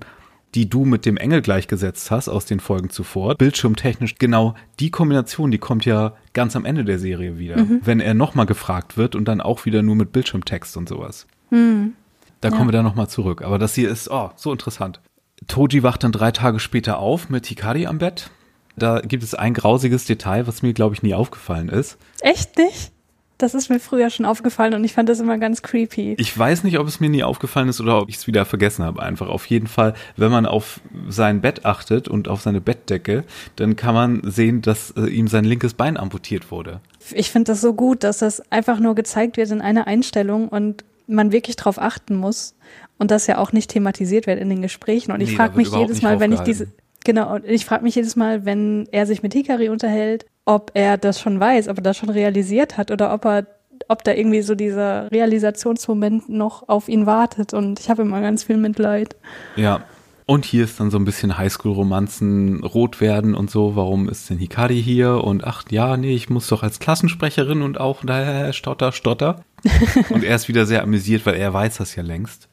die 0.56 0.70
du 0.70 0.86
mit 0.86 1.06
dem 1.06 1.18
Engel 1.18 1.42
gleichgesetzt 1.42 2.12
hast 2.12 2.28
aus 2.28 2.46
den 2.46 2.60
Folgen 2.60 2.90
zuvor, 2.90 3.36
bildschirmtechnisch 3.36 4.16
genau 4.16 4.56
die 4.80 4.92
Kombination, 4.92 5.52
die 5.52 5.58
kommt 5.58 5.86
ja 5.86 6.14
ganz 6.34 6.56
am 6.56 6.66
Ende 6.66 6.84
der 6.84 7.00
Serie 7.00 7.38
wieder, 7.38 7.58
mhm. 7.58 7.82
wenn 7.84 8.00
er 8.00 8.14
nochmal 8.14 8.46
gefragt 8.46 8.98
wird 8.98 9.16
und 9.16 9.26
dann 9.26 9.42
auch 9.42 9.66
wieder 9.66 9.82
nur 9.82 9.96
mit 9.96 10.12
Bildschirmtext 10.12 10.76
und 10.78 10.90
sowas. 10.90 11.28
Mhm. 11.50 11.94
Da 12.42 12.50
ja. 12.50 12.56
kommen 12.56 12.70
wir 12.70 12.74
dann 12.74 12.86
nochmal 12.86 13.08
zurück. 13.08 13.44
Aber 13.44 13.60
das 13.60 13.76
hier 13.76 13.90
ist, 13.90 14.10
oh, 14.10 14.32
so 14.36 14.52
interessant. 14.52 15.00
Toji 15.48 15.84
wacht 15.84 16.04
dann 16.04 16.12
drei 16.12 16.32
Tage 16.32 16.60
später 16.60 17.00
auf 17.00 17.30
mit 17.30 17.46
Hikari 17.46 17.86
am 17.86 18.00
Bett. 18.00 18.30
Da 18.76 19.02
gibt 19.02 19.24
es 19.24 19.36
ein 19.36 19.54
grausiges 19.54 20.06
Detail, 20.06 20.48
was 20.48 20.62
mir, 20.62 20.74
glaube 20.74 20.96
ich, 20.96 21.04
nie 21.04 21.14
aufgefallen 21.14 21.70
ist. 21.70 21.98
Echt 22.22 22.58
nicht? 22.58 22.92
Das 23.42 23.56
ist 23.56 23.70
mir 23.70 23.80
früher 23.80 24.10
schon 24.10 24.26
aufgefallen 24.26 24.74
und 24.76 24.84
ich 24.84 24.94
fand 24.94 25.10
das 25.10 25.20
immer 25.20 25.38
ganz 25.38 25.62
creepy. 25.62 26.16
Ich 26.20 26.38
weiß 26.38 26.64
nicht, 26.64 26.78
ob 26.78 26.88
es 26.88 27.00
mir 27.00 27.10
nie 27.10 27.24
aufgefallen 27.24 27.70
ist 27.70 27.82
oder 27.82 28.00
ob 28.02 28.10
ich 28.10 28.18
es 28.18 28.28
wieder 28.28 28.46
vergessen 28.46 28.86
habe 28.86 29.02
einfach. 29.02 29.28
Auf 29.28 29.48
jeden 29.48 29.68
Fall, 29.68 29.96
wenn 30.16 30.32
man 30.32 30.46
auf 30.46 30.80
sein 31.10 31.42
Bett 31.42 31.66
achtet 31.66 32.08
und 32.08 32.28
auf 32.28 32.42
seine 32.42 32.62
Bettdecke, 32.62 33.24
dann 33.56 33.76
kann 33.76 33.96
man 33.96 34.22
sehen, 34.24 34.62
dass 34.62 34.92
äh, 34.92 35.08
ihm 35.08 35.28
sein 35.28 35.46
linkes 35.46 35.74
Bein 35.74 35.98
amputiert 35.98 36.52
wurde. 36.52 36.82
Ich 37.14 37.32
finde 37.32 37.52
das 37.52 37.62
so 37.62 37.74
gut, 37.74 38.04
dass 38.04 38.20
das 38.20 38.44
einfach 38.52 38.80
nur 38.80 38.94
gezeigt 38.94 39.38
wird 39.38 39.50
in 39.50 39.62
einer 39.62 39.88
Einstellung 39.88 40.48
und 40.48 40.84
man 41.08 41.32
wirklich 41.32 41.56
drauf 41.56 41.82
achten 41.82 42.16
muss 42.16 42.54
und 43.00 43.10
das 43.10 43.26
ja 43.26 43.40
auch 43.40 43.52
nicht 43.54 43.72
thematisiert 43.72 44.28
wird 44.28 44.40
in 44.40 44.50
den 44.50 44.62
Gesprächen. 44.62 45.12
Und 45.12 45.22
ich 45.22 45.32
nee, 45.32 45.36
frage 45.36 45.58
mich 45.58 45.72
jedes 45.72 46.04
Mal, 46.04 46.20
wenn 46.20 46.32
ich 46.32 46.42
diese, 46.42 46.68
Genau, 47.04 47.34
und 47.34 47.46
ich 47.46 47.66
frage 47.66 47.84
mich 47.84 47.96
jedes 47.96 48.16
Mal, 48.16 48.46
wenn 48.46 48.88
er 48.92 49.06
sich 49.08 49.24
mit 49.24 49.34
Hikari 49.34 49.70
unterhält, 49.70 50.26
ob 50.46 50.72
er 50.74 50.98
das 50.98 51.20
schon 51.20 51.40
weiß, 51.40 51.68
ob 51.68 51.78
er 51.78 51.84
das 51.84 51.98
schon 51.98 52.10
realisiert 52.10 52.78
hat 52.78 52.92
oder 52.92 53.14
ob 53.14 53.26
er, 53.26 53.48
ob 53.88 54.04
da 54.04 54.14
irgendwie 54.14 54.42
so 54.42 54.56
dieser 54.56 55.12
Realisationsmoment 55.12 56.30
noch 56.30 56.68
auf 56.68 56.90
ihn 56.90 57.06
wartet. 57.06 57.54
Und 57.54 57.80
ich 57.80 57.90
habe 57.90 58.02
immer 58.02 58.22
ganz 58.22 58.44
viel 58.44 58.58
Mitleid. 58.58 59.16
Ja. 59.56 59.84
Und 60.28 60.46
hier 60.46 60.64
ist 60.64 60.80
dann 60.80 60.92
so 60.92 60.98
ein 60.98 61.04
bisschen 61.04 61.38
Highschool-Romanzen 61.38 62.64
rot 62.64 63.02
werden 63.02 63.36
und 63.36 63.52
so. 63.52 63.76
Warum 63.76 64.08
ist 64.08 64.30
denn 64.30 64.38
Hikari 64.38 64.82
hier? 64.82 65.24
Und 65.24 65.44
ach 65.44 65.66
ja, 65.70 65.98
nee, 65.98 66.16
ich 66.16 66.30
muss 66.30 66.48
doch 66.48 66.64
als 66.64 66.80
Klassensprecherin 66.80 67.62
und 67.62 67.80
auch 67.80 68.06
da 68.06 68.54
stotter, 68.54 68.94
stotter. 68.94 69.44
und 70.10 70.24
er 70.24 70.36
ist 70.36 70.48
wieder 70.48 70.66
sehr 70.66 70.84
amüsiert, 70.84 71.26
weil 71.26 71.36
er 71.36 71.54
weiß 71.54 71.78
das 71.78 71.96
ja 71.96 72.04
längst. 72.04 72.48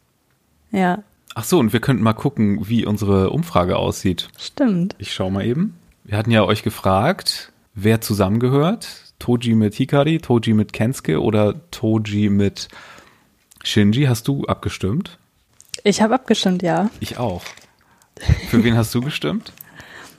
Ja. 0.73 1.04
Ach 1.35 1.45
so, 1.45 1.59
und 1.59 1.73
wir 1.73 1.80
könnten 1.80 2.02
mal 2.02 2.14
gucken, 2.14 2.68
wie 2.68 2.85
unsere 2.85 3.30
Umfrage 3.30 3.76
aussieht. 3.76 4.28
Stimmt. 4.37 4.97
Ich 4.99 5.12
schau 5.12 5.30
mal 5.30 5.47
eben. 5.47 5.78
Wir 6.04 6.18
hatten 6.18 6.30
ja 6.30 6.42
euch 6.42 6.62
gefragt, 6.62 7.52
wer 7.82 8.00
zusammengehört. 8.00 8.88
Toji 9.18 9.54
mit 9.54 9.75
Hikari, 9.75 10.18
Toji 10.18 10.54
mit 10.54 10.73
Kensuke 10.73 11.20
oder 11.20 11.70
Toji 11.70 12.28
mit 12.28 12.68
Shinji. 13.64 14.04
Hast 14.04 14.28
du 14.28 14.44
abgestimmt? 14.44 15.18
Ich 15.85 16.02
habe 16.02 16.14
abgestimmt, 16.14 16.62
ja. 16.62 16.90
Ich 17.00 17.18
auch. 17.18 17.42
Für 18.49 18.62
wen 18.64 18.76
hast 18.76 18.94
du 18.94 19.00
gestimmt? 19.00 19.52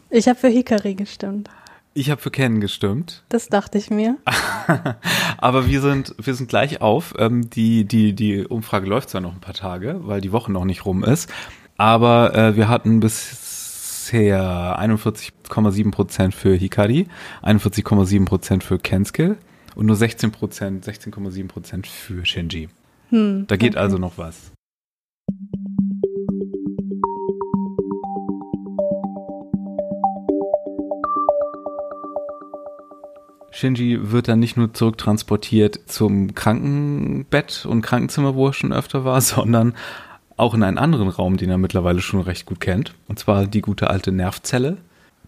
Ich 0.10 0.28
habe 0.28 0.39
für 0.39 0.48
Hikari 0.48 0.96
gestimmt. 0.96 1.50
Ich 1.94 2.10
habe 2.10 2.22
für 2.22 2.32
Ken 2.32 2.62
gestimmt. 2.62 3.24
Das 3.30 3.48
dachte 3.48 3.78
ich 3.78 3.89
mir. 3.89 4.18
Aber 5.38 5.68
wir 5.68 5.82
sind, 5.82 6.16
wir 6.22 6.34
sind 6.34 6.48
gleich 6.48 6.82
auf. 6.82 7.13
Ähm, 7.18 7.50
die, 7.50 7.84
die, 7.84 8.13
die 8.13 8.46
Umfrage 8.46 8.88
läuft 8.88 9.10
zwar 9.10 9.22
noch 9.22 9.34
ein 9.34 9.42
paar 9.42 9.54
Tage, 9.54 10.00
weil 10.04 10.22
die 10.22 10.32
Woche 10.32 10.51
noch 10.51 10.66
nicht 10.66 10.86
rum 10.86 11.04
ist. 11.04 11.30
Aber 11.78 12.36
äh, 12.36 12.56
wir 12.56 12.70
hatten 12.70 13.00
bisher 14.10 14.80
41,7 14.80 15.92
Prozent 15.92 16.34
für 16.34 16.56
Hikari, 16.56 17.08
41,7 17.44 18.25
Prozent 18.25 18.63
für 18.63 18.80
Kensuke 18.80 19.38
und 19.75 19.86
nur 19.86 19.96
16 19.96 20.32
Prozent, 20.32 20.84
16,7 20.86 21.48
Prozent 21.48 21.86
für 21.86 22.25
Shinji. 22.25 22.70
Hm, 23.10 23.46
da 23.48 23.56
geht 23.56 23.74
okay. 23.74 23.80
also 23.80 24.00
noch 24.00 24.18
was. 24.18 24.51
Shinji 33.51 34.00
wird 34.12 34.28
dann 34.28 34.39
nicht 34.39 34.58
nur 34.58 34.74
zurücktransportiert 34.74 35.82
zum 35.86 36.34
Krankenbett 36.34 37.66
und 37.68 37.82
Krankenzimmer, 37.84 38.34
wo 38.34 38.48
er 38.48 38.54
schon 38.54 38.74
öfter 38.74 39.06
war, 39.06 39.22
sondern 39.22 39.75
auch 40.39 40.53
in 40.53 40.63
einen 40.63 40.77
anderen 40.77 41.10
Raum, 41.10 41.38
den 41.38 41.50
er 41.50 41.58
mittlerweile 41.58 42.01
schon 42.01 42.22
recht 42.22 42.46
gut 42.46 42.60
kennt. 42.60 42.93
Und 43.08 43.19
zwar 43.19 43.48
die 43.48 43.62
gute 43.62 43.89
alte 43.89 44.12
Nervzelle, 44.12 44.77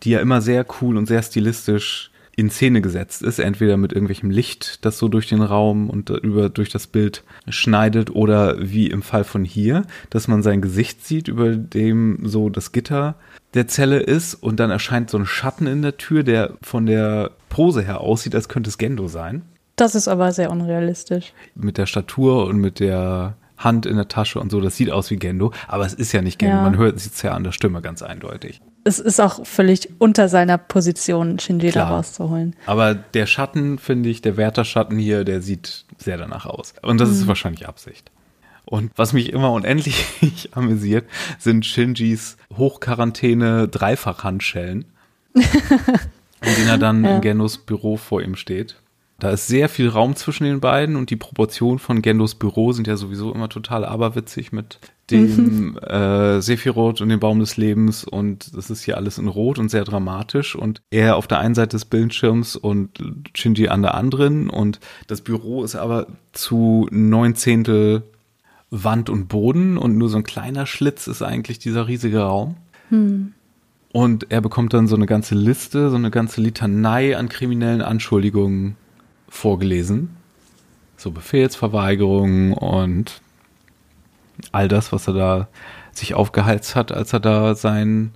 die 0.03 0.11
ja 0.11 0.19
immer 0.19 0.41
sehr 0.41 0.65
cool 0.81 0.97
und 0.97 1.07
sehr 1.07 1.21
stilistisch 1.21 2.11
in 2.35 2.49
Szene 2.49 2.81
gesetzt 2.81 3.21
ist, 3.21 3.39
entweder 3.39 3.75
mit 3.77 3.91
irgendwelchem 3.91 4.29
Licht, 4.29 4.85
das 4.85 4.97
so 4.97 5.09
durch 5.09 5.27
den 5.27 5.41
Raum 5.41 5.89
und 5.89 6.09
über 6.09 6.49
durch 6.49 6.69
das 6.69 6.87
Bild 6.87 7.23
schneidet, 7.49 8.09
oder 8.09 8.55
wie 8.59 8.87
im 8.87 9.01
Fall 9.01 9.25
von 9.25 9.43
hier, 9.43 9.83
dass 10.09 10.27
man 10.27 10.41
sein 10.41 10.61
Gesicht 10.61 11.05
sieht, 11.05 11.27
über 11.27 11.55
dem 11.55 12.19
so 12.23 12.49
das 12.49 12.71
Gitter 12.71 13.15
der 13.53 13.67
Zelle 13.67 13.99
ist 13.99 14.33
und 14.35 14.59
dann 14.61 14.71
erscheint 14.71 15.09
so 15.09 15.17
ein 15.17 15.25
Schatten 15.25 15.67
in 15.67 15.81
der 15.81 15.97
Tür, 15.97 16.23
der 16.23 16.53
von 16.61 16.85
der 16.85 17.31
Pose 17.49 17.81
her 17.81 17.99
aussieht, 17.99 18.33
als 18.33 18.47
könnte 18.47 18.69
es 18.69 18.77
Gendo 18.77 19.09
sein. 19.09 19.41
Das 19.75 19.93
ist 19.93 20.07
aber 20.07 20.31
sehr 20.31 20.51
unrealistisch. 20.51 21.33
Mit 21.55 21.77
der 21.77 21.85
Statur 21.85 22.45
und 22.45 22.57
mit 22.57 22.79
der 22.79 23.35
Hand 23.63 23.85
in 23.85 23.95
der 23.95 24.07
Tasche 24.07 24.39
und 24.39 24.51
so, 24.51 24.61
das 24.61 24.75
sieht 24.75 24.91
aus 24.91 25.11
wie 25.11 25.17
Gendo, 25.17 25.51
aber 25.67 25.85
es 25.85 25.93
ist 25.93 26.11
ja 26.11 26.21
nicht 26.21 26.39
Gendo, 26.39 26.57
ja. 26.57 26.63
man 26.63 26.77
hört 26.77 26.97
es 26.97 27.21
ja 27.21 27.33
an 27.33 27.43
der 27.43 27.51
Stimme 27.51 27.81
ganz 27.81 28.01
eindeutig. 28.01 28.61
Es 28.83 28.99
ist 28.99 29.19
auch 29.19 29.45
völlig 29.45 29.89
unter 29.99 30.27
seiner 30.27 30.57
Position, 30.57 31.37
Shinji 31.37 31.69
Klar. 31.69 31.89
da 31.89 31.95
rauszuholen. 31.95 32.55
Aber 32.65 32.95
der 32.95 33.27
Schatten, 33.27 33.77
finde 33.77 34.09
ich, 34.09 34.21
der 34.21 34.37
Wärterschatten 34.37 34.97
hier, 34.97 35.23
der 35.23 35.41
sieht 35.41 35.85
sehr 35.97 36.17
danach 36.17 36.47
aus. 36.47 36.73
Und 36.81 36.99
das 36.99 37.09
mhm. 37.09 37.15
ist 37.15 37.27
wahrscheinlich 37.27 37.67
Absicht. 37.67 38.09
Und 38.65 38.91
was 38.95 39.13
mich 39.13 39.31
immer 39.33 39.51
unendlich 39.51 40.49
amüsiert, 40.53 41.05
sind 41.37 41.65
Shinjis 41.65 42.37
Hochquarantäne-Dreifachhandschellen, 42.57 44.85
in 45.33 45.43
denen 46.41 46.67
er 46.67 46.77
dann 46.77 47.03
ja. 47.03 47.15
in 47.15 47.21
Gendos 47.21 47.57
Büro 47.59 47.97
vor 47.97 48.21
ihm 48.21 48.35
steht. 48.35 48.75
Da 49.21 49.29
ist 49.29 49.45
sehr 49.45 49.69
viel 49.69 49.87
Raum 49.87 50.15
zwischen 50.15 50.45
den 50.45 50.59
beiden 50.61 50.95
und 50.95 51.11
die 51.11 51.15
Proportionen 51.15 51.77
von 51.77 52.01
Gendos 52.01 52.33
Büro 52.33 52.71
sind 52.71 52.87
ja 52.87 52.97
sowieso 52.97 53.31
immer 53.31 53.49
total 53.49 53.85
aberwitzig 53.85 54.51
mit 54.51 54.79
dem 55.11 55.77
äh, 55.77 56.41
Sephiroth 56.41 57.01
und 57.01 57.09
dem 57.09 57.19
Baum 57.19 57.39
des 57.39 57.55
Lebens 57.55 58.03
und 58.03 58.57
das 58.57 58.71
ist 58.71 58.81
hier 58.81 58.97
alles 58.97 59.19
in 59.19 59.27
Rot 59.27 59.59
und 59.59 59.69
sehr 59.69 59.83
dramatisch 59.83 60.55
und 60.55 60.81
er 60.89 61.17
auf 61.17 61.27
der 61.27 61.37
einen 61.37 61.53
Seite 61.53 61.75
des 61.75 61.85
Bildschirms 61.85 62.55
und 62.55 62.89
Shinji 63.35 63.67
an 63.67 63.83
der 63.83 63.93
anderen 63.93 64.49
und 64.49 64.79
das 65.05 65.21
Büro 65.21 65.63
ist 65.63 65.75
aber 65.75 66.07
zu 66.33 66.87
neun 66.89 67.35
Zehntel 67.35 68.01
Wand 68.71 69.07
und 69.11 69.27
Boden 69.27 69.77
und 69.77 69.99
nur 69.99 70.09
so 70.09 70.17
ein 70.17 70.23
kleiner 70.23 70.65
Schlitz 70.65 71.05
ist 71.05 71.21
eigentlich 71.21 71.59
dieser 71.59 71.87
riesige 71.87 72.21
Raum. 72.21 72.55
Hm. 72.89 73.33
Und 73.93 74.31
er 74.31 74.41
bekommt 74.41 74.73
dann 74.73 74.87
so 74.87 74.95
eine 74.95 75.05
ganze 75.05 75.35
Liste, 75.35 75.91
so 75.91 75.95
eine 75.97 76.09
ganze 76.09 76.41
Litanei 76.41 77.15
an 77.15 77.29
kriminellen 77.29 77.81
Anschuldigungen 77.81 78.77
vorgelesen. 79.31 80.15
So 80.97 81.09
Befehlsverweigerungen 81.09 82.53
und 82.53 83.21
all 84.51 84.67
das, 84.67 84.91
was 84.91 85.07
er 85.07 85.13
da 85.13 85.47
sich 85.93 86.13
aufgeheizt 86.13 86.75
hat, 86.75 86.91
als 86.91 87.13
er 87.13 87.19
da 87.19 87.55
seinen, 87.55 88.11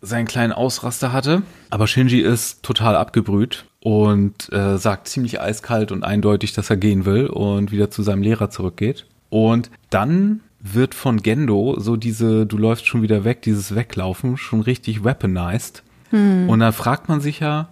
seinen 0.00 0.26
kleinen 0.26 0.52
Ausraster 0.52 1.12
hatte. 1.12 1.42
Aber 1.70 1.86
Shinji 1.86 2.20
ist 2.20 2.64
total 2.64 2.96
abgebrüht 2.96 3.66
und 3.80 4.52
äh, 4.52 4.78
sagt 4.78 5.08
ziemlich 5.08 5.40
eiskalt 5.40 5.92
und 5.92 6.02
eindeutig, 6.02 6.52
dass 6.52 6.70
er 6.70 6.76
gehen 6.76 7.04
will 7.04 7.26
und 7.26 7.70
wieder 7.70 7.90
zu 7.90 8.02
seinem 8.02 8.22
Lehrer 8.22 8.50
zurückgeht. 8.50 9.06
Und 9.30 9.70
dann 9.90 10.40
wird 10.60 10.94
von 10.94 11.22
Gendo 11.22 11.78
so 11.78 11.96
diese, 11.96 12.46
du 12.46 12.58
läufst 12.58 12.86
schon 12.86 13.02
wieder 13.02 13.24
weg, 13.24 13.42
dieses 13.42 13.74
Weglaufen 13.74 14.36
schon 14.36 14.62
richtig 14.62 15.04
weaponized. 15.04 15.82
Hm. 16.10 16.48
Und 16.48 16.60
dann 16.60 16.72
fragt 16.72 17.08
man 17.08 17.20
sich 17.20 17.40
ja, 17.40 17.68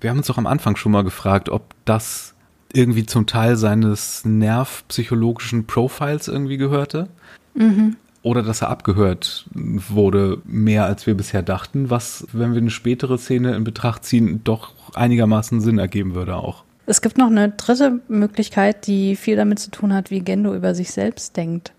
wir 0.00 0.10
haben 0.10 0.18
uns 0.18 0.26
doch 0.26 0.38
am 0.38 0.46
Anfang 0.46 0.76
schon 0.76 0.92
mal 0.92 1.04
gefragt, 1.04 1.48
ob 1.48 1.74
das 1.84 2.34
irgendwie 2.72 3.06
zum 3.06 3.26
Teil 3.26 3.56
seines 3.56 4.24
nervpsychologischen 4.24 5.66
Profiles 5.66 6.28
irgendwie 6.28 6.56
gehörte. 6.56 7.08
Mhm. 7.54 7.96
Oder 8.22 8.42
dass 8.42 8.60
er 8.60 8.68
abgehört 8.68 9.46
wurde, 9.54 10.42
mehr 10.44 10.84
als 10.84 11.06
wir 11.06 11.14
bisher 11.14 11.42
dachten, 11.42 11.88
was, 11.88 12.26
wenn 12.32 12.52
wir 12.52 12.60
eine 12.60 12.70
spätere 12.70 13.16
Szene 13.16 13.54
in 13.54 13.64
Betracht 13.64 14.04
ziehen, 14.04 14.42
doch 14.44 14.72
einigermaßen 14.94 15.60
Sinn 15.60 15.78
ergeben 15.78 16.14
würde 16.14 16.36
auch. 16.36 16.64
Es 16.84 17.00
gibt 17.00 17.18
noch 17.18 17.28
eine 17.28 17.50
dritte 17.50 18.00
Möglichkeit, 18.08 18.86
die 18.86 19.16
viel 19.16 19.36
damit 19.36 19.58
zu 19.58 19.70
tun 19.70 19.94
hat, 19.94 20.10
wie 20.10 20.20
Gendo 20.20 20.54
über 20.54 20.74
sich 20.74 20.90
selbst 20.90 21.36
denkt. 21.36 21.72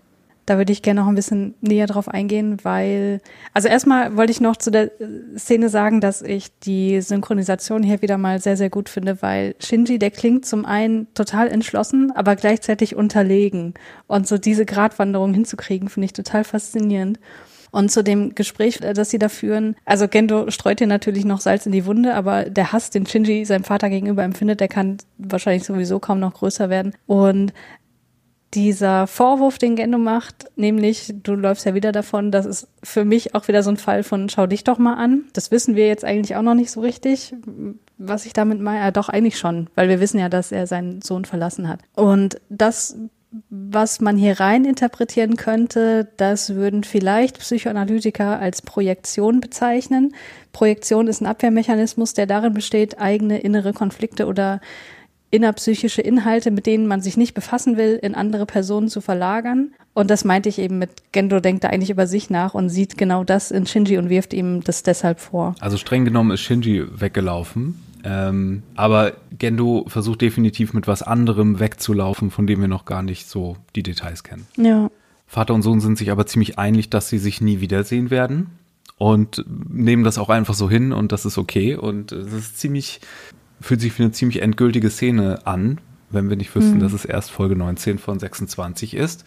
Da 0.44 0.58
würde 0.58 0.72
ich 0.72 0.82
gerne 0.82 1.00
noch 1.00 1.08
ein 1.08 1.14
bisschen 1.14 1.54
näher 1.60 1.86
drauf 1.86 2.08
eingehen, 2.08 2.58
weil, 2.62 3.20
also 3.54 3.68
erstmal 3.68 4.16
wollte 4.16 4.32
ich 4.32 4.40
noch 4.40 4.56
zu 4.56 4.70
der 4.70 4.90
Szene 5.36 5.68
sagen, 5.68 6.00
dass 6.00 6.20
ich 6.20 6.58
die 6.60 7.00
Synchronisation 7.00 7.82
hier 7.82 8.02
wieder 8.02 8.18
mal 8.18 8.40
sehr, 8.40 8.56
sehr 8.56 8.70
gut 8.70 8.88
finde, 8.88 9.22
weil 9.22 9.54
Shinji, 9.60 9.98
der 9.98 10.10
klingt 10.10 10.44
zum 10.44 10.64
einen 10.64 11.06
total 11.14 11.48
entschlossen, 11.48 12.10
aber 12.14 12.34
gleichzeitig 12.34 12.96
unterlegen. 12.96 13.74
Und 14.08 14.26
so 14.26 14.36
diese 14.36 14.66
Gratwanderung 14.66 15.32
hinzukriegen, 15.32 15.88
finde 15.88 16.06
ich 16.06 16.12
total 16.12 16.42
faszinierend. 16.42 17.20
Und 17.72 17.90
zu 17.90 18.04
dem 18.04 18.34
Gespräch, 18.34 18.80
äh, 18.82 18.92
das 18.92 19.10
sie 19.10 19.18
da 19.18 19.28
führen, 19.28 19.76
also 19.86 20.06
Gendo 20.06 20.50
streut 20.50 20.78
hier 20.78 20.86
natürlich 20.86 21.24
noch 21.24 21.40
Salz 21.40 21.66
in 21.66 21.72
die 21.72 21.86
Wunde, 21.86 22.14
aber 22.14 22.44
der 22.44 22.72
Hass, 22.72 22.90
den 22.90 23.06
Shinji 23.06 23.44
seinem 23.46 23.64
Vater 23.64 23.88
gegenüber 23.88 24.22
empfindet, 24.22 24.60
der 24.60 24.68
kann 24.68 24.98
wahrscheinlich 25.16 25.64
sowieso 25.64 25.98
kaum 25.98 26.20
noch 26.20 26.34
größer 26.34 26.68
werden. 26.68 26.92
Und 27.06 27.54
dieser 28.54 29.06
Vorwurf, 29.06 29.58
den 29.58 29.76
Gendo 29.76 29.98
macht, 29.98 30.50
nämlich 30.56 31.12
du 31.22 31.34
läufst 31.34 31.64
ja 31.64 31.74
wieder 31.74 31.92
davon, 31.92 32.30
das 32.30 32.44
ist 32.44 32.68
für 32.82 33.04
mich 33.04 33.34
auch 33.34 33.48
wieder 33.48 33.62
so 33.62 33.70
ein 33.70 33.76
Fall 33.76 34.02
von 34.02 34.28
schau 34.28 34.46
dich 34.46 34.64
doch 34.64 34.78
mal 34.78 34.94
an. 34.94 35.24
Das 35.32 35.50
wissen 35.50 35.74
wir 35.74 35.86
jetzt 35.86 36.04
eigentlich 36.04 36.36
auch 36.36 36.42
noch 36.42 36.54
nicht 36.54 36.70
so 36.70 36.80
richtig, 36.80 37.34
was 37.98 38.26
ich 38.26 38.32
damit 38.32 38.60
meine. 38.60 38.86
Äh, 38.86 38.92
doch 38.92 39.08
eigentlich 39.08 39.38
schon, 39.38 39.68
weil 39.74 39.88
wir 39.88 40.00
wissen 40.00 40.18
ja, 40.18 40.28
dass 40.28 40.52
er 40.52 40.66
seinen 40.66 41.00
Sohn 41.02 41.24
verlassen 41.24 41.68
hat. 41.68 41.80
Und 41.94 42.40
das 42.48 42.96
was 43.48 44.00
man 44.00 44.16
hier 44.18 44.40
rein 44.40 44.64
interpretieren 44.64 45.36
könnte, 45.36 46.08
das 46.18 46.54
würden 46.54 46.84
vielleicht 46.84 47.38
Psychoanalytiker 47.38 48.38
als 48.38 48.60
Projektion 48.60 49.40
bezeichnen. 49.40 50.14
Projektion 50.52 51.08
ist 51.08 51.22
ein 51.22 51.26
Abwehrmechanismus, 51.26 52.12
der 52.12 52.26
darin 52.26 52.52
besteht, 52.52 52.98
eigene 52.98 53.38
innere 53.40 53.72
Konflikte 53.72 54.26
oder 54.26 54.60
innerpsychische 55.32 56.02
Inhalte, 56.02 56.52
mit 56.52 56.66
denen 56.66 56.86
man 56.86 57.00
sich 57.00 57.16
nicht 57.16 57.34
befassen 57.34 57.76
will, 57.76 57.98
in 58.00 58.14
andere 58.14 58.46
Personen 58.46 58.88
zu 58.88 59.00
verlagern. 59.00 59.72
Und 59.94 60.10
das 60.10 60.24
meinte 60.24 60.48
ich 60.48 60.58
eben 60.58 60.78
mit 60.78 60.90
Gendo 61.12 61.40
denkt 61.40 61.64
da 61.64 61.68
eigentlich 61.68 61.90
über 61.90 62.06
sich 62.06 62.30
nach 62.30 62.54
und 62.54 62.68
sieht 62.68 62.96
genau 62.96 63.24
das 63.24 63.50
in 63.50 63.66
Shinji 63.66 63.98
und 63.98 64.08
wirft 64.08 64.32
ihm 64.32 64.62
das 64.62 64.84
deshalb 64.84 65.18
vor. 65.18 65.54
Also 65.60 65.76
streng 65.76 66.04
genommen 66.04 66.30
ist 66.30 66.40
Shinji 66.40 66.84
weggelaufen 67.00 67.74
ähm, 68.04 68.62
aber 68.74 69.12
Gendo 69.38 69.84
versucht 69.86 70.20
definitiv 70.22 70.72
mit 70.72 70.86
was 70.86 71.02
anderem 71.02 71.60
wegzulaufen, 71.60 72.30
von 72.30 72.46
dem 72.46 72.60
wir 72.60 72.68
noch 72.68 72.84
gar 72.84 73.02
nicht 73.02 73.28
so 73.28 73.56
die 73.76 73.82
Details 73.82 74.24
kennen. 74.24 74.46
Ja. 74.56 74.90
Vater 75.26 75.54
und 75.54 75.62
Sohn 75.62 75.80
sind 75.80 75.96
sich 75.96 76.10
aber 76.10 76.26
ziemlich 76.26 76.58
einig, 76.58 76.90
dass 76.90 77.08
sie 77.08 77.18
sich 77.18 77.40
nie 77.40 77.60
wiedersehen 77.60 78.10
werden 78.10 78.50
und 78.98 79.44
nehmen 79.48 80.04
das 80.04 80.18
auch 80.18 80.28
einfach 80.28 80.54
so 80.54 80.68
hin 80.68 80.92
und 80.92 81.12
das 81.12 81.24
ist 81.24 81.38
okay 81.38 81.76
und 81.76 82.12
es 82.12 82.32
ist 82.32 82.58
ziemlich, 82.58 83.00
fühlt 83.62 83.80
sich 83.80 83.98
wie 83.98 84.02
eine 84.02 84.12
ziemlich 84.12 84.42
endgültige 84.42 84.90
Szene 84.90 85.46
an, 85.46 85.80
wenn 86.10 86.28
wir 86.28 86.36
nicht 86.36 86.54
wüssten, 86.54 86.76
mhm. 86.76 86.80
dass 86.80 86.92
es 86.92 87.04
erst 87.04 87.30
Folge 87.30 87.56
19 87.56 87.98
von 87.98 88.18
26 88.18 88.94
ist. 88.94 89.24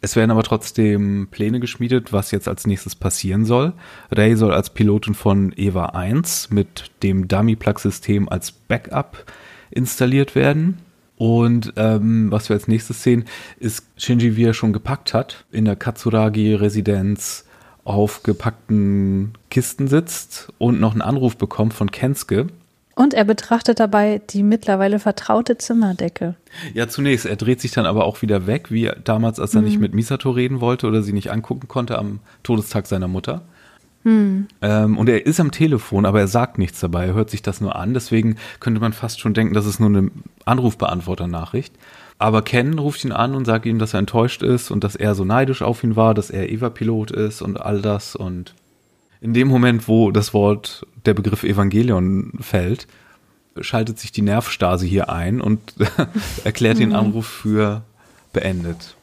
Es 0.00 0.16
werden 0.16 0.30
aber 0.30 0.42
trotzdem 0.42 1.28
Pläne 1.30 1.60
geschmiedet, 1.60 2.12
was 2.12 2.30
jetzt 2.30 2.46
als 2.46 2.66
nächstes 2.66 2.94
passieren 2.94 3.46
soll. 3.46 3.72
Ray 4.10 4.36
soll 4.36 4.52
als 4.52 4.68
Pilotin 4.68 5.14
von 5.14 5.52
EVA 5.56 5.86
1 5.86 6.50
mit 6.50 6.90
dem 7.02 7.26
Dummy-Plug-System 7.26 8.28
als 8.28 8.52
Backup 8.52 9.24
installiert 9.70 10.34
werden. 10.34 10.76
Und 11.16 11.72
ähm, 11.76 12.30
was 12.30 12.50
wir 12.50 12.54
als 12.54 12.68
nächstes 12.68 13.02
sehen, 13.02 13.24
ist 13.58 13.86
Shinji, 13.96 14.36
wie 14.36 14.44
er 14.44 14.52
schon 14.52 14.74
gepackt 14.74 15.14
hat, 15.14 15.46
in 15.50 15.64
der 15.64 15.76
Katsuragi-Residenz 15.76 17.46
auf 17.84 18.22
gepackten 18.22 19.32
Kisten 19.50 19.88
sitzt 19.88 20.52
und 20.58 20.80
noch 20.80 20.92
einen 20.92 21.02
Anruf 21.02 21.36
bekommt 21.38 21.72
von 21.72 21.90
Kensuke, 21.90 22.48
und 22.94 23.14
er 23.14 23.24
betrachtet 23.24 23.80
dabei 23.80 24.20
die 24.30 24.42
mittlerweile 24.42 24.98
vertraute 24.98 25.58
Zimmerdecke. 25.58 26.34
Ja, 26.74 26.88
zunächst. 26.88 27.26
Er 27.26 27.36
dreht 27.36 27.60
sich 27.60 27.72
dann 27.72 27.86
aber 27.86 28.04
auch 28.04 28.22
wieder 28.22 28.46
weg, 28.46 28.70
wie 28.70 28.90
damals, 29.02 29.40
als 29.40 29.54
er 29.54 29.60
mhm. 29.60 29.66
nicht 29.66 29.80
mit 29.80 29.94
Misato 29.94 30.30
reden 30.30 30.60
wollte 30.60 30.86
oder 30.86 31.02
sie 31.02 31.12
nicht 31.12 31.30
angucken 31.30 31.68
konnte 31.68 31.98
am 31.98 32.20
Todestag 32.42 32.86
seiner 32.86 33.08
Mutter. 33.08 33.42
Mhm. 34.04 34.46
Ähm, 34.62 34.98
und 34.98 35.08
er 35.08 35.26
ist 35.26 35.40
am 35.40 35.50
Telefon, 35.50 36.06
aber 36.06 36.20
er 36.20 36.28
sagt 36.28 36.58
nichts 36.58 36.78
dabei. 36.78 37.06
Er 37.06 37.14
hört 37.14 37.30
sich 37.30 37.42
das 37.42 37.60
nur 37.60 37.74
an. 37.74 37.94
Deswegen 37.94 38.36
könnte 38.60 38.80
man 38.80 38.92
fast 38.92 39.20
schon 39.20 39.34
denken, 39.34 39.54
das 39.54 39.66
ist 39.66 39.80
nur 39.80 39.88
eine 39.88 40.10
Anrufbeantworter-Nachricht. 40.44 41.74
Aber 42.18 42.42
Ken 42.42 42.78
ruft 42.78 43.04
ihn 43.04 43.12
an 43.12 43.34
und 43.34 43.44
sagt 43.44 43.66
ihm, 43.66 43.80
dass 43.80 43.92
er 43.92 43.98
enttäuscht 43.98 44.42
ist 44.42 44.70
und 44.70 44.84
dass 44.84 44.94
er 44.94 45.16
so 45.16 45.24
neidisch 45.24 45.62
auf 45.62 45.82
ihn 45.82 45.96
war, 45.96 46.14
dass 46.14 46.30
er 46.30 46.50
Eva-Pilot 46.50 47.10
ist 47.10 47.42
und 47.42 47.60
all 47.60 47.82
das. 47.82 48.14
Und 48.14 48.54
in 49.24 49.32
dem 49.32 49.48
Moment, 49.48 49.88
wo 49.88 50.10
das 50.10 50.34
Wort 50.34 50.86
der 51.06 51.14
Begriff 51.14 51.44
Evangelion 51.44 52.32
fällt, 52.40 52.86
schaltet 53.58 53.98
sich 53.98 54.12
die 54.12 54.20
Nervstase 54.20 54.84
hier 54.84 55.08
ein 55.08 55.40
und 55.40 55.60
erklärt 56.44 56.78
den 56.78 56.90
mhm. 56.90 56.96
Anruf 56.96 57.26
für 57.26 57.82
beendet. 58.34 58.94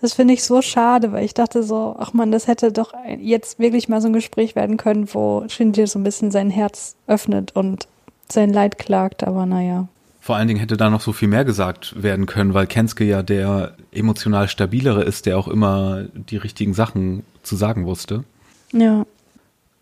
Das 0.00 0.14
finde 0.14 0.34
ich 0.34 0.42
so 0.42 0.60
schade, 0.60 1.12
weil 1.12 1.24
ich 1.24 1.34
dachte 1.34 1.62
so, 1.62 1.94
ach 1.96 2.14
man, 2.14 2.32
das 2.32 2.48
hätte 2.48 2.72
doch 2.72 2.94
jetzt 3.20 3.60
wirklich 3.60 3.88
mal 3.88 4.00
so 4.00 4.08
ein 4.08 4.12
Gespräch 4.12 4.56
werden 4.56 4.76
können, 4.76 5.06
wo 5.14 5.44
Shinji 5.46 5.86
so 5.86 6.00
ein 6.00 6.04
bisschen 6.04 6.32
sein 6.32 6.50
Herz 6.50 6.96
öffnet 7.06 7.54
und 7.54 7.86
sein 8.28 8.52
Leid 8.52 8.76
klagt, 8.76 9.22
aber 9.22 9.46
naja. 9.46 9.86
Vor 10.20 10.34
allen 10.34 10.48
Dingen 10.48 10.58
hätte 10.58 10.76
da 10.76 10.90
noch 10.90 11.00
so 11.00 11.12
viel 11.12 11.28
mehr 11.28 11.44
gesagt 11.44 11.94
werden 12.02 12.26
können, 12.26 12.54
weil 12.54 12.66
Kensuke 12.66 13.04
ja 13.04 13.22
der 13.22 13.76
emotional 13.92 14.48
stabilere 14.48 15.04
ist, 15.04 15.26
der 15.26 15.38
auch 15.38 15.46
immer 15.46 16.06
die 16.12 16.38
richtigen 16.38 16.74
Sachen 16.74 17.22
zu 17.44 17.54
sagen 17.54 17.86
wusste. 17.86 18.24
Ja. 18.72 19.06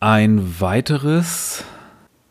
Ein 0.01 0.61
weiteres 0.61 1.65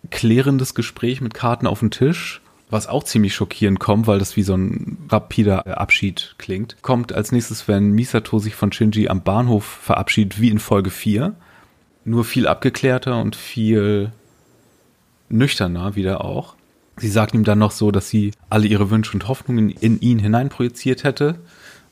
klärendes 0.09 0.75
Gespräch 0.75 1.21
mit 1.21 1.33
Karten 1.33 1.67
auf 1.67 1.79
dem 1.79 1.91
Tisch, 1.91 2.41
was 2.69 2.87
auch 2.87 3.03
ziemlich 3.03 3.33
schockierend 3.33 3.79
kommt, 3.79 4.07
weil 4.07 4.19
das 4.19 4.35
wie 4.35 4.43
so 4.43 4.55
ein 4.55 4.97
rapider 5.09 5.79
Abschied 5.79 6.35
klingt, 6.37 6.77
kommt 6.81 7.13
als 7.13 7.31
nächstes, 7.31 7.67
wenn 7.67 7.91
Misato 7.91 8.39
sich 8.39 8.55
von 8.55 8.71
Shinji 8.71 9.09
am 9.09 9.23
Bahnhof 9.23 9.65
verabschiedet, 9.65 10.39
wie 10.39 10.49
in 10.49 10.59
Folge 10.59 10.89
4. 10.89 11.35
Nur 12.05 12.25
viel 12.25 12.47
abgeklärter 12.47 13.21
und 13.21 13.35
viel 13.35 14.11
nüchterner 15.29 15.95
wieder 15.95 16.23
auch. 16.23 16.55
Sie 16.97 17.09
sagt 17.09 17.33
ihm 17.33 17.43
dann 17.43 17.59
noch 17.59 17.71
so, 17.71 17.91
dass 17.91 18.09
sie 18.09 18.31
alle 18.49 18.67
ihre 18.67 18.91
Wünsche 18.91 19.13
und 19.13 19.27
Hoffnungen 19.27 19.69
in 19.69 19.99
ihn 19.99 20.19
hineinprojiziert 20.19 21.03
hätte 21.03 21.39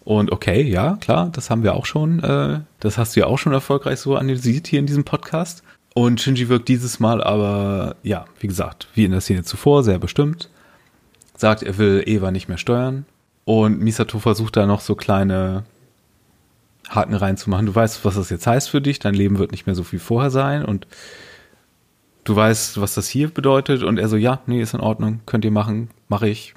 und 0.03 0.31
okay, 0.31 0.63
ja, 0.63 0.97
klar, 0.99 1.29
das 1.31 1.49
haben 1.49 1.63
wir 1.63 1.75
auch 1.75 1.85
schon, 1.85 2.23
äh, 2.23 2.61
das 2.79 2.97
hast 2.97 3.15
du 3.15 3.19
ja 3.19 3.27
auch 3.27 3.37
schon 3.37 3.53
erfolgreich 3.53 3.99
so 3.99 4.15
analysiert 4.15 4.67
hier 4.67 4.79
in 4.79 4.87
diesem 4.87 5.03
Podcast. 5.03 5.63
Und 5.93 6.21
Shinji 6.21 6.49
wirkt 6.49 6.69
dieses 6.69 6.99
Mal 6.99 7.23
aber, 7.23 7.95
ja, 8.01 8.25
wie 8.39 8.47
gesagt, 8.47 8.87
wie 8.95 9.05
in 9.05 9.11
der 9.11 9.21
Szene 9.21 9.43
zuvor, 9.43 9.83
sehr 9.83 9.99
bestimmt. 9.99 10.49
Sagt, 11.35 11.63
er 11.63 11.77
will 11.77 12.03
Eva 12.05 12.31
nicht 12.31 12.47
mehr 12.47 12.57
steuern. 12.57 13.05
Und 13.45 13.79
Misato 13.81 14.19
versucht 14.19 14.55
da 14.55 14.65
noch 14.65 14.79
so 14.79 14.95
kleine 14.95 15.63
Haken 16.89 17.15
reinzumachen. 17.15 17.65
Du 17.65 17.75
weißt, 17.75 18.05
was 18.05 18.15
das 18.15 18.29
jetzt 18.29 18.47
heißt 18.47 18.69
für 18.69 18.81
dich. 18.81 18.99
Dein 18.99 19.15
Leben 19.15 19.37
wird 19.37 19.51
nicht 19.51 19.65
mehr 19.65 19.75
so 19.75 19.83
viel 19.83 19.99
vorher 19.99 20.31
sein. 20.31 20.63
Und 20.63 20.87
du 22.23 22.35
weißt, 22.35 22.79
was 22.79 22.93
das 22.93 23.07
hier 23.07 23.29
bedeutet. 23.29 23.83
Und 23.83 23.97
er 23.97 24.07
so, 24.07 24.15
ja, 24.15 24.41
nee, 24.45 24.61
ist 24.61 24.73
in 24.73 24.79
Ordnung. 24.79 25.21
Könnt 25.25 25.45
ihr 25.45 25.51
machen. 25.51 25.89
Mache 26.07 26.29
ich. 26.29 26.53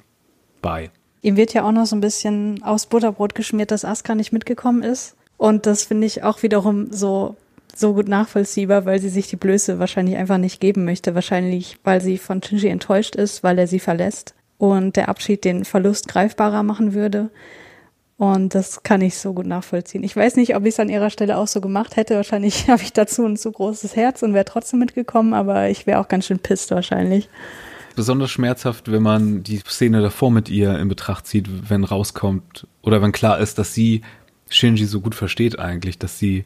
Bye. 0.61 0.91
Ihm 1.25 1.37
wird 1.37 1.55
ja 1.55 1.63
auch 1.63 1.71
noch 1.71 1.87
so 1.87 1.95
ein 1.95 2.01
bisschen 2.01 2.61
aus 2.61 2.85
Butterbrot 2.85 3.33
geschmiert, 3.33 3.71
dass 3.71 3.83
Asuka 3.83 4.13
nicht 4.13 4.31
mitgekommen 4.31 4.83
ist. 4.83 5.15
Und 5.37 5.65
das 5.65 5.85
finde 5.85 6.05
ich 6.05 6.21
auch 6.21 6.43
wiederum 6.43 6.91
so, 6.91 7.35
so 7.75 7.95
gut 7.95 8.07
nachvollziehbar, 8.07 8.85
weil 8.85 8.99
sie 8.99 9.09
sich 9.09 9.27
die 9.27 9.35
Blöße 9.35 9.79
wahrscheinlich 9.79 10.17
einfach 10.17 10.37
nicht 10.37 10.61
geben 10.61 10.85
möchte. 10.85 11.15
Wahrscheinlich, 11.15 11.79
weil 11.83 11.99
sie 11.99 12.19
von 12.19 12.43
Shinji 12.43 12.67
enttäuscht 12.67 13.15
ist, 13.15 13.41
weil 13.41 13.57
er 13.57 13.65
sie 13.65 13.79
verlässt 13.79 14.35
und 14.59 14.97
der 14.97 15.09
Abschied 15.09 15.45
den 15.45 15.65
Verlust 15.65 16.07
greifbarer 16.09 16.61
machen 16.61 16.93
würde. 16.93 17.31
Und 18.19 18.53
das 18.53 18.83
kann 18.83 19.01
ich 19.01 19.17
so 19.17 19.33
gut 19.33 19.47
nachvollziehen. 19.47 20.03
Ich 20.03 20.15
weiß 20.15 20.35
nicht, 20.35 20.55
ob 20.55 20.61
ich 20.61 20.75
es 20.75 20.79
an 20.79 20.89
ihrer 20.89 21.09
Stelle 21.09 21.39
auch 21.39 21.47
so 21.47 21.59
gemacht 21.59 21.95
hätte. 21.95 22.17
Wahrscheinlich 22.17 22.67
habe 22.69 22.83
ich 22.83 22.93
dazu 22.93 23.25
ein 23.25 23.35
zu 23.35 23.51
großes 23.51 23.95
Herz 23.95 24.21
und 24.21 24.35
wäre 24.35 24.45
trotzdem 24.45 24.77
mitgekommen, 24.77 25.33
aber 25.33 25.69
ich 25.69 25.87
wäre 25.87 25.99
auch 26.01 26.07
ganz 26.07 26.27
schön 26.27 26.37
pisst 26.37 26.69
wahrscheinlich 26.69 27.29
besonders 27.95 28.31
schmerzhaft, 28.31 28.91
wenn 28.91 29.03
man 29.03 29.43
die 29.43 29.59
Szene 29.59 30.01
davor 30.01 30.31
mit 30.31 30.49
ihr 30.49 30.77
in 30.79 30.87
Betracht 30.87 31.27
zieht, 31.27 31.69
wenn 31.69 31.83
rauskommt 31.83 32.67
oder 32.81 33.01
wenn 33.01 33.11
klar 33.11 33.39
ist, 33.39 33.57
dass 33.57 33.73
sie 33.73 34.01
Shinji 34.49 34.85
so 34.85 35.01
gut 35.01 35.15
versteht 35.15 35.59
eigentlich, 35.59 35.97
dass 35.97 36.19
sie 36.19 36.45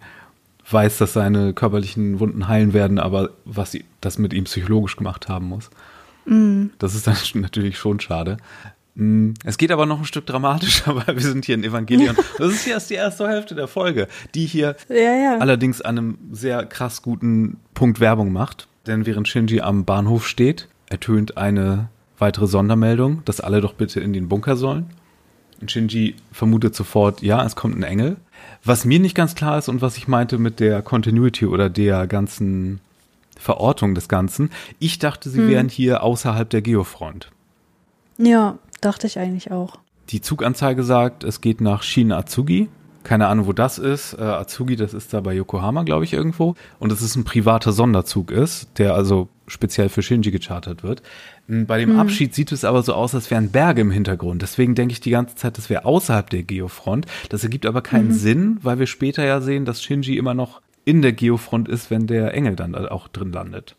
weiß, 0.70 0.98
dass 0.98 1.14
seine 1.14 1.54
körperlichen 1.54 2.20
Wunden 2.20 2.48
heilen 2.48 2.74
werden, 2.74 3.00
aber 3.00 3.32
was 3.46 3.72
sie 3.72 3.86
das 4.02 4.18
mit 4.18 4.34
ihm 4.34 4.44
psychologisch 4.46 4.96
gemacht 4.96 5.28
haben 5.28 5.48
muss. 5.48 5.70
Mm. 6.26 6.68
Das 6.78 6.96
ist 6.96 7.08
dann 7.08 7.18
natürlich 7.42 7.78
schon 7.78 8.00
schade. 8.00 8.38
Mm, 8.96 9.32
es 9.44 9.58
geht 9.58 9.72
aber 9.72 9.86
noch 9.86 10.00
ein 10.00 10.06
Stück 10.06 10.26
dramatischer, 10.26 10.96
weil 11.08 11.16
wir 11.16 11.24
sind 11.24 11.46
hier 11.46 11.56
in 11.56 11.64
Evangelion. 11.64 12.16
Das 12.38 12.54
ist 12.54 12.68
erst 12.68 12.90
die 12.90 12.96
erste 12.96 13.28
Hälfte 13.28 13.56
der 13.56 13.68
Folge, 13.68 14.08
die 14.36 14.46
hier 14.46 14.76
ja, 14.90 15.16
ja. 15.16 15.38
allerdings 15.40 15.82
an 15.82 15.98
einem 15.98 16.18
sehr 16.32 16.66
krass 16.66 17.02
guten 17.02 17.58
Punkt 17.74 18.00
Werbung 18.00 18.32
macht. 18.32 18.68
Denn 18.88 19.06
während 19.06 19.28
Shinji 19.28 19.62
am 19.62 19.86
Bahnhof 19.86 20.28
steht, 20.28 20.68
ertönt 20.90 21.38
eine 21.38 21.90
weitere 22.18 22.48
Sondermeldung, 22.48 23.24
dass 23.26 23.40
alle 23.40 23.62
doch 23.62 23.74
bitte 23.74 24.00
in 24.00 24.14
den 24.14 24.28
Bunker 24.28 24.56
sollen. 24.56 24.88
Und 25.62 25.72
Shinji 25.72 26.16
vermutet 26.32 26.76
sofort, 26.76 27.22
ja, 27.22 27.46
es 27.46 27.56
kommt 27.56 27.78
ein 27.78 27.84
Engel. 27.84 28.18
Was 28.64 28.86
mir 28.86 29.00
nicht 29.00 29.16
ganz 29.16 29.36
klar 29.36 29.58
ist 29.58 29.68
und 29.68 29.82
was 29.82 29.98
ich 29.98 30.08
meinte 30.08 30.38
mit 30.38 30.60
der 30.60 30.82
Continuity 30.82 31.46
oder 31.46 31.70
der 31.70 32.08
ganzen 32.08 32.80
Verortung 33.38 33.96
des 33.96 34.08
Ganzen, 34.08 34.52
ich 34.80 35.00
dachte, 35.00 35.30
sie 35.30 35.40
hm. 35.40 35.48
wären 35.48 35.70
hier 35.70 36.04
außerhalb 36.04 36.50
der 36.50 36.62
Geofront. 36.62 37.32
Ja, 38.18 38.58
dachte 38.82 39.08
ich 39.08 39.20
eigentlich 39.20 39.52
auch. 39.52 39.80
Die 40.10 40.22
Zuganzeige 40.22 40.84
sagt, 40.84 41.24
es 41.24 41.42
geht 41.42 41.62
nach 41.62 41.84
Shin 41.84 42.12
Atsugi. 42.12 42.70
Keine 43.04 43.28
Ahnung, 43.28 43.48
wo 43.48 43.54
das 43.54 43.78
ist. 43.78 44.14
Äh, 44.14 44.24
Azugi, 44.24 44.76
das 44.76 44.94
ist 44.94 45.14
da 45.14 45.22
bei 45.22 45.34
Yokohama, 45.34 45.84
glaube 45.84 46.04
ich, 46.04 46.14
irgendwo. 46.14 46.56
Und 46.80 46.92
es 46.92 47.02
ist 47.02 47.16
ein 47.16 47.24
privater 47.24 47.72
Sonderzug 47.72 48.32
ist, 48.32 48.78
der 48.78 48.94
also 48.94 49.30
speziell 49.50 49.90
für 49.90 50.02
Shinji 50.02 50.32
gechartert 50.32 50.84
wird. 50.84 51.02
Hm, 51.48 51.66
bei 51.66 51.80
dem 51.80 51.92
hm. 51.92 52.00
Abschied 52.00 52.34
sieht 52.34 52.52
es 52.52 52.64
aber 52.64 52.84
so 52.84 52.94
aus, 52.94 53.14
als 53.14 53.30
wären 53.30 53.52
Berge 53.52 53.82
im 53.82 53.92
Hintergrund. 53.92 54.42
Deswegen 54.42 54.76
denke 54.76 54.94
ich 54.94 55.02
die 55.02 55.12
ganze 55.12 55.36
Zeit, 55.36 55.58
das 55.58 55.70
wäre 55.70 55.86
außerhalb 55.86 56.30
der 56.30 56.44
Geofront. 56.44 57.06
Das 57.30 57.44
ergibt 57.44 57.66
aber 57.66 57.82
keinen 57.82 58.10
mhm. 58.10 58.14
Sinn, 58.14 58.58
weil 58.62 58.80
wir 58.80 58.88
später 58.88 59.26
ja 59.26 59.42
sehen, 59.42 59.66
dass 59.66 59.84
Shinji 59.84 60.18
immer 60.18 60.34
noch 60.34 60.62
in 60.86 61.02
der 61.02 61.14
Geofront 61.14 61.68
ist, 61.68 61.92
wenn 61.92 62.08
der 62.08 62.34
Engel 62.34 62.56
dann 62.56 62.76
auch 62.76 63.08
drin 63.08 63.32
landet. 63.32 63.76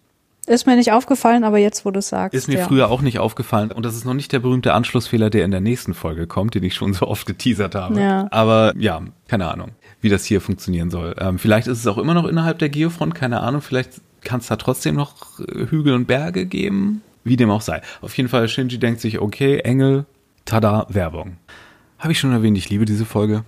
Ist 0.47 0.67
mir 0.67 0.75
nicht 0.75 0.91
aufgefallen, 0.91 1.45
aber 1.45 1.59
jetzt, 1.59 1.85
wo 1.85 1.91
du 1.91 2.03
sagst. 2.03 2.35
Ist 2.35 2.49
mir 2.49 2.59
ja. 2.59 2.65
früher 2.65 2.91
auch 2.91 3.03
nicht 3.03 3.19
aufgefallen. 3.19 3.71
Und 3.71 3.85
das 3.85 3.95
ist 3.95 4.05
noch 4.05 4.15
nicht 4.15 4.33
der 4.33 4.41
berühmte 4.41 4.75
Anschlussfehler, 4.75 5.31
der 5.31 5.45
in 5.45 5.53
der 5.53 5.61
nächsten 5.61 5.95
Folge 5.95 6.27
kommt, 6.27 6.55
den 6.55 6.65
ich 6.65 6.75
schon 6.75 6.93
so 6.93 7.07
oft 7.07 7.27
geteasert 7.27 7.75
habe. 7.75 8.01
Ja. 8.01 8.27
Aber 8.31 8.75
ja, 8.77 9.01
keine 9.29 9.49
Ahnung, 9.49 9.71
wie 10.01 10.09
das 10.09 10.25
hier 10.25 10.41
funktionieren 10.41 10.91
soll. 10.91 11.15
Ähm, 11.19 11.39
vielleicht 11.39 11.69
ist 11.69 11.79
es 11.79 11.87
auch 11.87 11.99
immer 11.99 12.15
noch 12.15 12.25
innerhalb 12.27 12.59
der 12.59 12.69
Geofront, 12.69 13.15
keine 13.15 13.41
Ahnung. 13.41 13.61
Vielleicht 13.61 14.01
kann 14.23 14.41
es 14.41 14.47
da 14.47 14.57
trotzdem 14.57 14.95
noch 14.95 15.41
äh, 15.41 15.67
Hügel 15.67 15.95
und 15.95 16.07
Berge 16.07 16.47
geben. 16.47 17.03
Wie 17.23 17.37
dem 17.37 17.51
auch 17.51 17.61
sei. 17.61 17.83
Auf 18.01 18.17
jeden 18.17 18.31
Fall, 18.31 18.49
Shinji 18.49 18.79
denkt 18.79 19.01
sich, 19.01 19.21
okay, 19.21 19.59
Engel, 19.59 20.07
tada, 20.47 20.87
Werbung. 20.89 21.37
Habe 21.99 22.13
ich 22.13 22.19
schon 22.19 22.33
erwähnt, 22.33 22.57
ich 22.57 22.71
liebe 22.71 22.87
diese 22.87 23.05
Folge. 23.05 23.45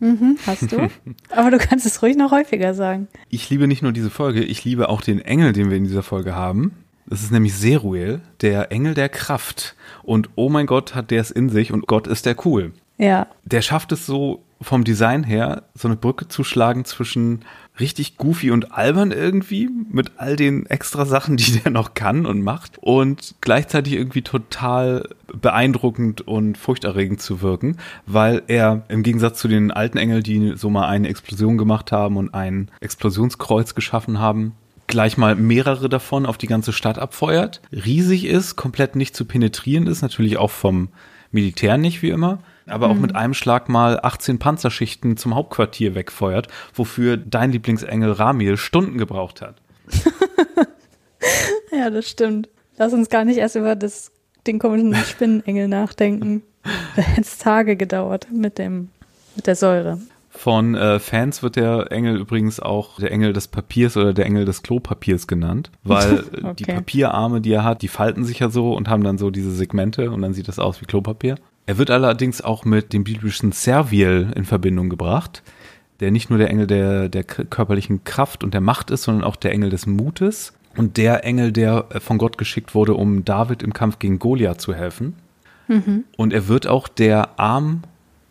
Mhm, 0.00 0.38
hast 0.46 0.72
du. 0.72 0.88
Aber 1.30 1.50
du 1.50 1.58
kannst 1.58 1.84
es 1.84 2.02
ruhig 2.02 2.16
noch 2.16 2.32
häufiger 2.32 2.74
sagen. 2.74 3.08
Ich 3.28 3.48
liebe 3.50 3.68
nicht 3.68 3.82
nur 3.82 3.92
diese 3.92 4.10
Folge, 4.10 4.42
ich 4.42 4.64
liebe 4.64 4.88
auch 4.88 5.02
den 5.02 5.20
Engel, 5.20 5.52
den 5.52 5.70
wir 5.70 5.76
in 5.76 5.84
dieser 5.84 6.02
Folge 6.02 6.34
haben. 6.34 6.72
Das 7.06 7.22
ist 7.22 7.32
nämlich 7.32 7.54
Seruel, 7.54 8.20
der 8.40 8.72
Engel 8.72 8.94
der 8.94 9.08
Kraft. 9.08 9.76
Und 10.02 10.30
oh 10.34 10.48
mein 10.48 10.66
Gott, 10.66 10.94
hat 10.94 11.10
der 11.10 11.20
es 11.20 11.30
in 11.30 11.50
sich 11.50 11.72
und 11.72 11.86
Gott 11.86 12.06
ist 12.06 12.26
der 12.26 12.46
cool. 12.46 12.72
Ja. 12.98 13.26
Der 13.44 13.62
schafft 13.62 13.92
es 13.92 14.06
so 14.06 14.42
vom 14.60 14.84
Design 14.84 15.24
her, 15.24 15.64
so 15.74 15.88
eine 15.88 15.96
Brücke 15.96 16.28
zu 16.28 16.44
schlagen 16.44 16.84
zwischen 16.84 17.40
richtig 17.80 18.16
goofy 18.16 18.50
und 18.50 18.72
albern 18.72 19.12
irgendwie 19.12 19.68
mit 19.90 20.12
all 20.16 20.36
den 20.36 20.66
extra 20.66 21.06
Sachen, 21.06 21.36
die 21.38 21.60
der 21.60 21.70
noch 21.70 21.94
kann 21.94 22.26
und 22.26 22.42
macht 22.42 22.78
und 22.78 23.34
gleichzeitig 23.40 23.94
irgendwie 23.94 24.22
total 24.22 25.08
beeindruckend 25.32 26.20
und 26.22 26.58
furchterregend 26.58 27.20
zu 27.20 27.40
wirken, 27.40 27.78
weil 28.06 28.42
er 28.48 28.84
im 28.88 29.02
Gegensatz 29.02 29.38
zu 29.38 29.48
den 29.48 29.70
alten 29.70 29.98
Engeln, 29.98 30.22
die 30.22 30.54
so 30.56 30.68
mal 30.68 30.88
eine 30.88 31.08
Explosion 31.08 31.56
gemacht 31.56 31.92
haben 31.92 32.16
und 32.16 32.34
ein 32.34 32.70
Explosionskreuz 32.80 33.74
geschaffen 33.74 34.18
haben, 34.18 34.52
gleich 34.86 35.16
mal 35.16 35.34
mehrere 35.34 35.88
davon 35.88 36.26
auf 36.26 36.36
die 36.36 36.46
ganze 36.48 36.72
Stadt 36.72 36.98
abfeuert, 36.98 37.62
riesig 37.72 38.26
ist, 38.26 38.56
komplett 38.56 38.94
nicht 38.94 39.16
zu 39.16 39.24
penetrieren 39.24 39.86
ist, 39.86 40.02
natürlich 40.02 40.36
auch 40.36 40.50
vom 40.50 40.88
Militär 41.30 41.78
nicht 41.78 42.02
wie 42.02 42.10
immer 42.10 42.40
aber 42.66 42.88
auch 42.88 42.94
mit 42.94 43.16
einem 43.16 43.34
Schlag 43.34 43.68
mal 43.68 43.98
18 44.02 44.38
Panzerschichten 44.38 45.16
zum 45.16 45.34
Hauptquartier 45.34 45.94
wegfeuert, 45.94 46.48
wofür 46.74 47.16
dein 47.16 47.52
Lieblingsengel 47.52 48.12
Ramil 48.12 48.56
Stunden 48.56 48.98
gebraucht 48.98 49.42
hat. 49.42 49.56
ja, 51.72 51.90
das 51.90 52.08
stimmt. 52.08 52.48
Lass 52.78 52.92
uns 52.92 53.08
gar 53.08 53.24
nicht 53.24 53.38
erst 53.38 53.56
über 53.56 53.76
das, 53.76 54.12
den 54.46 54.58
komischen 54.58 54.94
Spinnenengel 54.94 55.68
nachdenken. 55.68 56.42
Da 56.94 57.02
hätte 57.02 57.22
es 57.22 57.38
Tage 57.38 57.74
gedauert 57.74 58.28
mit 58.30 58.56
dem, 58.56 58.90
mit 59.34 59.48
der 59.48 59.56
Säure. 59.56 59.98
Von 60.30 60.74
äh, 60.74 60.98
Fans 60.98 61.42
wird 61.42 61.56
der 61.56 61.92
Engel 61.92 62.16
übrigens 62.16 62.58
auch 62.58 62.98
der 62.98 63.10
Engel 63.10 63.34
des 63.34 63.48
Papiers 63.48 63.96
oder 63.96 64.14
der 64.14 64.24
Engel 64.24 64.44
des 64.46 64.62
Klopapiers 64.62 65.26
genannt, 65.26 65.70
weil 65.82 66.20
okay. 66.42 66.54
die 66.56 66.64
Papierarme, 66.64 67.40
die 67.40 67.52
er 67.52 67.64
hat, 67.64 67.82
die 67.82 67.88
falten 67.88 68.24
sich 68.24 68.38
ja 68.38 68.48
so 68.48 68.72
und 68.72 68.88
haben 68.88 69.04
dann 69.04 69.18
so 69.18 69.30
diese 69.30 69.50
Segmente 69.50 70.10
und 70.10 70.22
dann 70.22 70.32
sieht 70.32 70.48
das 70.48 70.58
aus 70.58 70.80
wie 70.80 70.86
Klopapier. 70.86 71.34
Er 71.66 71.78
wird 71.78 71.90
allerdings 71.90 72.40
auch 72.40 72.64
mit 72.64 72.92
dem 72.92 73.04
biblischen 73.04 73.52
Serviel 73.52 74.32
in 74.34 74.44
Verbindung 74.44 74.90
gebracht, 74.90 75.42
der 76.00 76.10
nicht 76.10 76.30
nur 76.30 76.38
der 76.38 76.50
Engel 76.50 76.66
der, 76.66 77.08
der 77.08 77.22
körperlichen 77.24 78.02
Kraft 78.04 78.42
und 78.42 78.54
der 78.54 78.60
Macht 78.60 78.90
ist, 78.90 79.04
sondern 79.04 79.24
auch 79.24 79.36
der 79.36 79.52
Engel 79.52 79.70
des 79.70 79.86
Mutes 79.86 80.54
und 80.76 80.96
der 80.96 81.24
Engel, 81.24 81.52
der 81.52 81.86
äh, 81.90 82.00
von 82.00 82.18
Gott 82.18 82.38
geschickt 82.38 82.74
wurde, 82.74 82.94
um 82.94 83.24
David 83.24 83.62
im 83.62 83.72
Kampf 83.72 83.98
gegen 83.98 84.18
Goliath 84.18 84.60
zu 84.60 84.74
helfen. 84.74 85.14
Mhm. 85.68 86.04
Und 86.16 86.32
er 86.32 86.48
wird 86.48 86.66
auch 86.66 86.88
der 86.88 87.38
Arm 87.38 87.82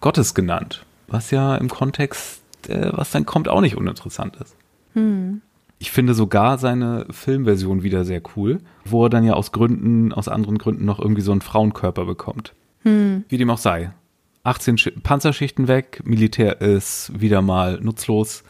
Gottes 0.01 0.33
genannt, 0.33 0.85
was 1.07 1.31
ja 1.31 1.55
im 1.55 1.69
Kontext, 1.69 2.41
äh, 2.67 2.89
was 2.91 3.11
dann 3.11 3.25
kommt, 3.25 3.47
auch 3.47 3.61
nicht 3.61 3.77
uninteressant 3.77 4.35
ist. 4.37 4.55
Mhm. 4.93 5.41
Ich 5.79 5.91
finde 5.91 6.13
sogar 6.13 6.57
seine 6.57 7.07
Filmversion 7.09 7.81
wieder 7.81 8.05
sehr 8.05 8.21
cool, 8.35 8.59
wo 8.85 9.05
er 9.05 9.09
dann 9.09 9.23
ja 9.23 9.33
aus 9.33 9.51
Gründen, 9.51 10.13
aus 10.13 10.27
anderen 10.27 10.57
Gründen 10.57 10.85
noch 10.85 10.99
irgendwie 10.99 11.21
so 11.21 11.31
einen 11.31 11.41
Frauenkörper 11.41 12.05
bekommt. 12.05 12.53
Mhm. 12.83 13.25
Wie 13.29 13.37
dem 13.37 13.49
auch 13.49 13.57
sei. 13.57 13.91
18 14.43 14.77
Panzerschichten 15.03 15.67
weg, 15.67 16.01
Militär 16.03 16.61
ist 16.61 17.11
wieder 17.19 17.41
mal 17.41 17.79
nutzlos. 17.81 18.43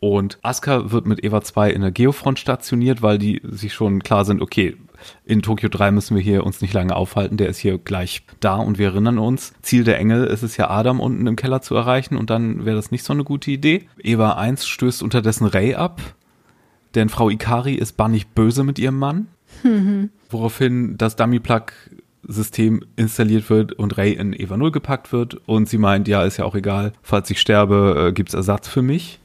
Und 0.00 0.38
Asuka 0.42 0.92
wird 0.92 1.06
mit 1.06 1.24
Eva 1.24 1.40
2 1.40 1.70
in 1.70 1.80
der 1.80 1.90
Geofront 1.90 2.38
stationiert, 2.38 3.00
weil 3.00 3.18
die 3.18 3.40
sich 3.42 3.72
schon 3.72 4.02
klar 4.02 4.24
sind, 4.24 4.42
okay, 4.42 4.76
in 5.24 5.42
Tokio 5.42 5.68
3 5.68 5.92
müssen 5.92 6.14
wir 6.14 6.22
hier 6.22 6.44
uns 6.44 6.60
nicht 6.60 6.74
lange 6.74 6.94
aufhalten, 6.94 7.36
der 7.36 7.48
ist 7.48 7.58
hier 7.58 7.78
gleich 7.78 8.22
da 8.40 8.56
und 8.56 8.78
wir 8.78 8.88
erinnern 8.88 9.18
uns. 9.18 9.54
Ziel 9.62 9.84
der 9.84 9.98
Engel 9.98 10.24
ist 10.26 10.42
es 10.42 10.56
ja, 10.56 10.68
Adam 10.68 11.00
unten 11.00 11.26
im 11.26 11.36
Keller 11.36 11.62
zu 11.62 11.74
erreichen 11.74 12.16
und 12.16 12.30
dann 12.30 12.64
wäre 12.64 12.76
das 12.76 12.90
nicht 12.90 13.04
so 13.04 13.12
eine 13.12 13.24
gute 13.24 13.50
Idee. 13.50 13.86
Eva 13.98 14.32
1 14.32 14.66
stößt 14.66 15.02
unterdessen 15.02 15.46
Ray 15.46 15.74
ab, 15.74 16.00
denn 16.94 17.08
Frau 17.08 17.30
Ikari 17.30 17.74
ist 17.74 17.96
bannig 17.96 18.28
böse 18.28 18.62
mit 18.62 18.78
ihrem 18.78 18.98
Mann. 18.98 19.28
Mhm. 19.62 20.10
Woraufhin 20.30 20.98
das 20.98 21.16
Dummy-Plug 21.16 21.66
System 22.28 22.82
installiert 22.96 23.50
wird 23.50 23.72
und 23.72 23.96
Ray 23.96 24.12
in 24.12 24.32
Eva 24.32 24.56
0 24.56 24.72
gepackt 24.72 25.12
wird 25.12 25.34
und 25.46 25.68
sie 25.68 25.78
meint, 25.78 26.08
ja, 26.08 26.24
ist 26.24 26.36
ja 26.36 26.44
auch 26.44 26.54
egal, 26.54 26.92
falls 27.02 27.30
ich 27.30 27.40
sterbe, 27.40 28.08
äh, 28.08 28.12
gibt's 28.12 28.34
Ersatz 28.34 28.68
für 28.68 28.82
mich 28.82 29.20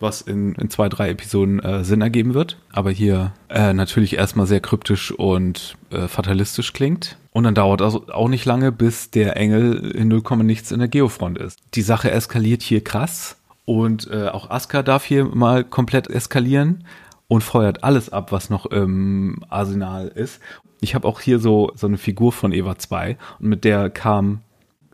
was 0.00 0.20
in, 0.20 0.54
in 0.54 0.70
zwei, 0.70 0.88
drei 0.88 1.10
Episoden 1.10 1.60
äh, 1.60 1.84
Sinn 1.84 2.02
ergeben 2.02 2.34
wird, 2.34 2.58
aber 2.72 2.90
hier 2.90 3.32
äh, 3.48 3.72
natürlich 3.72 4.16
erstmal 4.16 4.46
sehr 4.46 4.60
kryptisch 4.60 5.10
und 5.10 5.76
äh, 5.90 6.08
fatalistisch 6.08 6.72
klingt. 6.72 7.16
Und 7.32 7.44
dann 7.44 7.54
dauert 7.54 7.82
also 7.82 8.06
auch 8.08 8.28
nicht 8.28 8.44
lange, 8.44 8.72
bis 8.72 9.10
der 9.10 9.36
Engel 9.36 9.90
in 9.90 10.08
0, 10.08 10.22
nichts 10.42 10.72
in 10.72 10.78
der 10.78 10.88
Geofront 10.88 11.38
ist. 11.38 11.58
Die 11.74 11.82
Sache 11.82 12.10
eskaliert 12.10 12.62
hier 12.62 12.82
krass 12.82 13.36
und 13.64 14.10
äh, 14.10 14.28
auch 14.28 14.50
Asuka 14.50 14.82
darf 14.82 15.04
hier 15.04 15.24
mal 15.24 15.64
komplett 15.64 16.08
eskalieren 16.08 16.84
und 17.28 17.42
feuert 17.42 17.84
alles 17.84 18.10
ab, 18.10 18.32
was 18.32 18.50
noch 18.50 18.66
im 18.66 19.44
Arsenal 19.48 20.08
ist. 20.08 20.40
Ich 20.80 20.94
habe 20.94 21.08
auch 21.08 21.20
hier 21.20 21.38
so, 21.38 21.72
so 21.74 21.86
eine 21.86 21.98
Figur 21.98 22.32
von 22.32 22.52
Eva 22.52 22.78
2 22.78 23.16
und 23.40 23.48
mit 23.48 23.64
der 23.64 23.90
kam 23.90 24.40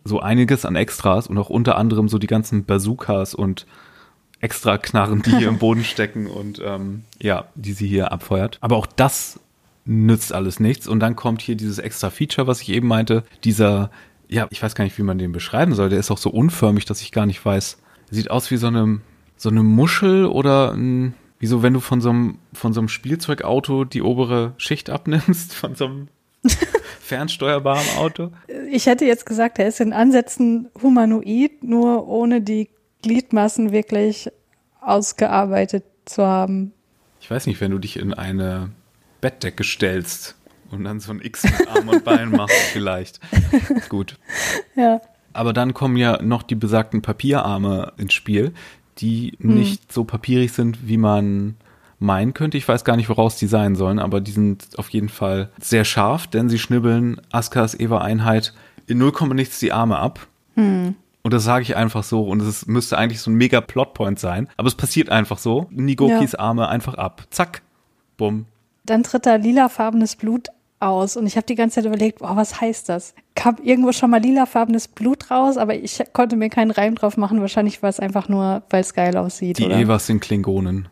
so 0.05 0.21
einiges 0.21 0.65
an 0.65 0.77
Extras 0.77 1.27
und 1.27 1.39
auch 1.39 1.51
unter 1.51 1.77
anderem 1.77 2.09
so 2.09 2.19
die 2.19 2.27
ganzen 2.27 2.65
Bazookas 2.65 3.35
und 3.35 3.67
extra 4.41 4.77
Knarren, 4.77 5.23
die 5.23 5.37
hier 5.37 5.49
im 5.49 5.59
Boden 5.61 5.85
stecken 5.85 6.27
und 6.27 6.61
ähm, 6.65 7.05
ja, 7.21 7.47
die 7.55 7.73
sie 7.73 7.87
hier 7.87 8.13
abfeuert. 8.13 8.59
Aber 8.61 8.77
auch 8.77 8.87
das 8.87 9.39
nützt 9.85 10.33
alles 10.33 10.61
nichts. 10.61 10.87
Und 10.87 11.01
dann 11.01 11.17
kommt 11.17 11.43
hier 11.43 11.57
dieses 11.57 11.79
extra 11.79 12.11
Feature, 12.11 12.47
was 12.47 12.61
ich 12.61 12.71
eben 12.71 12.89
meinte, 12.89 13.25
dieser, 13.45 13.91
ja, 14.29 14.47
ich 14.51 14.63
weiß 14.63 14.75
gar 14.75 14.85
nicht, 14.85 14.99
wie 14.99 15.03
man 15.03 15.19
den 15.19 15.33
beschreiben 15.33 15.75
soll. 15.75 15.89
Der 15.89 15.99
ist 15.99 16.11
auch 16.11 16.19
so 16.19 16.31
unförmig, 16.31 16.85
dass 16.85 17.01
ich 17.01 17.13
gar 17.13 17.27
nicht 17.27 17.45
weiß. 17.45 17.79
Sieht 18.11 18.31
aus 18.31 18.51
wie 18.51 18.57
so 18.57 18.67
eine, 18.67 19.01
so 19.37 19.49
eine 19.49 19.63
Muschel 19.63 20.27
oder 20.27 20.73
ein, 20.73 21.15
wie 21.43 21.49
so, 21.49 21.61
wenn 21.65 21.75
du 21.75 21.81
von 21.81 22.01
so 22.01 22.11
einem, 22.11 22.39
von 22.53 22.73
so 22.73 22.81
einem 22.81 22.89
Spielzeugauto 22.89 23.83
die 23.85 24.01
obere 24.01 24.55
Schicht 24.59 24.91
abnimmst, 24.91 25.53
von 25.55 25.75
so 25.75 25.87
einem 25.87 26.09
fernsteuerbaren 27.01 27.99
Auto. 27.99 28.31
Ich 28.71 28.87
hätte 28.87 29.05
jetzt 29.07 29.27
gesagt, 29.27 29.59
er 29.59 29.67
ist 29.67 29.81
in 29.81 29.93
Ansätzen 29.93 30.69
humanoid, 30.81 31.65
nur 31.65 32.07
ohne 32.07 32.43
die 32.43 32.69
Gliedmaßen 33.03 33.73
wirklich 33.73 34.31
ausgearbeitet 34.81 35.83
zu 36.05 36.25
haben. 36.25 36.73
Ich 37.21 37.29
weiß 37.29 37.49
nicht, 37.49 37.61
wenn 37.61 37.73
du 37.73 37.81
dich 37.81 37.99
in 37.99 38.15
eine 38.15 38.71
Bettdecke 39.21 39.65
stellst 39.65 40.37
und 40.71 40.85
dann 40.85 41.01
so 41.01 41.11
ein 41.11 41.21
X 41.21 41.43
mit 41.43 41.67
Arm 41.67 41.89
und 41.89 42.05
Bein 42.05 42.31
machst, 42.37 42.55
vielleicht. 42.73 43.19
Gut. 43.89 44.17
Ja. 44.77 45.01
Aber 45.33 45.53
dann 45.53 45.75
kommen 45.75 45.97
ja 45.97 46.23
noch 46.23 46.45
die 46.45 46.55
besagten 46.55 47.03
Papierarme 47.03 47.95
ins 47.97 48.13
Spiel, 48.13 48.53
die 49.03 49.37
hm. 49.41 49.55
nicht 49.55 49.93
so 49.93 50.05
papierig 50.05 50.53
sind, 50.53 50.89
wie 50.89 50.97
man 50.97 51.57
meinen 51.99 52.35
könnte. 52.35 52.57
Ich 52.57 52.67
weiß 52.67 52.85
gar 52.85 52.97
nicht, 52.97 53.09
woraus 53.09 53.37
die 53.37 53.47
sein 53.47 53.77
sollen, 53.77 53.99
aber 53.99 54.21
die 54.21 54.33
sind 54.33 54.79
auf 54.79 54.89
jeden 54.91 55.09
Fall 55.09 55.51
sehr 55.61 55.85
scharf, 55.85 56.27
denn 56.27 56.49
sie 56.49 56.59
schnibbeln 56.59 57.21
Askas 57.31 57.79
Eva-Einheit 57.79 58.55
in 58.87 58.99
0, 58.99 59.13
nichts 59.35 59.61
die 59.61 59.73
Arme 59.73 59.99
ab. 59.99 60.27
Hm. 60.55 60.97
Und 61.23 61.33
das 61.33 61.45
sage 61.45 61.63
ich 61.63 61.77
einfach 61.77 62.03
so. 62.03 62.23
Und 62.23 62.43
es 62.43 62.67
müsste 62.67 62.99
eigentlich 62.99 63.21
so 63.21 63.31
ein 63.31 63.35
mega 63.35 63.61
Plotpoint 63.61 64.19
sein. 64.19 64.49
Aber 64.57 64.67
es 64.67 64.75
passiert 64.75 65.09
einfach 65.09 65.39
so. 65.39 65.69
Nigokis 65.71 66.33
ja. 66.33 66.41
Arme 66.41 66.69
einfach 66.69 66.95
ab. 66.95 67.27
Zack. 67.31 67.63
Bumm. 68.17 68.47
Dann 68.85 69.05
tritt 69.05 69.27
da 69.27 69.37
lilafarbenes 69.37 70.17
Blut 70.17 70.49
aus. 70.81 71.17
Und 71.17 71.27
ich 71.27 71.37
habe 71.37 71.47
die 71.47 71.55
ganze 71.55 71.77
Zeit 71.77 71.85
überlegt, 71.85 72.19
boah, 72.19 72.37
was 72.37 72.61
heißt 72.61 72.89
das? 72.89 73.15
Kam 73.35 73.57
irgendwo 73.63 73.93
schon 73.93 74.11
mal 74.11 74.21
lilafarbenes 74.21 74.89
Blut 74.89 75.31
raus, 75.31 75.57
aber 75.57 75.75
ich 75.75 76.03
konnte 76.13 76.37
mir 76.37 76.51
keinen 76.51 76.71
Reim 76.71 76.95
drauf 76.95 77.17
machen. 77.17 77.41
Wahrscheinlich 77.41 77.83
war 77.83 77.89
es 77.89 77.99
einfach 77.99 78.29
nur, 78.29 78.63
weil 78.71 78.83
es 78.83 78.95
geil 78.95 79.17
aussieht. 79.17 79.59
Die 79.59 79.65
oder? 79.65 79.79
Evas 79.79 80.07
sind 80.07 80.21
Klingonen. 80.21 80.89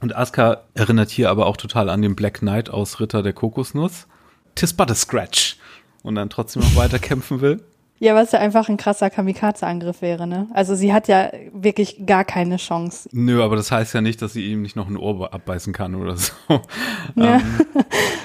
Und 0.00 0.14
Asuka 0.14 0.62
erinnert 0.74 1.10
hier 1.10 1.30
aber 1.30 1.46
auch 1.46 1.56
total 1.56 1.88
an 1.88 2.02
den 2.02 2.14
Black 2.14 2.40
Knight 2.40 2.70
aus 2.70 3.00
Ritter 3.00 3.22
der 3.22 3.32
Kokosnuss. 3.32 4.06
Tis 4.54 4.72
but 4.72 4.90
a 4.90 4.94
scratch. 4.94 5.56
Und 6.02 6.14
dann 6.14 6.30
trotzdem 6.30 6.62
noch 6.62 6.76
weiter 6.76 6.98
kämpfen 6.98 7.40
will. 7.40 7.64
Ja, 8.00 8.14
was 8.14 8.32
ja 8.32 8.38
einfach 8.38 8.68
ein 8.68 8.76
krasser 8.76 9.10
Kamikaze-Angriff 9.10 10.02
wäre, 10.02 10.26
ne? 10.26 10.46
Also 10.52 10.74
sie 10.74 10.92
hat 10.92 11.08
ja 11.08 11.30
wirklich 11.52 12.06
gar 12.06 12.24
keine 12.24 12.56
Chance. 12.56 13.08
Nö, 13.12 13.42
aber 13.42 13.56
das 13.56 13.72
heißt 13.72 13.94
ja 13.94 14.00
nicht, 14.00 14.22
dass 14.22 14.32
sie 14.32 14.50
ihm 14.50 14.62
nicht 14.62 14.76
noch 14.76 14.88
ein 14.88 14.96
Ohr 14.96 15.32
abbeißen 15.32 15.72
kann 15.72 15.94
oder 15.94 16.16
so. 16.16 16.32
Ja. 17.16 17.36
Ähm, 17.36 17.42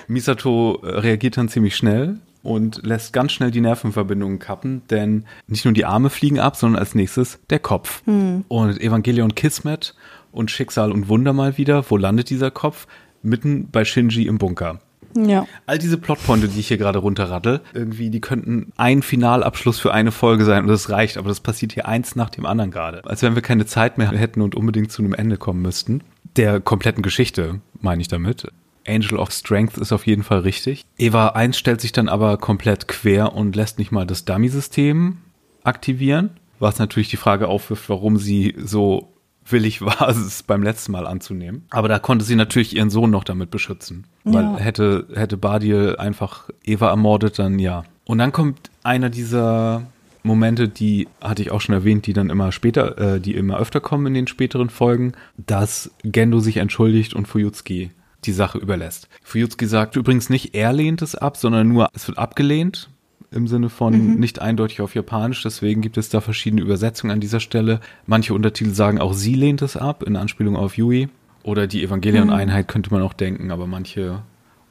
Misato 0.07 0.79
reagiert 0.83 1.38
dann 1.38 1.49
ziemlich 1.49 1.75
schnell 1.75 2.19
und 2.43 2.86
lässt 2.86 3.13
ganz 3.13 3.31
schnell 3.31 3.49
die 3.49 3.62
Nervenverbindungen 3.62 4.38
kappen, 4.38 4.83
denn 4.89 5.25
nicht 5.47 5.65
nur 5.65 5.73
die 5.73 5.86
Arme 5.86 6.09
fliegen 6.09 6.39
ab, 6.39 6.55
sondern 6.55 6.79
als 6.79 6.93
nächstes 6.93 7.39
der 7.49 7.59
Kopf. 7.59 8.03
Hm. 8.05 8.43
Und 8.49 8.79
Evangelion 8.79 9.33
Kismet 9.33 9.95
und 10.31 10.51
Schicksal 10.51 10.91
und 10.91 11.07
Wunder 11.07 11.33
mal 11.33 11.57
wieder, 11.57 11.89
wo 11.89 11.97
landet 11.97 12.29
dieser 12.29 12.51
Kopf? 12.51 12.88
Mitten 13.21 13.69
bei 13.71 13.86
Shinji 13.86 14.27
im 14.27 14.38
Bunker. 14.38 14.79
Ja. 15.15 15.45
All 15.65 15.78
diese 15.78 15.97
Plotpointe, 15.97 16.47
die 16.47 16.60
ich 16.60 16.67
hier 16.67 16.78
gerade 16.78 16.99
runterrattel, 16.99 17.62
irgendwie, 17.73 18.10
die 18.10 18.21
könnten 18.21 18.71
ein 18.78 19.02
Finalabschluss 19.02 19.80
für 19.80 19.93
eine 19.93 20.12
Folge 20.12 20.45
sein 20.45 20.63
und 20.63 20.69
das 20.69 20.89
reicht, 20.89 21.17
aber 21.17 21.30
das 21.30 21.39
passiert 21.39 21.73
hier 21.73 21.88
eins 21.88 22.15
nach 22.15 22.30
dem 22.30 22.45
anderen 22.45 22.71
gerade. 22.71 23.04
Als 23.06 23.21
wenn 23.21 23.36
wir 23.36 23.41
keine 23.41 23.65
Zeit 23.65 23.97
mehr 23.97 24.12
hätten 24.12 24.41
und 24.41 24.56
unbedingt 24.56 24.91
zu 24.91 25.02
einem 25.02 25.13
Ende 25.13 25.38
kommen 25.38 25.62
müssten. 25.62 26.02
Der 26.36 26.60
kompletten 26.60 27.04
Geschichte, 27.04 27.62
meine 27.80 28.02
ich 28.02 28.08
damit. 28.08 28.47
Angel 28.88 29.17
of 29.17 29.32
Strength 29.32 29.78
ist 29.78 29.91
auf 29.91 30.08
jeden 30.08 30.23
Fall 30.23 30.39
richtig. 30.39 30.86
Eva 30.97 31.30
1 31.30 31.58
stellt 31.58 31.82
sich 31.82 31.91
dann 31.91 32.10
aber 32.10 32.38
komplett 32.38 32.88
quer 32.88 33.34
und 33.34 33.56
lässt 33.56 33.80
nicht 33.80 33.91
mal 33.91 34.06
das 34.06 34.26
Dummy-System 34.26 35.17
aktivieren, 35.63 36.32
was 36.60 36.80
natürlich 36.80 37.10
die 37.10 37.17
Frage 37.17 37.47
aufwirft, 37.47 37.88
warum 37.89 38.17
sie 38.17 38.56
so 38.58 39.12
willig 39.45 39.82
war, 39.82 40.10
es 40.10 40.43
beim 40.43 40.63
letzten 40.63 40.91
Mal 40.91 41.08
anzunehmen. 41.08 41.65
Aber 41.69 41.88
da 41.88 41.99
konnte 41.99 42.25
sie 42.25 42.36
natürlich 42.36 42.75
ihren 42.75 42.89
Sohn 42.89 43.12
noch 43.12 43.23
damit 43.23 43.51
beschützen. 43.51 44.06
Weil 44.23 44.43
ja. 44.43 44.58
hätte, 44.58 45.08
hätte 45.13 45.38
Badil 45.38 45.95
einfach 45.97 46.49
Eva 46.63 46.89
ermordet, 46.89 47.39
dann 47.39 47.60
ja. 47.60 47.84
Und 48.06 48.17
dann 48.17 48.32
kommt 48.32 48.69
einer 48.84 49.10
dieser 49.10 49.84
Momente, 50.23 50.69
die 50.69 51.08
hatte 51.21 51.41
ich 51.41 51.51
auch 51.51 51.62
schon 51.62 51.75
erwähnt, 51.75 52.08
die 52.08 52.13
dann 52.13 52.29
immer 52.29 52.51
später, 52.51 52.97
äh, 53.15 53.19
die 53.19 53.36
immer 53.36 53.58
öfter 53.58 53.82
kommen 53.82 54.08
in 54.08 54.13
den 54.13 54.27
späteren 54.27 54.69
Folgen, 54.69 55.13
dass 55.38 55.91
Gendo 56.03 56.39
sich 56.39 56.58
entschuldigt 56.58 57.13
und 57.13 57.27
Fuyutsuki 57.27 57.91
die 58.23 58.32
Sache 58.32 58.58
überlässt. 58.58 59.10
Fuyutsuki 59.21 59.65
sagt 59.65 59.97
übrigens 59.97 60.29
nicht, 60.29 60.56
er 60.56 60.71
lehnt 60.71 61.01
es 61.01 61.15
ab, 61.15 61.36
sondern 61.36 61.67
nur, 61.67 61.89
es 61.93 62.08
wird 62.08 62.17
abgelehnt 62.17 62.89
im 63.34 63.48
Sinne 63.48 63.69
von 63.69 64.13
mhm. 64.13 64.19
nicht 64.19 64.41
eindeutig 64.41 64.82
auf 64.82 64.96
Japanisch. 64.96 65.43
Deswegen 65.43 65.82
gibt 65.82 65.98
es 65.98 66.10
da 66.10 66.22
verschiedene 66.22 66.62
Übersetzungen 66.62 67.12
an 67.12 67.19
dieser 67.19 67.39
Stelle. 67.39 67.80
Manche 68.06 68.34
Untertitel 68.34 68.72
sagen 68.72 69.00
auch 69.00 69.13
sie 69.13 69.36
lehnt 69.36 69.62
es 69.62 69.78
ab, 69.78 70.04
in 70.04 70.15
Anspielung 70.15 70.56
auf 70.56 70.78
Yui. 70.78 71.10
Oder 71.43 71.67
die 71.67 71.84
Evangelion-Einheit 71.84 72.67
mhm. 72.67 72.72
könnte 72.72 72.91
man 72.91 73.02
auch 73.02 73.13
denken, 73.13 73.52
aber 73.52 73.67
manche 73.67 74.24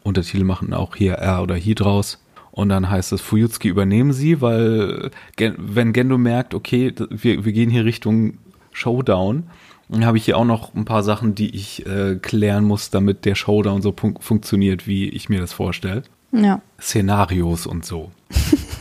Untertitel 0.02 0.44
machen 0.44 0.72
auch 0.72 0.96
hier 0.96 1.14
R 1.14 1.42
oder 1.42 1.54
hier 1.54 1.74
draus. 1.74 2.18
Und 2.50 2.68
dann 2.68 2.90
heißt 2.90 3.12
es, 3.12 3.20
Fuyutsuki 3.20 3.68
übernehmen 3.68 4.12
sie, 4.12 4.40
weil 4.40 5.10
wenn 5.36 5.92
Gendo 5.92 6.18
merkt, 6.18 6.54
okay, 6.54 6.92
wir, 7.08 7.44
wir 7.44 7.52
gehen 7.52 7.70
hier 7.70 7.84
Richtung 7.84 8.38
Showdown, 8.72 9.44
dann 9.88 10.06
habe 10.06 10.16
ich 10.16 10.24
hier 10.24 10.36
auch 10.38 10.44
noch 10.44 10.74
ein 10.74 10.84
paar 10.84 11.02
Sachen, 11.02 11.34
die 11.34 11.54
ich 11.54 11.86
äh, 11.86 12.16
klären 12.16 12.64
muss, 12.64 12.90
damit 12.90 13.24
der 13.24 13.34
Showdown 13.34 13.82
so 13.82 13.94
funktioniert, 14.20 14.86
wie 14.86 15.08
ich 15.08 15.28
mir 15.28 15.40
das 15.40 15.52
vorstelle. 15.52 16.02
Ja. 16.32 16.60
Szenarios 16.80 17.66
und 17.66 17.84
so. 17.84 18.10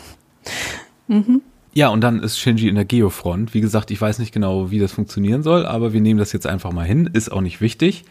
mhm. 1.08 1.42
Ja, 1.74 1.90
und 1.90 2.02
dann 2.02 2.22
ist 2.22 2.38
Shinji 2.38 2.68
in 2.68 2.76
der 2.76 2.86
Geofront. 2.86 3.54
Wie 3.54 3.62
gesagt, 3.62 3.92
ich 3.92 4.02
weiß 4.02 4.20
nicht 4.20 4.34
genau, 4.34 4.72
wie 4.72 4.80
das 4.80 4.92
funktionieren 4.92 5.44
soll, 5.44 5.66
aber 5.66 5.94
wir 5.94 6.02
nehmen 6.02 6.20
das 6.20 6.34
jetzt 6.34 6.48
einfach 6.48 6.72
mal 6.72 6.86
hin. 6.86 7.10
Ist 7.14 7.32
auch 7.32 7.42
nicht 7.42 7.62
wichtig. 7.62 8.04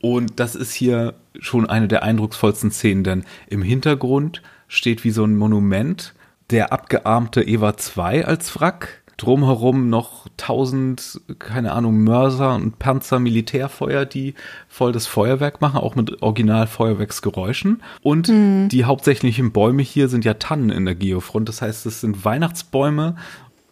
Und 0.00 0.40
das 0.40 0.54
ist 0.54 0.72
hier 0.72 1.14
schon 1.38 1.68
eine 1.68 1.88
der 1.88 2.02
eindrucksvollsten 2.02 2.70
Szenen, 2.70 3.04
denn 3.04 3.24
im 3.48 3.62
Hintergrund 3.62 4.42
steht 4.68 5.04
wie 5.04 5.10
so 5.10 5.24
ein 5.24 5.36
Monument 5.36 6.14
der 6.50 6.72
abgearmte 6.72 7.42
Eva 7.42 7.76
2 7.76 8.24
als 8.24 8.58
Wrack 8.60 9.02
drumherum 9.16 9.88
noch 9.88 10.26
tausend, 10.36 11.20
keine 11.38 11.72
Ahnung, 11.72 12.04
Mörser 12.04 12.54
und 12.54 12.78
Panzer, 12.78 13.18
Militärfeuer, 13.18 14.04
die 14.04 14.34
voll 14.68 14.92
das 14.92 15.06
Feuerwerk 15.06 15.60
machen, 15.60 15.78
auch 15.78 15.94
mit 15.94 16.22
Original-Feuerwerksgeräuschen. 16.22 17.82
Und 18.02 18.28
mhm. 18.28 18.68
die 18.70 18.84
hauptsächlichen 18.84 19.52
Bäume 19.52 19.82
hier 19.82 20.08
sind 20.08 20.24
ja 20.24 20.34
Tannen 20.34 20.70
in 20.70 20.84
der 20.84 20.94
Geofront. 20.94 21.48
Das 21.48 21.62
heißt, 21.62 21.86
es 21.86 22.02
sind 22.02 22.24
Weihnachtsbäume 22.24 23.16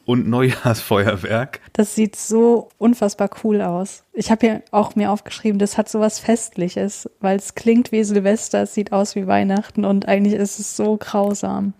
und 0.06 0.28
Neujahrsfeuerwerk. 0.28 1.60
Das 1.72 1.94
sieht 1.94 2.16
so 2.16 2.68
unfassbar 2.78 3.30
cool 3.42 3.62
aus. 3.62 4.04
Ich 4.12 4.30
habe 4.30 4.46
hier 4.46 4.62
auch 4.70 4.96
mir 4.96 5.10
aufgeschrieben, 5.10 5.58
das 5.58 5.78
hat 5.78 5.88
so 5.88 6.00
was 6.00 6.18
Festliches, 6.18 7.08
weil 7.20 7.36
es 7.36 7.54
klingt 7.54 7.92
wie 7.92 8.04
Silvester, 8.04 8.62
es 8.62 8.74
sieht 8.74 8.92
aus 8.92 9.14
wie 9.14 9.26
Weihnachten 9.26 9.84
und 9.84 10.06
eigentlich 10.06 10.34
ist 10.34 10.58
es 10.58 10.76
so 10.76 10.96
grausam. 10.96 11.74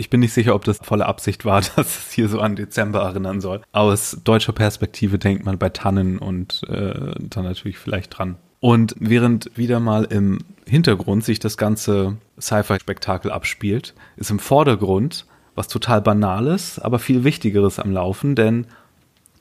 Ich 0.00 0.08
bin 0.08 0.20
nicht 0.20 0.32
sicher, 0.32 0.54
ob 0.54 0.64
das 0.64 0.78
volle 0.78 1.04
Absicht 1.04 1.44
war, 1.44 1.60
dass 1.76 1.98
es 1.98 2.12
hier 2.12 2.30
so 2.30 2.40
an 2.40 2.56
Dezember 2.56 3.00
erinnern 3.00 3.42
soll. 3.42 3.60
Aus 3.72 4.16
deutscher 4.24 4.54
Perspektive 4.54 5.18
denkt 5.18 5.44
man 5.44 5.58
bei 5.58 5.68
Tannen 5.68 6.18
und 6.18 6.62
äh, 6.70 7.12
dann 7.18 7.44
natürlich 7.44 7.76
vielleicht 7.76 8.16
dran. 8.16 8.36
Und 8.60 8.94
während 8.98 9.56
wieder 9.58 9.78
mal 9.78 10.04
im 10.04 10.38
Hintergrund 10.66 11.24
sich 11.24 11.38
das 11.38 11.58
ganze 11.58 12.16
Sci-Fi-Spektakel 12.40 13.30
abspielt, 13.30 13.94
ist 14.16 14.30
im 14.30 14.38
Vordergrund 14.38 15.26
was 15.54 15.68
total 15.68 16.00
Banales, 16.00 16.78
aber 16.78 16.98
viel 16.98 17.24
Wichtigeres 17.24 17.78
am 17.78 17.92
Laufen, 17.92 18.34
denn 18.34 18.66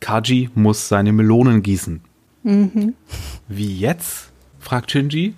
Kaji 0.01 0.49
muss 0.55 0.89
seine 0.89 1.13
Melonen 1.13 1.63
gießen. 1.63 2.01
Mhm. 2.43 2.95
Wie 3.47 3.77
jetzt? 3.77 4.33
fragt 4.59 4.91
Shinji. 4.91 5.35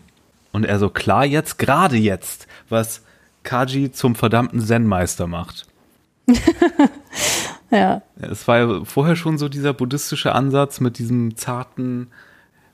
Und 0.51 0.65
er 0.65 0.79
so, 0.79 0.89
klar 0.89 1.25
jetzt, 1.25 1.59
gerade 1.59 1.97
jetzt, 1.97 2.47
was 2.69 3.03
Kaji 3.43 3.91
zum 3.91 4.15
verdammten 4.15 4.59
Zen-Meister 4.59 5.27
macht. 5.27 5.65
ja. 7.71 8.01
Es 8.19 8.47
war 8.47 8.57
ja 8.57 8.85
vorher 8.85 9.15
schon 9.15 9.37
so 9.37 9.49
dieser 9.49 9.73
buddhistische 9.73 10.33
Ansatz 10.33 10.79
mit 10.79 10.99
diesem 10.99 11.35
zarten, 11.35 12.07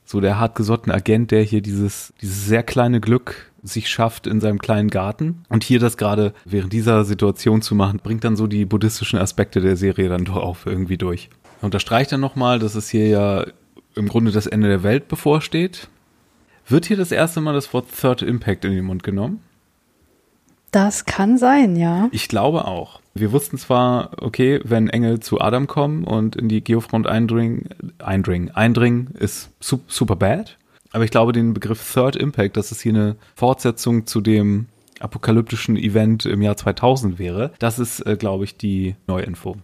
so 0.03 0.21
der 0.21 0.39
hartgesottene 0.39 0.95
Agent, 0.95 1.31
der 1.31 1.41
hier 1.43 1.61
dieses, 1.61 2.13
dieses 2.21 2.45
sehr 2.45 2.63
kleine 2.63 3.01
Glück 3.01 3.51
sich 3.63 3.89
schafft 3.89 4.27
in 4.27 4.39
seinem 4.39 4.59
kleinen 4.59 4.89
Garten. 4.89 5.43
Und 5.49 5.63
hier 5.63 5.79
das 5.79 5.97
gerade 5.97 6.33
während 6.45 6.71
dieser 6.71 7.03
Situation 7.03 7.61
zu 7.61 7.75
machen, 7.75 7.99
bringt 8.01 8.23
dann 8.23 8.37
so 8.37 8.47
die 8.47 8.65
buddhistischen 8.65 9.19
Aspekte 9.19 9.59
der 9.59 9.75
Serie 9.75 10.09
dann 10.09 10.25
doch 10.25 10.37
auch 10.37 10.57
irgendwie 10.65 10.97
durch. 10.97 11.29
Unterstreicht 11.61 12.11
dann 12.11 12.21
nochmal, 12.21 12.59
dass 12.59 12.75
es 12.75 12.89
hier 12.89 13.07
ja 13.07 13.45
im 13.95 14.07
Grunde 14.07 14.31
das 14.31 14.47
Ende 14.47 14.69
der 14.69 14.83
Welt 14.83 15.07
bevorsteht. 15.07 15.89
Wird 16.67 16.85
hier 16.85 16.97
das 16.97 17.11
erste 17.11 17.41
Mal 17.41 17.53
das 17.53 17.73
Wort 17.73 17.87
Third 17.99 18.21
Impact 18.21 18.65
in 18.65 18.73
den 18.73 18.85
Mund 18.85 19.03
genommen? 19.03 19.41
Das 20.77 21.05
kann 21.05 21.39
sein, 21.39 21.75
ja. 21.75 22.07
Ich 22.11 22.27
glaube 22.27 22.65
auch. 22.65 23.01
Wir 23.15 23.31
wussten 23.31 23.57
zwar, 23.57 24.11
okay, 24.21 24.61
wenn 24.63 24.89
Engel 24.89 25.19
zu 25.19 25.41
Adam 25.41 25.65
kommen 25.65 26.03
und 26.03 26.35
in 26.35 26.49
die 26.49 26.63
Geofront 26.63 27.07
eindringen, 27.07 27.69
eindringen, 27.97 28.51
eindringen 28.51 29.07
ist 29.17 29.49
super 29.59 30.15
bad. 30.15 30.59
Aber 30.91 31.03
ich 31.03 31.09
glaube, 31.09 31.31
den 31.31 31.55
Begriff 31.55 31.95
Third 31.95 32.15
Impact, 32.15 32.57
dass 32.57 32.69
es 32.69 32.79
hier 32.79 32.93
eine 32.93 33.15
Fortsetzung 33.33 34.05
zu 34.05 34.21
dem 34.21 34.67
apokalyptischen 34.99 35.77
Event 35.77 36.27
im 36.27 36.43
Jahr 36.43 36.57
2000 36.57 37.17
wäre, 37.17 37.53
das 37.57 37.79
ist, 37.79 38.01
äh, 38.01 38.15
glaube 38.15 38.43
ich, 38.43 38.55
die 38.55 38.95
neue 39.07 39.23
Info. 39.23 39.55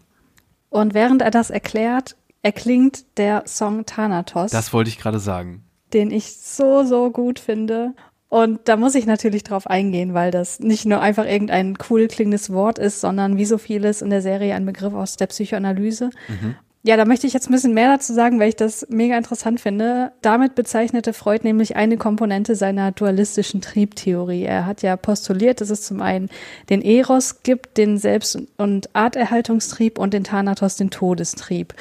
Und 0.72 0.96
während 0.96 1.22
er 1.22 1.30
das 1.30 1.52
erklärt, 1.52 2.16
erklingt 2.42 3.06
der 3.18 3.44
Song 3.46 3.86
Thanatos. 3.86 4.50
Das 4.50 4.74
wollte 4.74 4.90
ich 4.90 4.98
gerade 4.98 5.20
sagen. 5.20 5.64
Den 5.94 6.10
ich 6.10 6.38
so, 6.38 6.84
so 6.84 7.12
gut 7.12 7.38
finde. 7.38 7.94
Und 8.34 8.62
da 8.64 8.78
muss 8.78 8.96
ich 8.96 9.06
natürlich 9.06 9.44
drauf 9.44 9.68
eingehen, 9.68 10.16
weil 10.16 10.32
das 10.32 10.60
nicht 10.60 10.88
nur 10.88 11.02
einfach 11.02 11.28
irgendein 11.28 11.78
cool 11.88 12.08
klingendes 12.08 12.52
Wort 12.52 12.80
ist, 12.80 13.00
sondern 13.00 13.38
wie 13.38 13.46
so 13.46 13.60
vieles 13.60 14.02
in 14.02 14.10
der 14.10 14.24
Serie 14.24 14.56
ein 14.56 14.66
Begriff 14.66 14.96
aus 14.96 15.18
der 15.18 15.28
Psychoanalyse. 15.28 16.10
Mhm. 16.28 16.56
Ja, 16.86 16.98
da 16.98 17.06
möchte 17.06 17.26
ich 17.26 17.32
jetzt 17.32 17.50
ein 17.50 17.54
bisschen 17.54 17.74
mehr 17.74 17.94
dazu 17.94 18.12
sagen, 18.12 18.42
weil 18.42 18.50
ich 18.50 18.58
das 18.58 18.86
mega 18.90 19.18
interessant 19.18 19.62
finde. 19.62 20.12
Damit 20.22 20.54
bezeichnete 20.54 21.14
Freud 21.14 21.40
nämlich 21.44 21.78
eine 21.78 21.96
Komponente 21.96 22.58
seiner 22.58 22.92
dualistischen 22.92 23.62
Triebtheorie. 23.62 24.44
Er 24.44 24.66
hat 24.66 24.82
ja 24.82 24.98
postuliert, 24.98 25.62
dass 25.62 25.70
es 25.70 25.84
zum 25.84 26.02
einen 26.02 26.30
den 26.70 26.82
Eros 26.82 27.42
gibt, 27.44 27.78
den 27.78 27.98
Selbst- 27.98 28.38
und 28.58 28.94
Arterhaltungstrieb 28.94 29.98
und 29.98 30.14
den 30.14 30.26
Thanatos, 30.26 30.76
den 30.76 30.90
Todestrieb. 30.90 31.74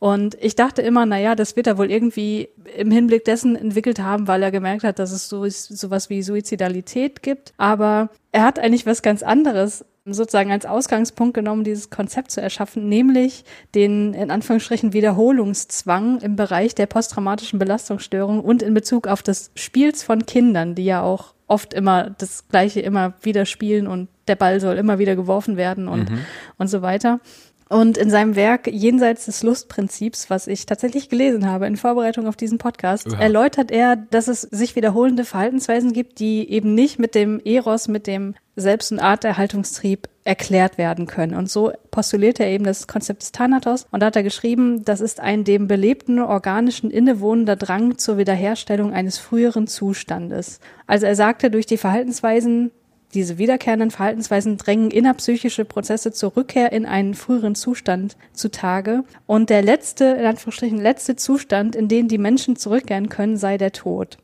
Und 0.00 0.36
ich 0.40 0.56
dachte 0.56 0.82
immer, 0.82 1.06
na 1.06 1.20
ja, 1.20 1.36
das 1.36 1.54
wird 1.54 1.68
er 1.68 1.78
wohl 1.78 1.92
irgendwie 1.92 2.48
im 2.76 2.90
Hinblick 2.90 3.24
dessen 3.24 3.54
entwickelt 3.54 4.00
haben, 4.00 4.26
weil 4.26 4.42
er 4.42 4.50
gemerkt 4.50 4.82
hat, 4.82 4.98
dass 4.98 5.12
es 5.12 5.28
so 5.28 5.48
sowas 5.48 6.10
wie 6.10 6.20
Suizidalität 6.20 7.22
gibt. 7.22 7.52
Aber 7.58 8.10
er 8.32 8.42
hat 8.42 8.58
eigentlich 8.58 8.86
was 8.86 9.02
ganz 9.02 9.22
anderes 9.22 9.84
sozusagen 10.14 10.50
als 10.50 10.66
Ausgangspunkt 10.66 11.34
genommen, 11.34 11.64
dieses 11.64 11.90
Konzept 11.90 12.30
zu 12.30 12.40
erschaffen, 12.40 12.88
nämlich 12.88 13.44
den 13.74 14.14
in 14.14 14.30
Anführungsstrichen 14.30 14.92
Wiederholungszwang 14.92 16.20
im 16.20 16.36
Bereich 16.36 16.74
der 16.74 16.86
posttraumatischen 16.86 17.58
Belastungsstörung 17.58 18.40
und 18.40 18.62
in 18.62 18.74
Bezug 18.74 19.06
auf 19.06 19.22
das 19.22 19.50
Spiels 19.54 20.02
von 20.02 20.26
Kindern, 20.26 20.74
die 20.74 20.84
ja 20.84 21.02
auch 21.02 21.34
oft 21.46 21.72
immer 21.74 22.10
das 22.10 22.46
Gleiche 22.48 22.80
immer 22.80 23.14
wieder 23.22 23.46
spielen 23.46 23.86
und 23.86 24.08
der 24.28 24.36
Ball 24.36 24.60
soll 24.60 24.76
immer 24.76 24.98
wieder 24.98 25.16
geworfen 25.16 25.56
werden 25.56 25.88
und, 25.88 26.10
mhm. 26.10 26.20
und 26.58 26.68
so 26.68 26.82
weiter. 26.82 27.20
Und 27.68 27.98
in 27.98 28.08
seinem 28.08 28.34
Werk 28.34 28.66
Jenseits 28.66 29.26
des 29.26 29.42
Lustprinzips, 29.42 30.30
was 30.30 30.46
ich 30.46 30.64
tatsächlich 30.64 31.08
gelesen 31.08 31.46
habe 31.46 31.66
in 31.66 31.76
Vorbereitung 31.76 32.26
auf 32.26 32.36
diesen 32.36 32.58
Podcast, 32.58 33.06
ja. 33.10 33.18
erläutert 33.18 33.70
er, 33.70 33.96
dass 33.96 34.28
es 34.28 34.42
sich 34.42 34.74
wiederholende 34.74 35.24
Verhaltensweisen 35.24 35.92
gibt, 35.92 36.18
die 36.18 36.50
eben 36.50 36.74
nicht 36.74 36.98
mit 36.98 37.14
dem 37.14 37.40
Eros, 37.44 37.88
mit 37.88 38.06
dem 38.06 38.34
Selbst- 38.56 38.90
und 38.90 39.00
Arterhaltungstrieb 39.00 40.08
erklärt 40.24 40.78
werden 40.78 41.06
können. 41.06 41.34
Und 41.34 41.50
so 41.50 41.72
postuliert 41.90 42.40
er 42.40 42.48
eben 42.48 42.64
das 42.64 42.86
Konzept 42.86 43.22
des 43.22 43.32
Thanatos 43.32 43.86
und 43.90 44.00
da 44.00 44.06
hat 44.06 44.16
er 44.16 44.22
geschrieben, 44.22 44.84
das 44.84 45.00
ist 45.00 45.20
ein 45.20 45.44
dem 45.44 45.68
belebten, 45.68 46.18
organischen, 46.18 46.90
innewohnender 46.90 47.56
Drang 47.56 47.96
zur 47.98 48.18
Wiederherstellung 48.18 48.92
eines 48.92 49.18
früheren 49.18 49.66
Zustandes. 49.66 50.60
Also 50.86 51.06
er 51.06 51.16
sagte, 51.16 51.50
durch 51.50 51.66
die 51.66 51.78
Verhaltensweisen 51.78 52.72
diese 53.14 53.38
wiederkehrenden 53.38 53.90
Verhaltensweisen 53.90 54.58
drängen 54.58 54.90
innerpsychische 54.90 55.64
Prozesse 55.64 56.12
zur 56.12 56.36
Rückkehr 56.36 56.72
in 56.72 56.84
einen 56.84 57.14
früheren 57.14 57.54
Zustand 57.54 58.16
zutage. 58.32 59.04
Und 59.26 59.50
der 59.50 59.62
letzte, 59.62 60.04
in 60.04 60.26
Anführungsstrichen, 60.26 60.78
letzte 60.78 61.16
Zustand, 61.16 61.74
in 61.74 61.88
den 61.88 62.08
die 62.08 62.18
Menschen 62.18 62.56
zurückkehren 62.56 63.08
können, 63.08 63.36
sei 63.36 63.56
der 63.56 63.72
Tod. 63.72 64.18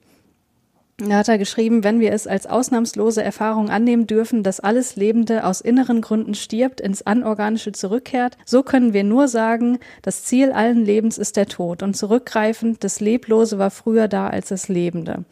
Da 0.98 1.16
hat 1.16 1.28
er 1.28 1.38
geschrieben, 1.38 1.82
wenn 1.82 1.98
wir 1.98 2.12
es 2.12 2.28
als 2.28 2.46
ausnahmslose 2.46 3.20
Erfahrung 3.20 3.68
annehmen 3.68 4.06
dürfen, 4.06 4.44
dass 4.44 4.60
alles 4.60 4.94
Lebende 4.94 5.44
aus 5.44 5.60
inneren 5.60 6.00
Gründen 6.00 6.34
stirbt, 6.34 6.80
ins 6.80 7.04
Anorganische 7.04 7.72
zurückkehrt, 7.72 8.38
so 8.44 8.62
können 8.62 8.92
wir 8.92 9.02
nur 9.02 9.26
sagen, 9.26 9.80
das 10.02 10.22
Ziel 10.22 10.52
allen 10.52 10.84
Lebens 10.84 11.18
ist 11.18 11.36
der 11.36 11.46
Tod 11.46 11.82
und 11.82 11.96
zurückgreifend, 11.96 12.84
das 12.84 13.00
Leblose 13.00 13.58
war 13.58 13.72
früher 13.72 14.06
da 14.06 14.28
als 14.28 14.48
das 14.50 14.68
Lebende. 14.68 15.24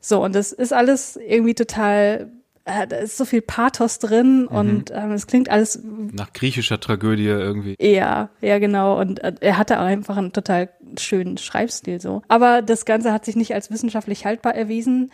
So, 0.00 0.22
und 0.22 0.34
das 0.34 0.50
ist 0.50 0.72
alles 0.72 1.16
irgendwie 1.16 1.54
total 1.54 2.32
äh, 2.64 2.86
da 2.86 2.96
ist 2.96 3.16
so 3.16 3.24
viel 3.24 3.42
Pathos 3.42 3.98
drin 3.98 4.42
mhm. 4.42 4.48
und 4.48 4.90
ähm, 4.90 5.12
es 5.12 5.26
klingt 5.26 5.50
alles 5.50 5.80
nach 5.82 6.32
griechischer 6.32 6.80
Tragödie 6.80 7.26
irgendwie. 7.26 7.76
Ja, 7.80 8.30
ja 8.40 8.58
genau 8.58 8.98
und 8.98 9.22
äh, 9.22 9.34
er 9.40 9.58
hatte 9.58 9.78
einfach 9.78 10.16
einen 10.16 10.32
total 10.32 10.70
schönen 10.98 11.36
Schreibstil 11.36 12.00
so. 12.00 12.22
Aber 12.28 12.62
das 12.62 12.84
Ganze 12.84 13.12
hat 13.12 13.24
sich 13.24 13.36
nicht 13.36 13.54
als 13.54 13.70
wissenschaftlich 13.70 14.24
haltbar 14.24 14.54
erwiesen. 14.54 15.10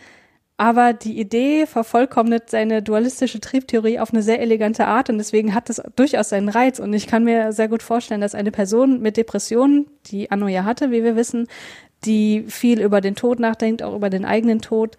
Aber 0.57 0.93
die 0.93 1.19
Idee 1.19 1.65
vervollkommnet 1.65 2.51
seine 2.51 2.83
dualistische 2.83 3.39
Triebtheorie 3.39 3.99
auf 3.99 4.13
eine 4.13 4.21
sehr 4.21 4.39
elegante 4.41 4.85
Art 4.85 5.09
und 5.09 5.17
deswegen 5.17 5.55
hat 5.55 5.71
es 5.71 5.81
durchaus 5.95 6.29
seinen 6.29 6.49
Reiz. 6.49 6.77
Und 6.77 6.93
ich 6.93 7.07
kann 7.07 7.23
mir 7.23 7.51
sehr 7.51 7.67
gut 7.67 7.81
vorstellen, 7.81 8.21
dass 8.21 8.35
eine 8.35 8.51
Person 8.51 9.01
mit 9.01 9.17
Depressionen, 9.17 9.87
die 10.05 10.29
Anno 10.29 10.47
ja 10.47 10.63
hatte, 10.63 10.91
wie 10.91 11.03
wir 11.03 11.15
wissen, 11.15 11.47
die 12.05 12.45
viel 12.47 12.79
über 12.79 13.01
den 13.01 13.15
Tod 13.15 13.39
nachdenkt, 13.39 13.81
auch 13.81 13.95
über 13.95 14.11
den 14.11 14.23
eigenen 14.23 14.61
Tod, 14.61 14.97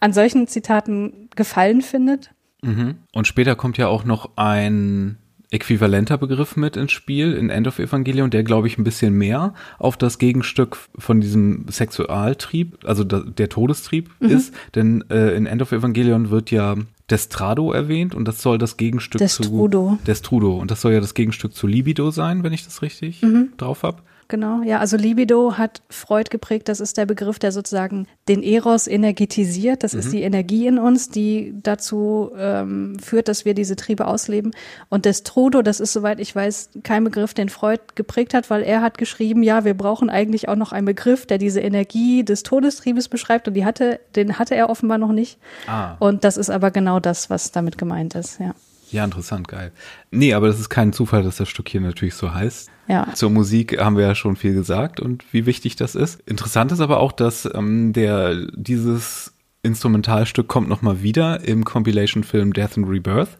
an 0.00 0.12
solchen 0.12 0.46
Zitaten 0.46 1.28
Gefallen 1.36 1.82
findet. 1.82 2.30
Mhm. 2.62 2.96
Und 3.12 3.26
später 3.26 3.56
kommt 3.56 3.76
ja 3.76 3.88
auch 3.88 4.04
noch 4.04 4.30
ein 4.36 5.18
äquivalenter 5.50 6.18
Begriff 6.18 6.56
mit 6.56 6.76
ins 6.76 6.92
Spiel 6.92 7.32
in 7.34 7.48
End 7.48 7.68
of 7.68 7.78
Evangelion, 7.78 8.30
der 8.30 8.42
glaube 8.42 8.66
ich 8.66 8.76
ein 8.76 8.84
bisschen 8.84 9.14
mehr 9.14 9.54
auf 9.78 9.96
das 9.96 10.18
Gegenstück 10.18 10.76
von 10.98 11.20
diesem 11.20 11.66
Sexualtrieb, 11.68 12.78
also 12.84 13.04
da, 13.04 13.20
der 13.20 13.48
Todestrieb 13.48 14.10
mhm. 14.18 14.30
ist. 14.30 14.54
Denn 14.74 15.04
äh, 15.10 15.36
in 15.36 15.46
End 15.46 15.62
of 15.62 15.70
Evangelion 15.70 16.30
wird 16.30 16.50
ja 16.50 16.76
Destrado 17.08 17.70
erwähnt 17.72 18.14
und 18.14 18.26
das 18.26 18.42
soll 18.42 18.58
das 18.58 18.76
Gegenstück 18.76 19.18
Destrudo. 19.18 19.98
zu 20.00 20.06
Destrudo 20.06 20.56
und 20.56 20.70
das 20.70 20.80
soll 20.80 20.92
ja 20.92 21.00
das 21.00 21.14
Gegenstück 21.14 21.54
zu 21.54 21.66
Libido 21.66 22.10
sein, 22.10 22.42
wenn 22.42 22.52
ich 22.52 22.64
das 22.64 22.82
richtig 22.82 23.22
mhm. 23.22 23.52
drauf 23.56 23.82
habe. 23.82 24.02
Genau, 24.28 24.62
ja, 24.62 24.78
also 24.78 24.96
Libido 24.96 25.58
hat 25.58 25.82
Freud 25.90 26.30
geprägt, 26.30 26.68
das 26.68 26.80
ist 26.80 26.96
der 26.96 27.04
Begriff, 27.04 27.38
der 27.38 27.52
sozusagen 27.52 28.06
den 28.26 28.42
Eros 28.42 28.86
energetisiert. 28.86 29.82
Das 29.82 29.92
mhm. 29.92 29.98
ist 29.98 30.12
die 30.12 30.22
Energie 30.22 30.66
in 30.66 30.78
uns, 30.78 31.10
die 31.10 31.54
dazu 31.62 32.30
ähm, 32.36 32.98
führt, 32.98 33.28
dass 33.28 33.44
wir 33.44 33.54
diese 33.54 33.76
Triebe 33.76 34.06
ausleben. 34.06 34.52
Und 34.88 35.04
Destrudo, 35.04 35.62
das 35.62 35.80
ist, 35.80 35.92
soweit 35.92 36.20
ich 36.20 36.34
weiß, 36.34 36.70
kein 36.82 37.04
Begriff, 37.04 37.34
den 37.34 37.50
Freud 37.50 37.80
geprägt 37.94 38.32
hat, 38.32 38.48
weil 38.48 38.62
er 38.62 38.80
hat 38.80 38.96
geschrieben, 38.96 39.42
ja, 39.42 39.64
wir 39.64 39.74
brauchen 39.74 40.08
eigentlich 40.08 40.48
auch 40.48 40.56
noch 40.56 40.72
einen 40.72 40.86
Begriff, 40.86 41.26
der 41.26 41.38
diese 41.38 41.60
Energie 41.60 42.24
des 42.24 42.42
Todestriebes 42.42 43.08
beschreibt. 43.08 43.46
Und 43.48 43.54
die 43.54 43.64
hatte, 43.64 44.00
den 44.16 44.38
hatte 44.38 44.54
er 44.54 44.70
offenbar 44.70 44.98
noch 44.98 45.12
nicht. 45.12 45.38
Ah. 45.66 45.96
Und 45.98 46.24
das 46.24 46.36
ist 46.38 46.50
aber 46.50 46.70
genau 46.70 46.98
das, 46.98 47.28
was 47.28 47.52
damit 47.52 47.76
gemeint 47.76 48.14
ist, 48.14 48.40
ja. 48.40 48.54
Ja, 48.90 49.04
interessant, 49.04 49.48
geil. 49.48 49.72
Nee, 50.10 50.34
aber 50.34 50.46
das 50.46 50.60
ist 50.60 50.68
kein 50.68 50.92
Zufall, 50.92 51.22
dass 51.22 51.36
das 51.36 51.48
Stück 51.48 51.68
hier 51.68 51.80
natürlich 51.80 52.14
so 52.14 52.32
heißt. 52.32 52.70
Ja. 52.88 53.08
Zur 53.14 53.30
Musik 53.30 53.78
haben 53.78 53.96
wir 53.96 54.06
ja 54.06 54.14
schon 54.14 54.36
viel 54.36 54.54
gesagt 54.54 55.00
und 55.00 55.24
wie 55.32 55.46
wichtig 55.46 55.76
das 55.76 55.94
ist. 55.94 56.20
Interessant 56.26 56.70
ist 56.72 56.80
aber 56.80 57.00
auch, 57.00 57.12
dass 57.12 57.48
ähm, 57.54 57.92
der 57.92 58.46
dieses 58.52 59.32
Instrumentalstück 59.62 60.46
kommt 60.46 60.68
nochmal 60.68 61.02
wieder 61.02 61.42
im 61.42 61.64
Compilation-Film 61.64 62.52
Death 62.52 62.76
and 62.76 62.88
Rebirth. 62.88 63.38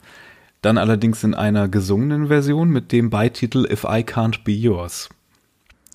Dann 0.62 0.78
allerdings 0.78 1.22
in 1.22 1.34
einer 1.34 1.68
gesungenen 1.68 2.28
Version 2.28 2.70
mit 2.70 2.90
dem 2.90 3.11
Beititel 3.11 3.70
If 3.70 3.84
I 3.84 4.01
Can't 4.03 4.45
Be 4.45 4.53
Yours. 4.53 5.11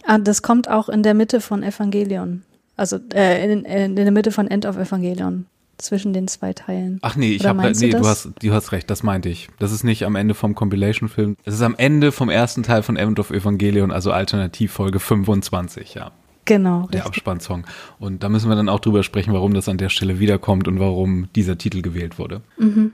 Ah, 0.06 0.20
das 0.20 0.44
kommt 0.44 0.70
auch 0.70 0.90
in 0.90 1.02
der 1.02 1.16
Mitte 1.16 1.42
von 1.42 1.64
Evangelion. 1.64 2.44
Also 2.78 2.98
äh, 3.14 3.52
in, 3.52 3.66
in 3.66 3.96
der 3.96 4.12
Mitte 4.12 4.32
von 4.32 4.48
End 4.48 4.66
of 4.66 4.78
Evangelion 4.78 5.48
zwischen 5.80 6.14
den 6.14 6.28
zwei 6.28 6.54
Teilen. 6.54 7.00
Ach 7.02 7.16
nee, 7.16 7.32
ich 7.32 7.46
habe 7.46 7.62
nee, 7.62 7.90
du, 7.90 8.00
du, 8.00 8.08
hast 8.08 8.30
du 8.42 8.54
hast 8.54 8.72
recht, 8.72 8.90
das 8.90 9.04
meinte 9.04 9.30
ich. 9.30 9.50
Das 9.60 9.72
ist 9.72 9.84
nicht 9.84 10.04
am 10.06 10.16
Ende 10.16 10.34
vom 10.34 10.56
Compilation 10.56 11.10
Film. 11.10 11.36
Es 11.46 11.54
ist 11.54 11.62
am 11.62 11.76
Ende 11.78 12.12
vom 12.12 12.30
ersten 12.30 12.64
Teil 12.64 12.84
von 12.84 12.98
End 12.98 13.20
of 13.20 13.32
Evangelion, 13.32 13.92
also 13.92 14.12
Alternativfolge 14.12 15.00
25, 15.00 15.96
ja. 15.96 16.12
Genau. 16.46 16.88
Der 16.92 17.06
Abspannsong. 17.06 17.66
Und 18.00 18.24
da 18.24 18.30
müssen 18.30 18.50
wir 18.50 18.56
dann 18.56 18.70
auch 18.70 18.80
drüber 18.80 19.04
sprechen, 19.04 19.34
warum 19.34 19.54
das 19.54 19.70
an 19.70 19.78
der 19.78 19.90
Stelle 19.90 20.20
wiederkommt 20.20 20.68
und 20.68 20.80
warum 20.80 21.28
dieser 21.36 21.60
Titel 21.60 21.84
gewählt 21.84 22.18
wurde. 22.18 22.42
Mhm. 22.58 22.94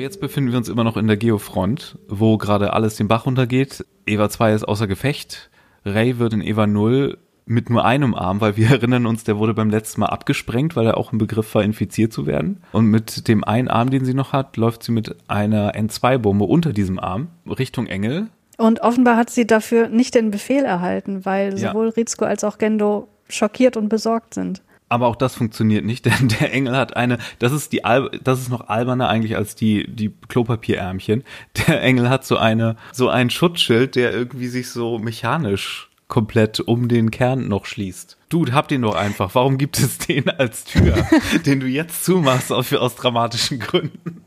Aber 0.00 0.04
jetzt 0.04 0.22
befinden 0.22 0.50
wir 0.50 0.56
uns 0.56 0.70
immer 0.70 0.82
noch 0.82 0.96
in 0.96 1.08
der 1.08 1.18
Geofront, 1.18 1.98
wo 2.08 2.38
gerade 2.38 2.72
alles 2.72 2.96
den 2.96 3.06
Bach 3.06 3.26
runtergeht. 3.26 3.84
Eva 4.06 4.30
2 4.30 4.54
ist 4.54 4.64
außer 4.64 4.86
Gefecht. 4.86 5.50
Ray 5.84 6.18
wird 6.18 6.32
in 6.32 6.40
Eva 6.40 6.66
0 6.66 7.18
mit 7.44 7.68
nur 7.68 7.84
einem 7.84 8.14
Arm, 8.14 8.40
weil 8.40 8.56
wir 8.56 8.70
erinnern 8.70 9.04
uns, 9.04 9.24
der 9.24 9.36
wurde 9.36 9.52
beim 9.52 9.68
letzten 9.68 10.00
Mal 10.00 10.06
abgesprengt, 10.06 10.74
weil 10.74 10.86
er 10.86 10.96
auch 10.96 11.12
im 11.12 11.18
Begriff 11.18 11.54
war, 11.54 11.62
infiziert 11.62 12.14
zu 12.14 12.24
werden. 12.24 12.62
Und 12.72 12.86
mit 12.86 13.28
dem 13.28 13.44
einen 13.44 13.68
Arm, 13.68 13.90
den 13.90 14.06
sie 14.06 14.14
noch 14.14 14.32
hat, 14.32 14.56
läuft 14.56 14.84
sie 14.84 14.92
mit 14.92 15.16
einer 15.28 15.74
N2-Bombe 15.74 16.46
unter 16.46 16.72
diesem 16.72 16.98
Arm 16.98 17.28
Richtung 17.46 17.86
Engel. 17.86 18.28
Und 18.56 18.80
offenbar 18.80 19.18
hat 19.18 19.28
sie 19.28 19.46
dafür 19.46 19.90
nicht 19.90 20.14
den 20.14 20.30
Befehl 20.30 20.64
erhalten, 20.64 21.26
weil 21.26 21.58
ja. 21.58 21.72
sowohl 21.72 21.90
Rizko 21.90 22.24
als 22.24 22.42
auch 22.42 22.56
Gendo 22.56 23.08
schockiert 23.28 23.76
und 23.76 23.90
besorgt 23.90 24.32
sind. 24.32 24.62
Aber 24.90 25.06
auch 25.06 25.16
das 25.16 25.34
funktioniert 25.34 25.86
nicht, 25.86 26.04
denn 26.04 26.28
der 26.28 26.52
Engel 26.52 26.76
hat 26.76 26.94
eine, 26.96 27.16
das 27.38 27.52
ist 27.52 27.72
die, 27.72 27.80
das 28.22 28.40
ist 28.40 28.50
noch 28.50 28.68
alberner 28.68 29.08
eigentlich 29.08 29.36
als 29.36 29.54
die, 29.54 29.88
die 29.88 30.12
Klopapierärmchen. 30.28 31.24
Der 31.66 31.80
Engel 31.80 32.10
hat 32.10 32.26
so 32.26 32.36
eine, 32.36 32.76
so 32.92 33.08
ein 33.08 33.30
Schutzschild, 33.30 33.96
der 33.96 34.12
irgendwie 34.12 34.48
sich 34.48 34.68
so 34.68 34.98
mechanisch 34.98 35.90
komplett 36.08 36.60
um 36.60 36.88
den 36.88 37.10
Kern 37.10 37.48
noch 37.48 37.64
schließt. 37.64 38.18
Dude, 38.28 38.52
hab 38.52 38.68
den 38.68 38.82
doch 38.82 38.94
einfach. 38.94 39.34
Warum 39.34 39.56
gibt 39.56 39.78
es 39.78 39.96
den 39.98 40.28
als 40.28 40.64
Tür, 40.64 41.06
den 41.46 41.60
du 41.60 41.66
jetzt 41.66 42.04
zumachst 42.04 42.52
aus, 42.52 42.72
aus 42.74 42.96
dramatischen 42.96 43.58
Gründen? 43.58 44.22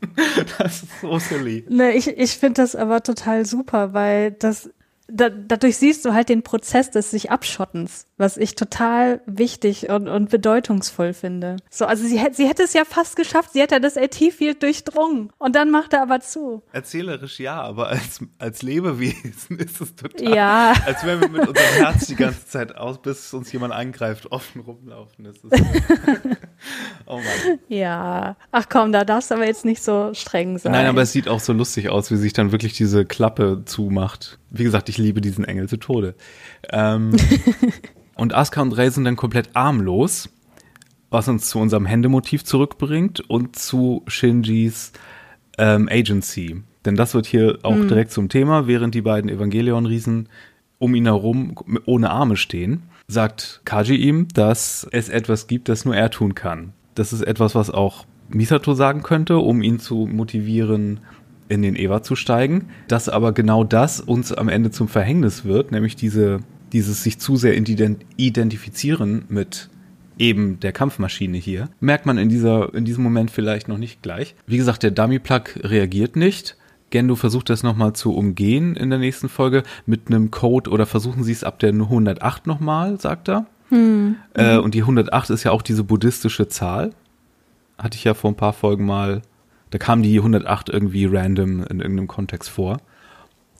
Das 0.58 0.84
ist 0.84 1.00
so 1.00 1.18
silly. 1.18 1.64
Ne, 1.68 1.92
ich, 1.92 2.06
ich 2.06 2.32
finde 2.32 2.62
das 2.62 2.76
aber 2.76 3.02
total 3.02 3.44
super, 3.44 3.92
weil 3.94 4.30
das 4.30 4.70
da, 5.08 5.28
dadurch 5.28 5.76
siehst 5.76 6.04
du 6.04 6.14
halt 6.14 6.28
den 6.28 6.42
Prozess 6.42 6.90
des 6.90 7.10
sich 7.10 7.30
Abschottens, 7.30 8.06
was 8.16 8.36
ich 8.36 8.54
total 8.54 9.20
wichtig 9.26 9.90
und, 9.90 10.08
und 10.08 10.30
bedeutungsvoll 10.30 11.12
finde. 11.12 11.56
So, 11.70 11.84
also 11.84 12.06
sie, 12.06 12.18
hätte 12.18 12.36
sie 12.36 12.48
hätte 12.48 12.62
es 12.62 12.72
ja 12.72 12.84
fast 12.84 13.16
geschafft, 13.16 13.52
sie 13.52 13.60
hätte 13.60 13.80
das 13.80 13.96
AT-Field 13.96 14.62
durchdrungen 14.62 15.30
und 15.38 15.56
dann 15.56 15.70
macht 15.70 15.92
er 15.92 16.02
aber 16.02 16.20
zu. 16.20 16.62
Erzählerisch 16.72 17.38
ja, 17.38 17.60
aber 17.60 17.88
als, 17.88 18.20
als 18.38 18.62
Lebewesen 18.62 19.58
ist 19.58 19.80
es 19.80 19.94
total, 19.94 20.34
ja. 20.34 20.72
als 20.86 21.04
wenn 21.04 21.20
wir 21.20 21.28
mit 21.28 21.48
unserem 21.48 21.74
Herz 21.74 22.06
die 22.06 22.16
ganze 22.16 22.46
Zeit 22.46 22.76
aus, 22.76 23.00
bis 23.02 23.34
uns 23.34 23.52
jemand 23.52 23.74
angreift, 23.74 24.32
offen 24.32 24.62
rumlaufen. 24.62 25.24
Das 25.24 25.36
ist 25.36 25.52
oh 27.06 27.16
Mann. 27.16 27.58
Ja, 27.68 28.36
ach 28.52 28.68
komm, 28.70 28.92
da 28.92 29.04
darfst 29.04 29.30
du 29.30 29.34
aber 29.34 29.46
jetzt 29.46 29.66
nicht 29.66 29.82
so 29.82 30.14
streng 30.14 30.56
sein. 30.58 30.72
Nein, 30.72 30.86
aber 30.86 31.02
es 31.02 31.12
sieht 31.12 31.28
auch 31.28 31.40
so 31.40 31.52
lustig 31.52 31.90
aus, 31.90 32.10
wie 32.10 32.16
sich 32.16 32.32
dann 32.32 32.52
wirklich 32.52 32.72
diese 32.72 33.04
Klappe 33.04 33.62
zumacht. 33.66 34.38
Wie 34.56 34.64
gesagt, 34.64 34.88
ich 34.88 34.98
liebe 34.98 35.20
diesen 35.20 35.44
Engel 35.44 35.68
zu 35.68 35.76
Tode. 35.78 36.14
Ähm, 36.70 37.12
und 38.14 38.34
Asuka 38.34 38.62
und 38.62 38.72
Rey 38.72 38.90
sind 38.90 39.04
dann 39.04 39.16
komplett 39.16 39.50
armlos, 39.54 40.28
was 41.10 41.28
uns 41.28 41.48
zu 41.48 41.58
unserem 41.58 41.86
Händemotiv 41.86 42.44
zurückbringt 42.44 43.20
und 43.20 43.56
zu 43.56 44.02
Shinjis 44.06 44.92
ähm, 45.58 45.88
Agency. 45.90 46.62
Denn 46.84 46.96
das 46.96 47.14
wird 47.14 47.26
hier 47.26 47.58
auch 47.62 47.74
mhm. 47.74 47.88
direkt 47.88 48.12
zum 48.12 48.28
Thema, 48.28 48.66
während 48.66 48.94
die 48.94 49.02
beiden 49.02 49.30
Evangelion-Riesen 49.30 50.28
um 50.78 50.94
ihn 50.94 51.06
herum 51.06 51.54
ohne 51.86 52.10
Arme 52.10 52.36
stehen, 52.36 52.82
sagt 53.06 53.62
Kaji 53.64 53.96
ihm, 53.96 54.28
dass 54.34 54.86
es 54.90 55.08
etwas 55.08 55.46
gibt, 55.46 55.68
das 55.68 55.84
nur 55.84 55.96
er 55.96 56.10
tun 56.10 56.34
kann. 56.34 56.72
Das 56.94 57.12
ist 57.12 57.22
etwas, 57.22 57.54
was 57.54 57.70
auch 57.70 58.06
Misato 58.28 58.74
sagen 58.74 59.02
könnte, 59.02 59.38
um 59.38 59.62
ihn 59.62 59.78
zu 59.78 60.06
motivieren, 60.06 61.00
in 61.48 61.62
den 61.62 61.76
Eva 61.76 62.02
zu 62.02 62.16
steigen, 62.16 62.68
dass 62.88 63.08
aber 63.08 63.32
genau 63.32 63.64
das 63.64 64.00
uns 64.00 64.32
am 64.32 64.48
Ende 64.48 64.70
zum 64.70 64.88
Verhängnis 64.88 65.44
wird, 65.44 65.72
nämlich 65.72 65.96
diese, 65.96 66.40
dieses 66.72 67.02
sich 67.02 67.18
zu 67.18 67.36
sehr 67.36 67.56
identifizieren 67.56 69.24
mit 69.28 69.68
eben 70.18 70.60
der 70.60 70.72
Kampfmaschine 70.72 71.38
hier, 71.38 71.68
merkt 71.80 72.06
man 72.06 72.18
in 72.18 72.28
dieser, 72.28 72.72
in 72.74 72.84
diesem 72.84 73.02
Moment 73.02 73.30
vielleicht 73.30 73.68
noch 73.68 73.78
nicht 73.78 74.02
gleich. 74.02 74.34
Wie 74.46 74.56
gesagt, 74.56 74.82
der 74.82 74.90
Dummy-Plug 74.90 75.42
reagiert 75.62 76.16
nicht. 76.16 76.56
Gendo 76.90 77.16
versucht 77.16 77.50
das 77.50 77.62
nochmal 77.62 77.94
zu 77.94 78.14
umgehen 78.14 78.76
in 78.76 78.90
der 78.90 79.00
nächsten 79.00 79.28
Folge 79.28 79.64
mit 79.84 80.02
einem 80.06 80.30
Code 80.30 80.70
oder 80.70 80.86
versuchen 80.86 81.24
sie 81.24 81.32
es 81.32 81.42
ab 81.42 81.58
der 81.58 81.70
108 81.70 82.46
nochmal, 82.46 83.00
sagt 83.00 83.28
er. 83.28 83.46
Hm. 83.70 84.16
Äh, 84.34 84.58
und 84.58 84.74
die 84.74 84.82
108 84.82 85.30
ist 85.30 85.44
ja 85.44 85.50
auch 85.50 85.62
diese 85.62 85.82
buddhistische 85.82 86.46
Zahl. 86.48 86.90
Hatte 87.78 87.96
ich 87.96 88.04
ja 88.04 88.14
vor 88.14 88.30
ein 88.30 88.36
paar 88.36 88.52
Folgen 88.52 88.84
mal 88.84 89.22
da 89.74 89.78
kam 89.78 90.04
die 90.04 90.18
108 90.18 90.68
irgendwie 90.68 91.04
random 91.04 91.64
in 91.64 91.80
irgendeinem 91.80 92.06
Kontext 92.06 92.48
vor. 92.48 92.76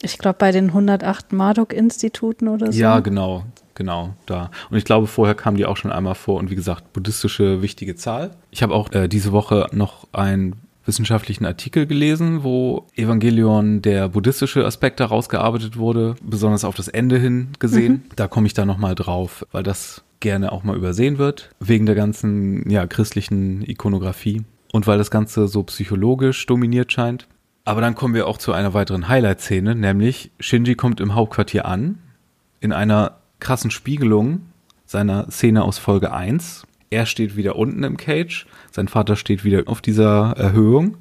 Ich 0.01 0.17
glaube 0.17 0.37
bei 0.39 0.53
den 0.53 0.67
108 0.67 1.33
Marduk-Instituten 1.33 2.47
oder 2.47 2.71
so. 2.71 2.79
Ja, 2.79 3.01
genau, 3.01 3.43
genau, 3.75 4.15
da. 4.25 4.53
Und 4.71 4.79
ich 4.79 4.85
glaube, 4.85 5.09
vorher 5.09 5.35
kam 5.35 5.57
die 5.57 5.67
auch 5.67 5.77
schon 5.77 5.91
einmal 5.91 6.15
vor 6.15 6.39
und 6.39 6.53
wie 6.53 6.55
gesagt, 6.55 6.93
buddhistische 6.93 7.62
wichtige 7.62 7.97
Zahl. 7.97 8.31
Ich 8.53 8.62
habe 8.62 8.77
auch 8.77 8.93
äh, 8.93 9.09
diese 9.09 9.33
Woche 9.33 9.67
noch 9.73 10.07
einen 10.12 10.55
wissenschaftlichen 10.87 11.47
Artikel 11.47 11.85
gelesen, 11.85 12.45
wo 12.45 12.87
Evangelion 12.95 13.83
der 13.83 14.09
buddhistische 14.09 14.65
Aspekt 14.65 15.01
herausgearbeitet 15.01 15.79
wurde, 15.79 16.15
besonders 16.23 16.65
auf 16.65 16.77
das 16.77 16.87
Ende 16.87 17.19
hin 17.19 17.49
gesehen. 17.59 17.93
Mhm. 17.93 18.03
Da 18.15 18.29
komme 18.29 18.47
ich 18.47 18.55
da 18.55 18.65
nochmal 18.65 18.95
drauf, 18.95 19.45
weil 19.51 19.65
das 19.65 20.05
gerne 20.21 20.53
auch 20.53 20.62
mal 20.62 20.77
übersehen 20.77 21.19
wird, 21.19 21.51
wegen 21.59 21.87
der 21.87 21.97
ganzen 21.97 22.71
ja, 22.71 22.87
christlichen 22.87 23.69
Ikonografie 23.69 24.45
und 24.75 24.89
weil 24.89 24.99
das 24.99 25.12
Ganze 25.12 25.47
so 25.47 25.62
psychologisch 25.62 26.47
dominiert 26.47 26.93
scheint. 26.93 27.29
Aber 27.64 27.81
dann 27.81 27.95
kommen 27.95 28.12
wir 28.12 28.27
auch 28.27 28.39
zu 28.39 28.53
einer 28.53 28.75
weiteren 28.75 29.07
Highlight-Szene, 29.07 29.77
nämlich 29.77 30.33
Shinji 30.41 30.75
kommt 30.75 31.01
im 31.01 31.14
Hauptquartier 31.14 31.64
an, 31.64 32.01
in 32.59 32.72
einer 32.72 33.18
krassen 33.39 33.70
Spiegelung 33.70 34.47
seiner 34.85 35.31
Szene 35.31 35.62
aus 35.62 35.79
Folge 35.79 36.12
1. 36.12 36.66
Er 36.91 37.07
steht 37.07 37.37
wieder 37.37 37.55
unten 37.55 37.85
im 37.85 37.97
Cage, 37.97 38.47
sein 38.72 38.89
Vater 38.89 39.14
steht 39.14 39.45
wieder 39.45 39.62
auf 39.66 39.81
dieser 39.81 40.33
Erhöhung 40.37 40.97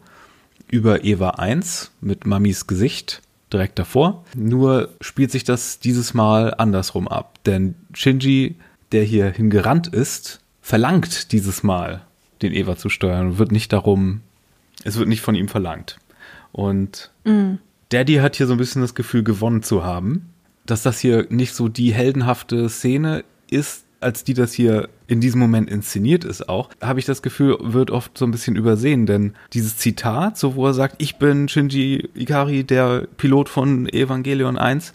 über 0.69 1.03
Eva 1.03 1.32
1 1.32 1.93
mit 1.99 2.28
Mamis 2.28 2.67
Gesicht 2.67 3.24
direkt 3.51 3.80
davor. 3.80 4.24
Nur 4.36 4.89
spielt 5.01 5.32
sich 5.32 5.45
das 5.45 5.80
dieses 5.80 6.13
Mal 6.13 6.53
andersrum 6.59 7.07
ab, 7.07 7.39
denn 7.47 7.74
Shinji, 7.95 8.55
der 8.91 9.01
hier 9.01 9.32
hingerannt 9.32 9.88
ist, 9.88 10.41
verlangt 10.61 11.32
dieses 11.32 11.63
Mal 11.63 12.03
den 12.43 12.53
Eva 12.53 12.75
zu 12.75 12.89
steuern. 12.89 13.37
Wird 13.37 13.51
nicht 13.51 13.73
darum, 13.73 14.21
es 14.83 14.97
wird 14.97 15.09
nicht 15.09 15.21
von 15.21 15.35
ihm 15.35 15.47
verlangt. 15.47 15.97
Und 16.51 17.11
mhm. 17.23 17.59
Daddy 17.89 18.15
hat 18.15 18.35
hier 18.35 18.47
so 18.47 18.53
ein 18.53 18.59
bisschen 18.59 18.81
das 18.81 18.95
Gefühl, 18.95 19.23
gewonnen 19.23 19.63
zu 19.63 19.83
haben. 19.83 20.29
Dass 20.65 20.83
das 20.83 20.99
hier 20.99 21.27
nicht 21.29 21.53
so 21.53 21.67
die 21.67 21.93
heldenhafte 21.93 22.69
Szene 22.69 23.25
ist, 23.49 23.85
als 24.03 24.23
die 24.23 24.33
das 24.33 24.53
hier 24.53 24.89
in 25.07 25.21
diesem 25.21 25.39
Moment 25.39 25.69
inszeniert 25.69 26.23
ist 26.23 26.47
auch, 26.49 26.69
habe 26.81 26.99
ich 26.99 27.05
das 27.05 27.21
Gefühl, 27.21 27.57
wird 27.61 27.89
oft 27.89 28.17
so 28.17 28.25
ein 28.25 28.31
bisschen 28.31 28.55
übersehen, 28.55 29.05
denn 29.05 29.33
dieses 29.53 29.77
Zitat, 29.77 30.37
so 30.37 30.55
wo 30.55 30.67
er 30.67 30.73
sagt, 30.73 30.95
ich 30.99 31.17
bin 31.17 31.47
Shinji 31.47 32.09
Ikari, 32.13 32.63
der 32.63 33.07
Pilot 33.17 33.49
von 33.49 33.87
Evangelion 33.87 34.57
1, 34.57 34.93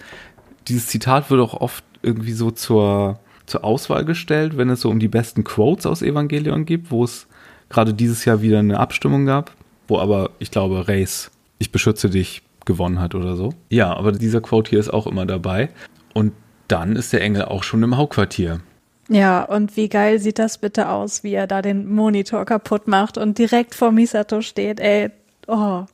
dieses 0.69 0.87
Zitat 0.87 1.31
wird 1.31 1.41
auch 1.41 1.55
oft 1.55 1.85
irgendwie 2.03 2.33
so 2.33 2.51
zur, 2.51 3.19
zur 3.47 3.65
Auswahl 3.65 4.05
gestellt, 4.05 4.57
wenn 4.57 4.69
es 4.69 4.83
so 4.83 4.91
um 4.91 5.01
die 5.01 5.09
besten 5.09 5.45
Quotes 5.45 5.87
aus 5.87 6.03
Evangelion 6.03 6.65
gibt, 6.65 6.91
wo 6.91 7.05
es 7.05 7.27
gerade 7.69 7.95
dieses 7.95 8.25
Jahr 8.25 8.43
wieder 8.43 8.59
eine 8.59 8.79
Abstimmung 8.79 9.27
gab, 9.27 9.53
wo 9.87 9.99
aber, 9.99 10.31
ich 10.39 10.51
glaube, 10.51 10.89
Race, 10.89 11.31
ich 11.59 11.73
beschütze 11.73 12.11
dich, 12.11 12.43
gewonnen 12.69 13.01
hat 13.01 13.17
oder 13.17 13.35
so. 13.35 13.55
Ja, 13.71 13.97
aber 13.97 14.13
dieser 14.13 14.41
Quote 14.41 14.71
hier 14.71 14.79
ist 14.79 14.91
auch 14.91 15.09
immer 15.09 15.27
dabei. 15.27 15.71
Und 16.15 16.33
dann 16.69 16.95
ist 16.95 17.13
der 17.13 17.23
Engel 17.23 17.47
auch 17.47 17.65
schon 17.65 17.83
im 17.83 17.97
Hauptquartier. 17.97 18.61
Ja, 19.09 19.43
und 19.43 19.77
wie 19.77 19.89
geil 19.89 20.19
sieht 20.21 20.39
das 20.39 20.59
bitte 20.59 20.91
aus, 20.91 21.25
wie 21.25 21.33
er 21.33 21.47
da 21.47 21.63
den 21.63 21.89
Monitor 21.89 22.45
kaputt 22.45 22.87
macht 22.87 23.17
und 23.17 23.39
direkt 23.39 23.75
vor 23.75 23.91
Misato 23.91 24.43
steht. 24.43 24.81
Ey, 24.81 25.11
oh, 25.47 25.87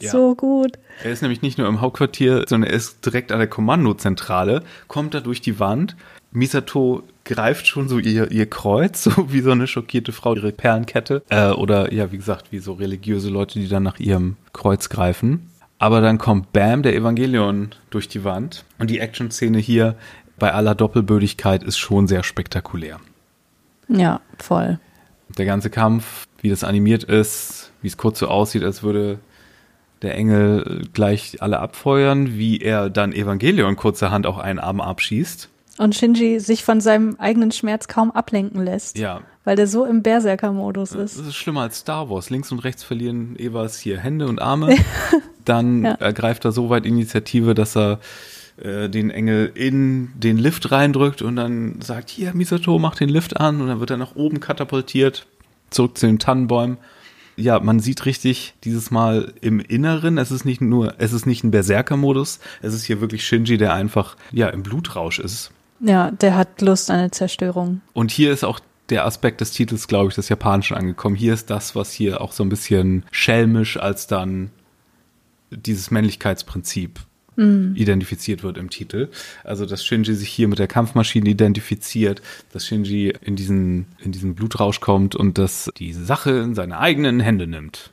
ja. 0.00 0.10
so 0.10 0.36
gut. 0.36 0.78
Er 1.02 1.10
ist 1.10 1.20
nämlich 1.20 1.42
nicht 1.42 1.58
nur 1.58 1.66
im 1.66 1.80
Hauptquartier, 1.80 2.44
sondern 2.46 2.70
er 2.70 2.76
ist 2.76 3.04
direkt 3.04 3.32
an 3.32 3.38
der 3.38 3.48
Kommandozentrale, 3.48 4.62
kommt 4.86 5.14
da 5.14 5.20
durch 5.20 5.40
die 5.40 5.58
Wand. 5.58 5.96
Misato 6.32 7.02
greift 7.24 7.66
schon 7.66 7.88
so 7.88 7.98
ihr, 7.98 8.30
ihr 8.30 8.46
Kreuz, 8.48 9.04
so 9.04 9.32
wie 9.32 9.40
so 9.40 9.50
eine 9.50 9.66
schockierte 9.66 10.12
Frau 10.12 10.34
ihre 10.34 10.52
Perlenkette. 10.52 11.22
Äh, 11.28 11.50
oder 11.50 11.92
ja, 11.92 12.12
wie 12.12 12.16
gesagt, 12.16 12.52
wie 12.52 12.58
so 12.58 12.74
religiöse 12.74 13.30
Leute, 13.30 13.58
die 13.58 13.68
dann 13.68 13.82
nach 13.82 13.98
ihrem 13.98 14.36
Kreuz 14.52 14.88
greifen. 14.88 15.50
Aber 15.78 16.00
dann 16.00 16.18
kommt 16.18 16.52
Bam, 16.52 16.82
der 16.82 16.94
Evangelion, 16.94 17.70
durch 17.88 18.06
die 18.06 18.22
Wand. 18.22 18.64
Und 18.78 18.90
die 18.90 18.98
Action-Szene 18.98 19.58
hier 19.58 19.96
bei 20.38 20.52
aller 20.52 20.74
Doppelbödigkeit 20.74 21.62
ist 21.62 21.78
schon 21.78 22.06
sehr 22.06 22.22
spektakulär. 22.22 22.98
Ja, 23.88 24.20
voll. 24.38 24.78
Der 25.38 25.46
ganze 25.46 25.70
Kampf, 25.70 26.26
wie 26.40 26.50
das 26.50 26.64
animiert 26.64 27.04
ist, 27.04 27.72
wie 27.82 27.88
es 27.88 27.96
kurz 27.96 28.18
so 28.18 28.28
aussieht, 28.28 28.64
als 28.64 28.82
würde 28.82 29.20
der 30.02 30.14
Engel 30.16 30.88
gleich 30.92 31.42
alle 31.42 31.60
abfeuern, 31.60 32.38
wie 32.38 32.58
er 32.58 32.90
dann 32.90 33.12
Evangelion 33.12 33.76
kurzerhand 33.76 34.26
auch 34.26 34.38
einen 34.38 34.58
Arm 34.58 34.80
abschießt. 34.80 35.49
Und 35.80 35.94
Shinji 35.94 36.40
sich 36.40 36.62
von 36.62 36.82
seinem 36.82 37.16
eigenen 37.18 37.52
Schmerz 37.52 37.88
kaum 37.88 38.10
ablenken 38.10 38.62
lässt. 38.62 38.98
Ja. 38.98 39.22
Weil 39.44 39.56
der 39.56 39.66
so 39.66 39.86
im 39.86 40.02
Berserker-Modus 40.02 40.92
ist. 40.92 41.18
Das 41.18 41.26
ist 41.28 41.36
schlimmer 41.36 41.62
als 41.62 41.78
Star 41.78 42.10
Wars. 42.10 42.28
Links 42.28 42.52
und 42.52 42.58
rechts 42.58 42.84
verlieren 42.84 43.34
Evas 43.38 43.78
hier 43.78 43.98
Hände 43.98 44.28
und 44.28 44.42
Arme. 44.42 44.76
Dann 45.46 45.84
ja. 45.84 45.92
ergreift 45.92 46.44
er 46.44 46.52
so 46.52 46.68
weit 46.68 46.84
Initiative, 46.84 47.54
dass 47.54 47.78
er 47.78 47.98
äh, 48.62 48.90
den 48.90 49.08
Engel 49.08 49.52
in 49.54 50.10
den 50.16 50.36
Lift 50.36 50.70
reindrückt 50.70 51.22
und 51.22 51.36
dann 51.36 51.80
sagt, 51.80 52.10
hier, 52.10 52.34
Misato, 52.34 52.78
mach 52.78 52.96
den 52.96 53.08
Lift 53.08 53.40
an. 53.40 53.62
Und 53.62 53.68
dann 53.68 53.80
wird 53.80 53.90
er 53.90 53.96
nach 53.96 54.14
oben 54.14 54.38
katapultiert, 54.38 55.26
zurück 55.70 55.96
zu 55.96 56.04
den 56.04 56.18
Tannenbäumen 56.18 56.76
ja, 57.36 57.58
man 57.58 57.80
sieht 57.80 58.04
richtig 58.04 58.52
dieses 58.64 58.90
Mal 58.90 59.32
im 59.40 59.60
Inneren, 59.60 60.18
es 60.18 60.30
ist 60.30 60.44
nicht 60.44 60.60
nur, 60.60 60.96
es 60.98 61.14
ist 61.14 61.24
nicht 61.24 61.42
ein 61.42 61.50
Berserker-Modus, 61.50 62.38
es 62.60 62.74
ist 62.74 62.84
hier 62.84 63.00
wirklich 63.00 63.26
Shinji, 63.26 63.56
der 63.56 63.72
einfach, 63.72 64.16
ja, 64.30 64.48
im 64.48 64.62
Blutrausch 64.62 65.20
ist. 65.20 65.50
Ja, 65.80 66.10
der 66.10 66.36
hat 66.36 66.60
Lust 66.60 66.90
an 66.90 66.98
eine 66.98 67.10
Zerstörung. 67.10 67.80
Und 67.92 68.10
hier 68.10 68.32
ist 68.32 68.44
auch 68.44 68.60
der 68.90 69.06
Aspekt 69.06 69.40
des 69.40 69.52
Titels, 69.52 69.88
glaube 69.88 70.08
ich, 70.08 70.14
des 70.14 70.28
Japanischen 70.28 70.76
angekommen. 70.76 71.16
Hier 71.16 71.32
ist 71.32 71.48
das, 71.50 71.74
was 71.74 71.92
hier 71.92 72.20
auch 72.20 72.32
so 72.32 72.42
ein 72.42 72.48
bisschen 72.48 73.04
schelmisch 73.10 73.76
als 73.76 74.06
dann 74.06 74.50
dieses 75.50 75.90
Männlichkeitsprinzip 75.90 77.00
mm. 77.36 77.74
identifiziert 77.74 78.42
wird 78.42 78.58
im 78.58 78.70
Titel. 78.70 79.08
Also, 79.44 79.66
dass 79.66 79.84
Shinji 79.84 80.14
sich 80.14 80.28
hier 80.28 80.48
mit 80.48 80.58
der 80.58 80.68
Kampfmaschine 80.68 81.30
identifiziert, 81.30 82.20
dass 82.52 82.66
Shinji 82.66 83.14
in 83.22 83.36
diesen, 83.36 83.86
in 83.98 84.12
diesen 84.12 84.34
Blutrausch 84.34 84.80
kommt 84.80 85.14
und 85.16 85.38
dass 85.38 85.70
die 85.78 85.92
Sache 85.92 86.30
in 86.32 86.54
seine 86.54 86.78
eigenen 86.78 87.20
Hände 87.20 87.46
nimmt. 87.46 87.90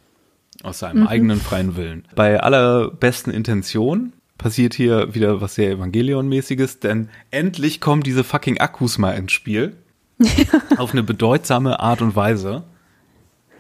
Aus 0.63 0.79
seinem 0.79 1.01
mhm. 1.01 1.07
eigenen 1.07 1.39
freien 1.39 1.75
Willen. 1.75 2.05
Bei 2.15 2.41
aller 2.41 2.89
besten 2.89 3.29
Intention 3.29 4.13
passiert 4.37 4.73
hier 4.73 5.13
wieder 5.13 5.41
was 5.41 5.55
sehr 5.55 5.71
Evangelion-mäßiges, 5.71 6.79
denn 6.79 7.09
endlich 7.31 7.81
kommen 7.81 8.03
diese 8.03 8.23
fucking 8.23 8.59
Akkus 8.59 8.97
mal 8.97 9.11
ins 9.11 9.31
Spiel. 9.31 9.75
auf 10.77 10.93
eine 10.93 11.03
bedeutsame 11.03 11.79
Art 11.79 12.01
und 12.01 12.15
Weise 12.15 12.63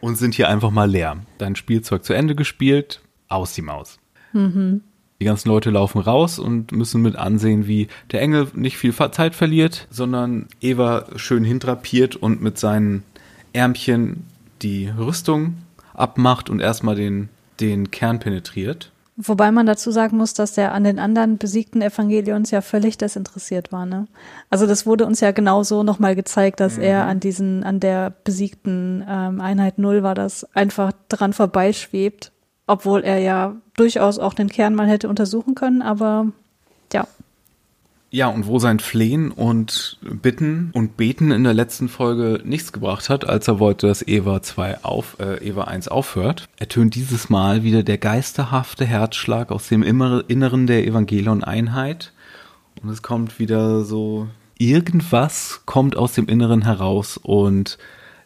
und 0.01 0.17
sind 0.17 0.35
hier 0.35 0.49
einfach 0.49 0.71
mal 0.71 0.89
leer. 0.89 1.17
Dein 1.37 1.55
Spielzeug 1.55 2.03
zu 2.03 2.13
Ende 2.13 2.35
gespielt, 2.35 3.01
aus 3.27 3.53
die 3.53 3.61
Maus. 3.61 3.99
Mhm. 4.33 4.81
Die 5.19 5.25
ganzen 5.25 5.49
Leute 5.49 5.71
laufen 5.71 5.99
raus 5.99 6.37
und 6.37 6.71
müssen 6.71 7.01
mit 7.01 7.15
ansehen, 7.15 7.67
wie 7.67 7.87
der 8.11 8.21
Engel 8.21 8.47
nicht 8.53 8.77
viel 8.77 8.93
Zeit 8.93 9.33
verliert, 9.33 9.87
sondern 9.89 10.47
Eva 10.61 11.07
schön 11.15 11.43
hintrapiert 11.43 12.15
und 12.15 12.41
mit 12.41 12.59
seinen 12.59 13.03
Ärmchen 13.53 14.25
die 14.61 14.87
Rüstung 14.87 15.57
abmacht 15.93 16.51
und 16.51 16.59
erstmal 16.59 16.95
den, 16.95 17.29
den 17.59 17.89
Kern 17.89 18.19
penetriert. 18.19 18.91
Wobei 19.19 19.51
man 19.51 19.65
dazu 19.65 19.89
sagen 19.89 20.15
muss, 20.15 20.35
dass 20.35 20.53
der 20.53 20.73
an 20.73 20.83
den 20.83 20.99
anderen 20.99 21.39
besiegten 21.39 21.81
Evangelions 21.81 22.51
ja 22.51 22.61
völlig 22.61 22.99
desinteressiert 22.99 23.71
war. 23.71 23.87
Ne? 23.87 24.05
Also 24.51 24.67
das 24.67 24.85
wurde 24.85 25.07
uns 25.07 25.21
ja 25.21 25.31
genauso 25.31 25.81
nochmal 25.81 26.15
gezeigt, 26.15 26.59
dass 26.59 26.77
mhm. 26.77 26.83
er 26.83 27.05
an 27.07 27.19
diesen, 27.19 27.63
an 27.63 27.79
der 27.79 28.13
besiegten 28.23 29.03
ähm, 29.09 29.41
Einheit 29.41 29.79
Null 29.79 30.03
war, 30.03 30.13
das 30.13 30.43
einfach 30.55 30.91
dran 31.09 31.33
vorbeischwebt, 31.33 32.31
obwohl 32.67 33.03
er 33.03 33.17
ja 33.17 33.55
durchaus 33.75 34.19
auch 34.19 34.35
den 34.35 34.49
Kern 34.49 34.75
mal 34.75 34.87
hätte 34.87 35.09
untersuchen 35.09 35.55
können, 35.55 35.81
aber. 35.81 36.27
Ja, 38.09 38.27
und 38.27 38.47
wo 38.47 38.57
sein 38.57 38.79
Flehen 38.79 39.31
und 39.31 39.97
Bitten 40.01 40.69
und 40.73 40.95
Beten 40.95 41.31
in 41.31 41.43
der 41.43 41.53
letzten 41.53 41.89
Folge 41.89 42.41
nichts 42.45 42.71
gebracht 42.71 43.09
hat, 43.09 43.27
als 43.27 43.49
er 43.49 43.59
wollte, 43.59 43.87
dass 43.87 44.07
Eva 44.07 44.41
2 44.41 44.85
auf, 44.85 45.17
äh, 45.19 45.45
Eva 45.45 45.65
1 45.65 45.89
aufhört, 45.89 46.47
ertönt 46.57 46.95
dieses 46.95 47.29
Mal 47.29 47.63
wieder 47.63 47.83
der 47.83 47.97
geisterhafte 47.97 48.85
Herzschlag 48.85 49.51
aus 49.51 49.67
dem 49.67 49.83
Inneren 49.83 50.67
der 50.67 50.87
Evangelion-Einheit. 50.87 52.13
Und 52.81 52.89
es 52.89 53.01
kommt 53.01 53.39
wieder 53.39 53.83
so, 53.83 54.27
irgendwas 54.57 55.63
kommt 55.65 55.97
aus 55.97 56.13
dem 56.13 56.27
Inneren 56.27 56.61
heraus 56.61 57.17
und 57.21 57.77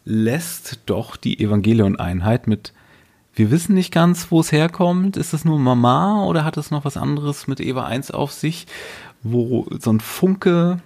lässt 0.04 0.78
doch 0.86 1.16
die 1.16 1.40
Evangelion-Einheit 1.40 2.46
mit 2.46 2.72
wir 3.34 3.50
wissen 3.50 3.74
nicht 3.74 3.92
ganz, 3.92 4.30
wo 4.30 4.40
es 4.40 4.52
herkommt. 4.52 5.16
Ist 5.16 5.32
das 5.32 5.46
nur 5.46 5.58
Mama 5.58 6.22
oder 6.26 6.44
hat 6.44 6.58
es 6.58 6.70
noch 6.70 6.84
was 6.84 6.98
anderes 6.98 7.46
mit 7.46 7.60
Eva 7.60 7.86
1 7.86 8.10
auf 8.10 8.30
sich? 8.30 8.66
Wo 9.22 9.66
so 9.78 9.92
ein 9.92 10.00
Funke, 10.00 10.78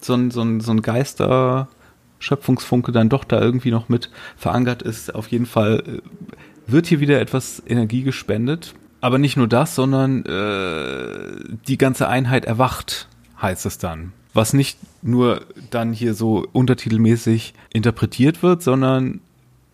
so 0.00 0.14
ein, 0.14 0.30
so 0.30 0.42
ein, 0.42 0.60
so 0.60 0.72
ein 0.72 0.82
Geister, 0.82 1.68
Schöpfungsfunke 2.18 2.92
dann 2.92 3.08
doch 3.08 3.24
da 3.24 3.40
irgendwie 3.40 3.70
noch 3.70 3.88
mit 3.88 4.10
verankert 4.36 4.82
ist. 4.82 5.14
Auf 5.14 5.28
jeden 5.28 5.46
Fall 5.46 5.82
äh, 5.86 6.70
wird 6.70 6.86
hier 6.86 7.00
wieder 7.00 7.20
etwas 7.20 7.62
Energie 7.66 8.02
gespendet. 8.02 8.74
Aber 9.00 9.18
nicht 9.18 9.36
nur 9.36 9.48
das, 9.48 9.74
sondern 9.74 10.24
äh, 10.24 11.56
die 11.68 11.76
ganze 11.76 12.08
Einheit 12.08 12.46
erwacht, 12.46 13.08
heißt 13.40 13.66
es 13.66 13.76
dann. 13.76 14.12
Was 14.32 14.54
nicht 14.54 14.78
nur 15.02 15.42
dann 15.70 15.92
hier 15.92 16.14
so 16.14 16.46
untertitelmäßig 16.52 17.52
interpretiert 17.72 18.42
wird, 18.42 18.62
sondern 18.62 19.20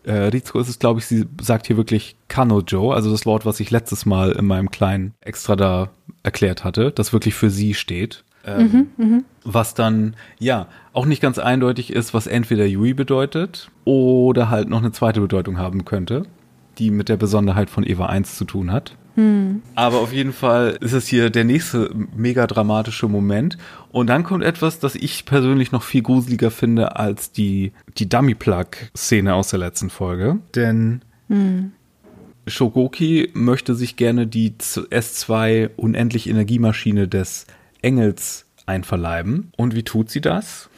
äh, 0.02 0.12
Rizko 0.12 0.58
ist 0.58 0.68
es, 0.68 0.78
glaube 0.78 0.98
ich, 0.98 1.06
sie 1.06 1.26
sagt 1.40 1.68
hier 1.68 1.76
wirklich 1.76 2.16
Kanojo, 2.28 2.92
also 2.92 3.10
das 3.10 3.24
Wort, 3.24 3.46
was 3.46 3.60
ich 3.60 3.70
letztes 3.70 4.04
Mal 4.04 4.32
in 4.32 4.46
meinem 4.46 4.70
kleinen 4.70 5.14
Extra 5.20 5.54
da 5.56 5.90
erklärt 6.22 6.64
hatte, 6.64 6.90
das 6.90 7.12
wirklich 7.12 7.34
für 7.34 7.50
sie 7.50 7.74
steht. 7.74 8.24
Ähm, 8.44 8.88
mhm, 8.96 9.04
mh. 9.12 9.22
Was 9.44 9.74
dann, 9.74 10.16
ja, 10.38 10.66
auch 10.92 11.06
nicht 11.06 11.20
ganz 11.20 11.38
eindeutig 11.38 11.92
ist, 11.92 12.14
was 12.14 12.26
entweder 12.26 12.64
Yui 12.64 12.94
bedeutet 12.94 13.70
oder 13.84 14.48
halt 14.50 14.68
noch 14.68 14.78
eine 14.78 14.92
zweite 14.92 15.20
Bedeutung 15.20 15.58
haben 15.58 15.84
könnte, 15.84 16.24
die 16.78 16.90
mit 16.90 17.08
der 17.08 17.16
Besonderheit 17.16 17.68
von 17.68 17.86
Eva 17.86 18.06
1 18.06 18.36
zu 18.36 18.44
tun 18.44 18.72
hat. 18.72 18.96
Hm. 19.16 19.62
Aber 19.74 19.98
auf 19.98 20.12
jeden 20.12 20.32
Fall 20.32 20.78
ist 20.80 20.92
es 20.92 21.06
hier 21.06 21.30
der 21.30 21.44
nächste 21.44 21.90
mega 22.16 22.46
dramatische 22.46 23.08
Moment. 23.08 23.58
Und 23.90 24.06
dann 24.06 24.22
kommt 24.22 24.44
etwas, 24.44 24.78
das 24.78 24.94
ich 24.94 25.26
persönlich 25.26 25.72
noch 25.72 25.82
viel 25.82 26.02
gruseliger 26.02 26.50
finde 26.50 26.96
als 26.96 27.32
die, 27.32 27.72
die 27.98 28.08
Dummy-Plug-Szene 28.08 29.34
aus 29.34 29.48
der 29.48 29.58
letzten 29.58 29.90
Folge. 29.90 30.38
Denn 30.54 31.02
hm. 31.28 31.72
Shogoki 32.50 33.30
möchte 33.34 33.74
sich 33.74 33.96
gerne 33.96 34.26
die 34.26 34.52
S2 34.52 35.70
unendlich 35.76 36.28
Energiemaschine 36.28 37.08
des 37.08 37.46
Engels 37.82 38.46
einverleiben. 38.66 39.52
Und 39.56 39.74
wie 39.74 39.82
tut 39.82 40.10
sie 40.10 40.20
das? 40.20 40.68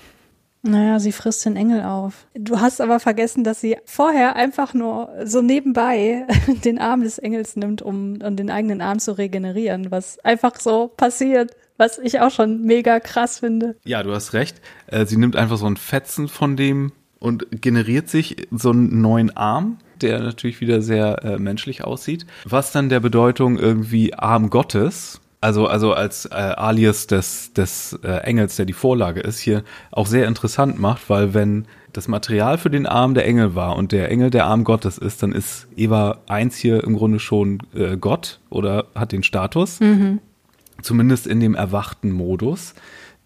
Naja, 0.65 1.01
sie 1.01 1.11
frisst 1.11 1.45
den 1.45 1.57
Engel 1.57 1.83
auf. 1.83 2.27
Du 2.35 2.61
hast 2.61 2.81
aber 2.81 3.01
vergessen, 3.01 3.43
dass 3.43 3.61
sie 3.61 3.77
vorher 3.85 4.37
einfach 4.37 4.75
nur 4.75 5.11
so 5.25 5.43
nebenbei 5.43 6.25
den 6.65 6.79
Arm 6.79 7.03
des 7.03 7.19
Engels 7.19 7.57
nimmt, 7.57 7.83
um, 7.83 8.21
um 8.23 8.37
den 8.37 8.49
eigenen 8.49 8.81
Arm 8.81 9.01
zu 9.01 9.19
regenerieren, 9.19 9.91
was 9.91 10.21
einfach 10.21 10.61
so 10.61 10.87
passiert, 10.87 11.57
was 11.79 11.99
ich 11.99 12.21
auch 12.21 12.31
schon 12.31 12.63
mega 12.63 13.01
krass 13.01 13.41
finde. 13.41 13.75
Ja, 13.85 14.05
du 14.05 14.15
hast 14.15 14.35
recht. 14.35 14.61
Äh, 14.87 15.05
sie 15.07 15.17
nimmt 15.17 15.35
einfach 15.35 15.57
so 15.57 15.67
ein 15.67 15.77
Fetzen 15.77 16.29
von 16.29 16.57
dem 16.57 16.93
und 17.19 17.61
generiert 17.61 18.09
sich 18.09 18.49
so 18.53 18.71
einen 18.71 19.01
neuen 19.01 19.37
Arm, 19.37 19.79
der 20.03 20.21
natürlich 20.21 20.61
wieder 20.61 20.83
sehr 20.83 21.25
äh, 21.25 21.39
menschlich 21.39 21.85
aussieht, 21.85 22.27
was 22.45 22.73
dann 22.73 22.89
der 22.89 23.01
Bedeutung 23.01 23.59
irgendwie 23.59 24.15
Arm 24.15 24.51
Gottes 24.51 25.21
also, 25.43 25.67
also 25.67 25.93
als 25.93 26.27
äh, 26.27 26.35
Alias 26.35 27.09
des, 27.09 27.53
des 27.53 27.99
äh, 28.05 28.19
Engels, 28.19 28.55
der 28.55 28.65
die 28.65 28.73
Vorlage 28.73 29.21
ist, 29.21 29.41
hier 29.41 29.65
auch 29.91 30.07
sehr 30.07 30.29
interessant 30.29 30.79
macht, 30.79 31.11
weil 31.11 31.35
wenn 31.35 31.67
das 31.93 32.07
Material 32.07 32.59
für 32.59 32.71
den 32.71 32.87
Arm 32.87 33.15
der 33.15 33.27
Engel 33.27 33.57
war 33.57 33.77
und 33.77 33.91
der 33.91 34.09
Engel 34.09 34.31
der 34.31 34.47
Arm 34.47 34.63
Gottes 34.63 34.99
ist, 34.99 35.21
dann 35.23 35.33
ist 35.33 35.67
Eva 35.77 36.19
1 36.29 36.57
hier 36.57 36.85
im 36.85 36.97
Grunde 36.97 37.19
schon 37.19 37.59
äh, 37.75 37.97
Gott 37.97 38.39
oder 38.51 38.87
hat 38.95 39.11
den 39.11 39.25
Status. 39.25 39.81
Mhm. 39.81 40.21
Zumindest 40.81 41.27
in 41.27 41.41
dem 41.41 41.57
erwachten 41.57 42.13
Modus, 42.13 42.75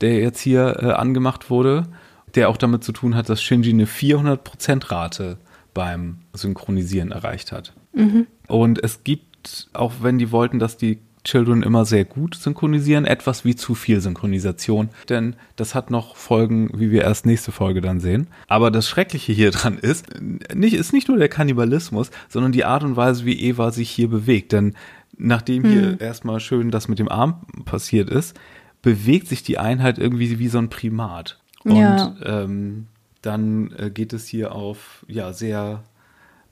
der 0.00 0.18
jetzt 0.18 0.40
hier 0.40 0.78
äh, 0.80 0.92
angemacht 0.92 1.50
wurde, 1.50 1.86
der 2.34 2.48
auch 2.48 2.56
damit 2.56 2.82
zu 2.82 2.92
tun 2.92 3.14
hat, 3.14 3.28
dass 3.28 3.42
Shinji 3.42 3.70
eine 3.70 3.84
400% 3.84 4.90
Rate 4.90 5.36
beim 5.76 6.20
Synchronisieren 6.32 7.12
erreicht 7.12 7.52
hat. 7.52 7.74
Mhm. 7.92 8.26
Und 8.48 8.82
es 8.82 9.04
gibt, 9.04 9.68
auch 9.74 9.92
wenn 10.00 10.16
die 10.16 10.32
wollten, 10.32 10.58
dass 10.58 10.78
die 10.78 11.00
Children 11.22 11.62
immer 11.62 11.84
sehr 11.84 12.06
gut 12.06 12.34
synchronisieren, 12.34 13.04
etwas 13.04 13.44
wie 13.44 13.56
zu 13.56 13.74
viel 13.74 14.00
Synchronisation, 14.00 14.88
denn 15.10 15.36
das 15.56 15.74
hat 15.74 15.90
noch 15.90 16.16
Folgen, 16.16 16.70
wie 16.72 16.90
wir 16.90 17.02
erst 17.02 17.26
nächste 17.26 17.52
Folge 17.52 17.82
dann 17.82 18.00
sehen. 18.00 18.28
Aber 18.48 18.70
das 18.70 18.88
Schreckliche 18.88 19.34
hier 19.34 19.50
dran 19.58 19.76
ist, 19.76 20.06
nicht, 20.54 20.74
ist 20.74 20.94
nicht 20.94 21.08
nur 21.08 21.18
der 21.18 21.28
Kannibalismus, 21.28 22.10
sondern 22.30 22.52
die 22.52 22.64
Art 22.64 22.82
und 22.82 22.96
Weise, 22.96 23.26
wie 23.26 23.38
Eva 23.38 23.70
sich 23.70 23.90
hier 23.90 24.08
bewegt, 24.08 24.52
denn 24.52 24.74
nachdem 25.18 25.64
hm. 25.64 25.70
hier 25.70 26.00
erstmal 26.00 26.40
schön 26.40 26.70
das 26.70 26.88
mit 26.88 26.98
dem 26.98 27.10
Arm 27.10 27.42
passiert 27.66 28.08
ist, 28.08 28.34
bewegt 28.80 29.28
sich 29.28 29.42
die 29.42 29.58
Einheit 29.58 29.98
irgendwie 29.98 30.38
wie 30.38 30.48
so 30.48 30.56
ein 30.56 30.70
Primat. 30.70 31.38
Und 31.64 31.76
ja. 31.76 32.14
ähm, 32.24 32.86
dann 33.22 33.74
äh, 33.78 33.90
geht 33.90 34.12
es 34.12 34.26
hier 34.26 34.54
auf 34.54 35.04
ja 35.08 35.32
sehr 35.32 35.84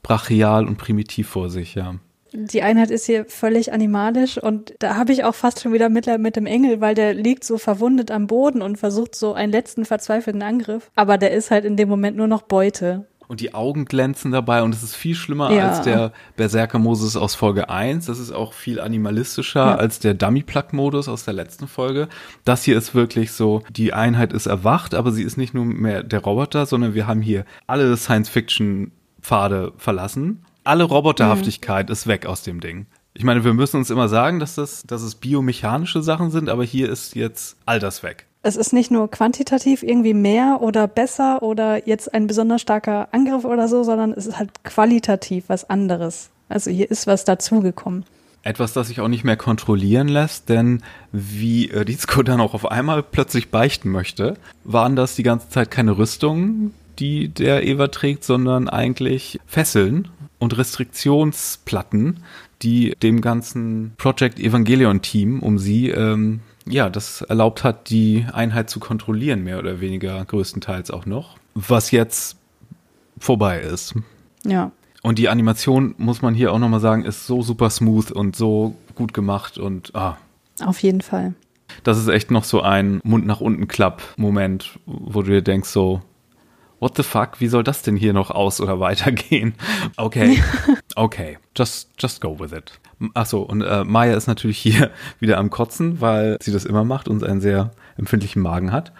brachial 0.03 0.67
und 0.67 0.77
primitiv 0.77 1.29
vor 1.29 1.49
sich, 1.49 1.75
ja. 1.75 1.95
Die 2.37 2.63
Einheit 2.63 2.91
ist 2.91 3.05
hier 3.05 3.25
völlig 3.25 3.71
animalisch 3.71 4.37
und 4.37 4.75
da 4.79 4.95
habe 4.97 5.13
ich 5.13 5.23
auch 5.23 5.35
fast 5.35 5.61
schon 5.61 5.71
wieder 5.71 5.87
Mitleid 5.87 6.19
mit 6.19 6.35
dem 6.35 6.45
Engel, 6.45 6.81
weil 6.81 6.93
der 6.93 7.13
liegt 7.13 7.45
so 7.45 7.57
verwundet 7.57 8.11
am 8.11 8.27
Boden 8.27 8.61
und 8.61 8.77
versucht 8.77 9.15
so 9.15 9.33
einen 9.33 9.53
letzten 9.53 9.85
verzweifelten 9.85 10.41
Angriff. 10.41 10.91
Aber 10.95 11.17
der 11.17 11.31
ist 11.31 11.49
halt 11.49 11.63
in 11.63 11.77
dem 11.77 11.87
Moment 11.87 12.17
nur 12.17 12.27
noch 12.27 12.41
Beute. 12.41 13.05
Und 13.27 13.39
die 13.39 13.53
Augen 13.53 13.85
glänzen 13.85 14.31
dabei 14.31 14.63
und 14.63 14.73
es 14.73 14.83
ist 14.83 14.95
viel 14.95 15.15
schlimmer 15.15 15.51
ja. 15.51 15.69
als 15.69 15.81
der 15.81 16.11
Berserker 16.35 16.79
Moses 16.79 17.15
aus 17.15 17.35
Folge 17.35 17.69
1. 17.69 18.05
Das 18.05 18.19
ist 18.19 18.31
auch 18.31 18.53
viel 18.53 18.79
animalistischer 18.79 19.65
ja. 19.65 19.75
als 19.75 19.99
der 19.99 20.13
Dummy 20.13 20.43
Plug 20.43 20.65
Modus 20.71 21.07
aus 21.07 21.25
der 21.25 21.33
letzten 21.33 21.67
Folge. 21.67 22.07
Das 22.43 22.63
hier 22.63 22.77
ist 22.77 22.93
wirklich 22.93 23.31
so, 23.31 23.63
die 23.69 23.93
Einheit 23.93 24.33
ist 24.33 24.45
erwacht, 24.45 24.93
aber 24.93 25.11
sie 25.11 25.23
ist 25.23 25.37
nicht 25.37 25.53
nur 25.53 25.65
mehr 25.65 26.03
der 26.03 26.19
Roboter, 26.21 26.65
sondern 26.65 26.93
wir 26.93 27.07
haben 27.07 27.21
hier 27.21 27.45
alle 27.67 27.95
Science 27.97 28.29
Fiction 28.29 28.91
Pfade 29.21 29.73
verlassen. 29.77 30.45
Alle 30.63 30.83
Roboterhaftigkeit 30.83 31.89
mhm. 31.89 31.93
ist 31.93 32.07
weg 32.07 32.25
aus 32.25 32.43
dem 32.43 32.59
Ding. 32.59 32.85
Ich 33.13 33.23
meine, 33.23 33.43
wir 33.43 33.53
müssen 33.53 33.77
uns 33.77 33.89
immer 33.89 34.09
sagen, 34.09 34.39
dass 34.39 34.55
das, 34.55 34.83
dass 34.83 35.01
es 35.01 35.15
biomechanische 35.15 36.01
Sachen 36.01 36.31
sind, 36.31 36.49
aber 36.49 36.63
hier 36.63 36.89
ist 36.89 37.15
jetzt 37.15 37.57
all 37.65 37.79
das 37.79 38.03
weg 38.03 38.27
es 38.45 38.57
ist 38.57 38.73
nicht 38.73 38.91
nur 38.91 39.09
quantitativ 39.09 39.81
irgendwie 39.81 40.13
mehr 40.13 40.59
oder 40.61 40.87
besser 40.87 41.41
oder 41.41 41.87
jetzt 41.87 42.13
ein 42.13 42.27
besonders 42.27 42.61
starker 42.61 43.07
Angriff 43.11 43.43
oder 43.43 43.67
so, 43.67 43.83
sondern 43.83 44.11
es 44.11 44.27
ist 44.27 44.37
halt 44.37 44.63
qualitativ 44.63 45.45
was 45.47 45.67
anderes. 45.67 46.29
Also 46.47 46.69
hier 46.69 46.91
ist 46.91 47.07
was 47.07 47.25
dazugekommen. 47.25 48.05
Etwas, 48.43 48.73
das 48.73 48.89
sich 48.89 49.01
auch 49.01 49.07
nicht 49.07 49.23
mehr 49.23 49.35
kontrollieren 49.35 50.07
lässt, 50.07 50.49
denn 50.49 50.83
wie 51.11 51.71
Rizko 51.73 52.21
dann 52.23 52.39
auch 52.39 52.53
auf 52.53 52.69
einmal 52.69 53.01
plötzlich 53.01 53.49
beichten 53.49 53.89
möchte, 53.89 54.35
waren 54.63 54.95
das 54.95 55.15
die 55.15 55.23
ganze 55.23 55.49
Zeit 55.49 55.71
keine 55.71 55.97
Rüstungen, 55.97 56.75
die 56.99 57.29
der 57.29 57.65
Eva 57.65 57.87
trägt, 57.87 58.23
sondern 58.23 58.69
eigentlich 58.69 59.39
Fesseln 59.47 60.09
und 60.37 60.55
Restriktionsplatten, 60.55 62.19
die 62.61 62.95
dem 63.01 63.21
ganzen 63.21 63.93
Project 63.97 64.37
Evangelion 64.37 65.01
Team 65.01 65.39
um 65.39 65.57
sie 65.57 65.89
ähm, 65.89 66.41
ja, 66.67 66.89
das 66.89 67.21
erlaubt 67.21 67.63
hat, 67.63 67.89
die 67.89 68.25
Einheit 68.31 68.69
zu 68.69 68.79
kontrollieren, 68.79 69.43
mehr 69.43 69.59
oder 69.59 69.81
weniger 69.81 70.23
größtenteils 70.25 70.91
auch 70.91 71.05
noch, 71.05 71.37
was 71.53 71.91
jetzt 71.91 72.37
vorbei 73.17 73.59
ist. 73.61 73.95
Ja. 74.43 74.71
Und 75.01 75.19
die 75.19 75.29
Animation, 75.29 75.93
muss 75.97 76.21
man 76.21 76.33
hier 76.33 76.51
auch 76.51 76.59
nochmal 76.59 76.79
sagen, 76.79 77.05
ist 77.05 77.27
so 77.27 77.41
super 77.43 77.69
smooth 77.69 78.11
und 78.11 78.35
so 78.35 78.75
gut 78.95 79.13
gemacht 79.13 79.57
und 79.57 79.93
ah. 79.95 80.17
Auf 80.63 80.79
jeden 80.81 81.01
Fall. 81.01 81.35
Das 81.83 81.97
ist 81.97 82.07
echt 82.07 82.31
noch 82.31 82.43
so 82.43 82.61
ein 82.61 83.01
Mund 83.03 83.25
nach 83.25 83.41
unten 83.41 83.67
Klapp 83.67 84.01
Moment, 84.17 84.79
wo 84.85 85.21
du 85.21 85.31
dir 85.31 85.41
denkst 85.41 85.69
so, 85.69 86.01
what 86.85 86.95
the 86.97 87.03
fuck, 87.03 87.41
wie 87.41 87.47
soll 87.47 87.63
das 87.63 87.81
denn 87.81 87.95
hier 87.95 88.13
noch 88.13 88.29
aus 88.29 88.61
oder 88.61 88.79
weitergehen? 88.79 89.55
Okay, 89.97 90.41
okay, 90.95 91.39
just, 91.57 91.89
just 91.97 92.21
go 92.21 92.39
with 92.39 92.51
it. 92.51 92.79
Achso, 93.15 93.41
und 93.41 93.61
äh, 93.61 93.83
Maya 93.83 94.15
ist 94.15 94.27
natürlich 94.27 94.59
hier 94.59 94.91
wieder 95.19 95.39
am 95.39 95.49
Kotzen, 95.49 95.99
weil 95.99 96.37
sie 96.39 96.51
das 96.51 96.63
immer 96.63 96.83
macht 96.83 97.07
und 97.07 97.23
einen 97.23 97.41
sehr 97.41 97.71
empfindlichen 97.97 98.41
Magen 98.41 98.71
hat. 98.71 98.93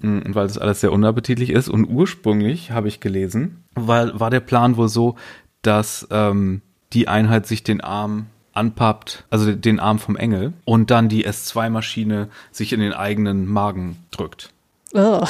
Mm, 0.00 0.18
und 0.18 0.34
weil 0.34 0.46
das 0.46 0.58
alles 0.58 0.82
sehr 0.82 0.92
unappetitlich 0.92 1.50
ist. 1.50 1.70
Und 1.70 1.86
ursprünglich 1.86 2.70
habe 2.70 2.88
ich 2.88 3.00
gelesen, 3.00 3.64
weil 3.74 4.20
war 4.20 4.28
der 4.28 4.40
Plan 4.40 4.76
wohl 4.76 4.88
so, 4.88 5.16
dass 5.62 6.06
ähm, 6.10 6.60
die 6.92 7.08
Einheit 7.08 7.46
sich 7.46 7.64
den 7.64 7.80
Arm 7.80 8.26
anpappt, 8.52 9.24
also 9.30 9.52
den 9.54 9.80
Arm 9.80 9.98
vom 9.98 10.16
Engel, 10.16 10.52
und 10.66 10.90
dann 10.90 11.08
die 11.08 11.26
S2-Maschine 11.26 12.28
sich 12.52 12.74
in 12.74 12.80
den 12.80 12.92
eigenen 12.92 13.46
Magen 13.46 13.96
drückt. 14.10 14.52
Oh, 14.96 15.24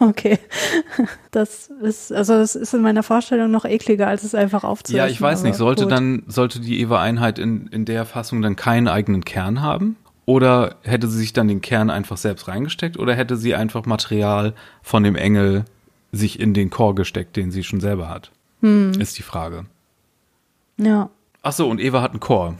okay. 0.00 0.38
Das 1.30 1.68
ist, 1.82 2.12
also 2.12 2.34
das 2.34 2.54
ist 2.54 2.72
in 2.72 2.80
meiner 2.80 3.02
Vorstellung 3.02 3.50
noch 3.50 3.64
ekliger, 3.66 4.08
als 4.08 4.24
es 4.24 4.34
einfach 4.34 4.64
aufzunehmen. 4.64 5.06
Ja, 5.06 5.12
ich 5.12 5.20
weiß 5.20 5.42
nicht. 5.42 5.56
Sollte 5.56 5.84
gut. 5.84 5.92
dann, 5.92 6.22
sollte 6.26 6.60
die 6.60 6.80
Eva-Einheit 6.80 7.38
in, 7.38 7.66
in 7.66 7.84
der 7.84 8.06
Fassung 8.06 8.40
dann 8.40 8.56
keinen 8.56 8.88
eigenen 8.88 9.24
Kern 9.24 9.60
haben? 9.60 9.96
Oder 10.26 10.76
hätte 10.82 11.06
sie 11.08 11.18
sich 11.18 11.34
dann 11.34 11.48
den 11.48 11.60
Kern 11.60 11.90
einfach 11.90 12.16
selbst 12.16 12.48
reingesteckt? 12.48 12.98
Oder 12.98 13.14
hätte 13.14 13.36
sie 13.36 13.54
einfach 13.54 13.84
Material 13.84 14.54
von 14.82 15.02
dem 15.02 15.16
Engel 15.16 15.66
sich 16.12 16.40
in 16.40 16.54
den 16.54 16.70
Core 16.70 16.94
gesteckt, 16.94 17.36
den 17.36 17.50
sie 17.50 17.62
schon 17.62 17.80
selber 17.80 18.08
hat? 18.08 18.30
Hm. 18.62 18.92
Ist 18.98 19.18
die 19.18 19.22
Frage. 19.22 19.66
Ja. 20.78 21.10
Ach 21.42 21.52
so, 21.52 21.68
und 21.68 21.78
Eva 21.78 22.00
hat 22.00 22.12
einen 22.12 22.20
Core. 22.20 22.54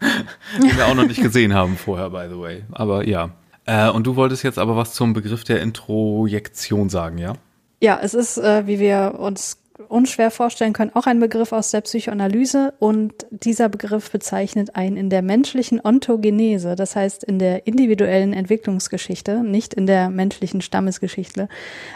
den 0.60 0.76
wir 0.76 0.86
auch 0.86 0.94
noch 0.96 1.06
nicht 1.06 1.22
gesehen 1.22 1.54
haben 1.54 1.76
vorher, 1.76 2.10
by 2.10 2.26
the 2.28 2.38
way. 2.38 2.64
Aber 2.72 3.06
ja, 3.06 3.30
äh, 3.66 3.88
und 3.88 4.06
du 4.06 4.16
wolltest 4.16 4.42
jetzt 4.42 4.58
aber 4.58 4.76
was 4.76 4.94
zum 4.94 5.12
Begriff 5.12 5.44
der 5.44 5.60
Introjektion 5.60 6.88
sagen, 6.88 7.18
ja? 7.18 7.34
Ja, 7.82 7.98
es 8.02 8.14
ist, 8.14 8.38
äh, 8.38 8.66
wie 8.66 8.78
wir 8.78 9.16
uns 9.18 9.58
unschwer 9.88 10.30
vorstellen 10.30 10.72
können, 10.72 10.90
auch 10.94 11.06
ein 11.06 11.20
Begriff 11.20 11.52
aus 11.52 11.70
der 11.70 11.80
Psychoanalyse 11.80 12.74
und 12.78 13.26
dieser 13.30 13.68
Begriff 13.68 14.10
bezeichnet 14.10 14.74
ein 14.74 14.96
in 14.96 15.10
der 15.10 15.22
menschlichen 15.22 15.80
Ontogenese, 15.84 16.74
das 16.76 16.96
heißt 16.96 17.24
in 17.24 17.38
der 17.38 17.66
individuellen 17.66 18.32
Entwicklungsgeschichte, 18.32 19.42
nicht 19.42 19.74
in 19.74 19.86
der 19.86 20.10
menschlichen 20.10 20.60
Stammesgeschichte, 20.60 21.48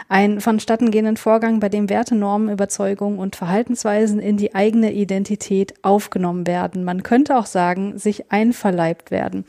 ein 0.09 0.41
vonstattengehenden 0.41 1.17
Vorgang, 1.17 1.59
bei 1.59 1.69
dem 1.69 1.89
Werte, 1.89 2.15
Normen, 2.15 2.49
Überzeugungen 2.49 3.19
und 3.19 3.35
Verhaltensweisen 3.35 4.19
in 4.19 4.37
die 4.37 4.55
eigene 4.55 4.93
Identität 4.93 5.73
aufgenommen 5.81 6.47
werden. 6.47 6.83
Man 6.83 7.03
könnte 7.03 7.37
auch 7.37 7.45
sagen, 7.45 7.97
sich 7.97 8.31
einverleibt 8.31 9.11
werden. 9.11 9.45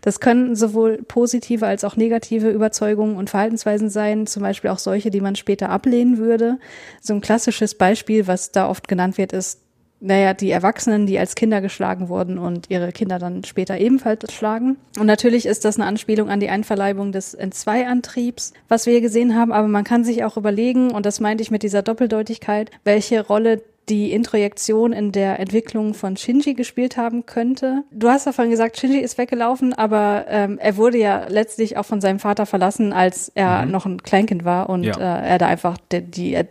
Das 0.00 0.20
können 0.20 0.56
sowohl 0.56 0.98
positive 1.06 1.66
als 1.66 1.84
auch 1.84 1.96
negative 1.96 2.50
Überzeugungen 2.50 3.16
und 3.16 3.30
Verhaltensweisen 3.30 3.90
sein, 3.90 4.26
zum 4.26 4.42
Beispiel 4.42 4.70
auch 4.70 4.78
solche, 4.78 5.10
die 5.10 5.20
man 5.20 5.36
später 5.36 5.70
ablehnen 5.70 6.18
würde. 6.18 6.58
So 7.00 7.14
ein 7.14 7.20
klassisches 7.20 7.73
Beispiel, 7.78 8.26
was 8.26 8.52
da 8.52 8.68
oft 8.68 8.88
genannt 8.88 9.18
wird, 9.18 9.32
ist, 9.32 9.60
naja, 10.00 10.34
die 10.34 10.50
Erwachsenen, 10.50 11.06
die 11.06 11.18
als 11.18 11.34
Kinder 11.34 11.62
geschlagen 11.62 12.10
wurden 12.10 12.38
und 12.38 12.66
ihre 12.68 12.92
Kinder 12.92 13.18
dann 13.18 13.42
später 13.44 13.78
ebenfalls 13.78 14.32
schlagen. 14.32 14.76
Und 14.98 15.06
natürlich 15.06 15.46
ist 15.46 15.64
das 15.64 15.76
eine 15.76 15.86
Anspielung 15.86 16.28
an 16.28 16.40
die 16.40 16.50
Einverleibung 16.50 17.10
des 17.10 17.38
N2-Antriebs, 17.38 18.52
was 18.68 18.84
wir 18.84 18.92
hier 18.92 19.00
gesehen 19.00 19.34
haben, 19.34 19.50
aber 19.52 19.66
man 19.66 19.84
kann 19.84 20.04
sich 20.04 20.22
auch 20.22 20.36
überlegen, 20.36 20.90
und 20.90 21.06
das 21.06 21.20
meinte 21.20 21.42
ich 21.42 21.50
mit 21.50 21.62
dieser 21.62 21.82
Doppeldeutigkeit, 21.82 22.70
welche 22.84 23.26
Rolle 23.26 23.62
die 23.88 24.12
Introjektion 24.12 24.92
in 24.92 25.12
der 25.12 25.38
Entwicklung 25.38 25.94
von 25.94 26.16
Shinji 26.16 26.54
gespielt 26.54 26.96
haben 26.96 27.26
könnte. 27.26 27.82
Du 27.90 28.08
hast 28.08 28.26
davon 28.26 28.50
gesagt, 28.50 28.78
Shinji 28.78 28.98
ist 28.98 29.18
weggelaufen, 29.18 29.74
aber 29.74 30.24
ähm, 30.28 30.58
er 30.58 30.76
wurde 30.76 30.98
ja 30.98 31.26
letztlich 31.28 31.76
auch 31.76 31.84
von 31.84 32.00
seinem 32.00 32.18
Vater 32.18 32.46
verlassen, 32.46 32.92
als 32.92 33.30
er 33.34 33.64
mhm. 33.64 33.72
noch 33.72 33.86
ein 33.86 34.02
Kleinkind 34.02 34.44
war 34.44 34.68
und 34.70 34.84
ja. 34.84 34.96
äh, 34.96 35.28
er 35.28 35.38
da 35.38 35.46
einfach 35.46 35.76
die, 35.92 36.02
die 36.02 36.34
äh, 36.34 36.46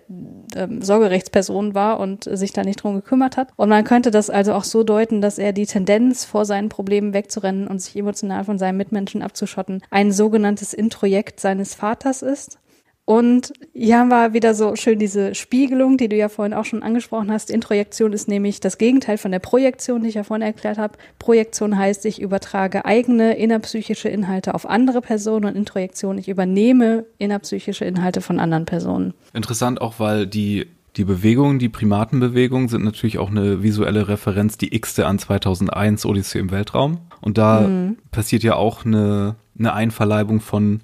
Sorgerechtsperson 0.79 1.73
war 1.73 1.99
und 1.99 2.25
sich 2.25 2.53
da 2.53 2.63
nicht 2.63 2.83
drum 2.83 2.95
gekümmert 2.95 3.37
hat. 3.37 3.49
Und 3.55 3.69
man 3.69 3.83
könnte 3.83 4.11
das 4.11 4.29
also 4.29 4.53
auch 4.53 4.63
so 4.63 4.83
deuten, 4.83 5.21
dass 5.21 5.37
er 5.37 5.53
die 5.53 5.65
Tendenz, 5.65 6.25
vor 6.25 6.45
seinen 6.45 6.69
Problemen 6.69 7.13
wegzurennen 7.13 7.67
und 7.67 7.81
sich 7.81 7.95
emotional 7.95 8.43
von 8.43 8.57
seinen 8.57 8.77
Mitmenschen 8.77 9.21
abzuschotten, 9.21 9.81
ein 9.89 10.11
sogenanntes 10.11 10.73
Introjekt 10.73 11.39
seines 11.39 11.73
Vaters 11.73 12.21
ist. 12.21 12.59
Und 13.05 13.51
hier 13.73 13.99
haben 13.99 14.07
wir 14.07 14.33
wieder 14.33 14.55
so 14.55 14.77
schön 14.77 14.97
diese 14.97 15.35
Spiegelung, 15.35 15.97
die 15.97 16.07
du 16.07 16.15
ja 16.15 16.29
vorhin 16.29 16.53
auch 16.53 16.63
schon 16.63 16.83
angesprochen 16.83 17.31
hast. 17.31 17.51
Introjektion 17.51 18.13
ist 18.13 18.29
nämlich 18.29 18.61
das 18.61 18.77
Gegenteil 18.77 19.17
von 19.17 19.31
der 19.31 19.39
Projektion, 19.39 20.03
die 20.03 20.09
ich 20.09 20.15
ja 20.15 20.23
vorhin 20.23 20.45
erklärt 20.45 20.77
habe. 20.77 20.97
Projektion 21.19 21.77
heißt, 21.77 22.05
ich 22.05 22.21
übertrage 22.21 22.85
eigene 22.85 23.35
innerpsychische 23.35 24.07
Inhalte 24.07 24.53
auf 24.53 24.65
andere 24.65 25.01
Personen 25.01 25.45
und 25.45 25.57
Introjektion, 25.57 26.17
ich 26.17 26.29
übernehme 26.29 27.05
innerpsychische 27.17 27.83
Inhalte 27.83 28.21
von 28.21 28.39
anderen 28.39 28.63
Personen. 28.63 29.13
Interessant 29.33 29.81
auch, 29.81 29.95
weil 29.99 30.25
die 30.25 30.67
Die 30.95 31.05
Bewegungen, 31.05 31.57
die 31.57 31.69
Primatenbewegungen 31.69 32.67
sind 32.67 32.83
natürlich 32.83 33.17
auch 33.17 33.31
eine 33.31 33.63
visuelle 33.63 34.07
Referenz, 34.07 34.57
die 34.57 34.75
x-te 34.75 35.07
an 35.07 35.17
2001 35.17 36.05
Odyssee 36.05 36.37
im 36.37 36.51
Weltraum. 36.51 36.99
Und 37.19 37.39
da 37.39 37.61
mhm. 37.61 37.97
passiert 38.11 38.43
ja 38.43 38.55
auch 38.55 38.85
eine, 38.85 39.35
eine 39.57 39.73
Einverleibung 39.73 40.39
von 40.39 40.81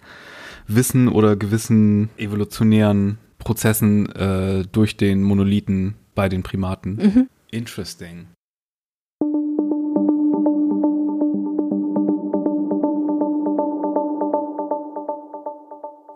Wissen 0.70 1.08
oder 1.08 1.36
gewissen 1.36 2.10
evolutionären 2.18 3.18
Prozessen 3.40 4.08
äh, 4.12 4.64
durch 4.72 4.98
den 4.98 5.24
Monolithen 5.24 5.96
bei 6.14 6.30
den 6.30 6.44
Primaten. 6.44 6.96
Mhm. 6.96 7.30
Interesting. 7.50 8.28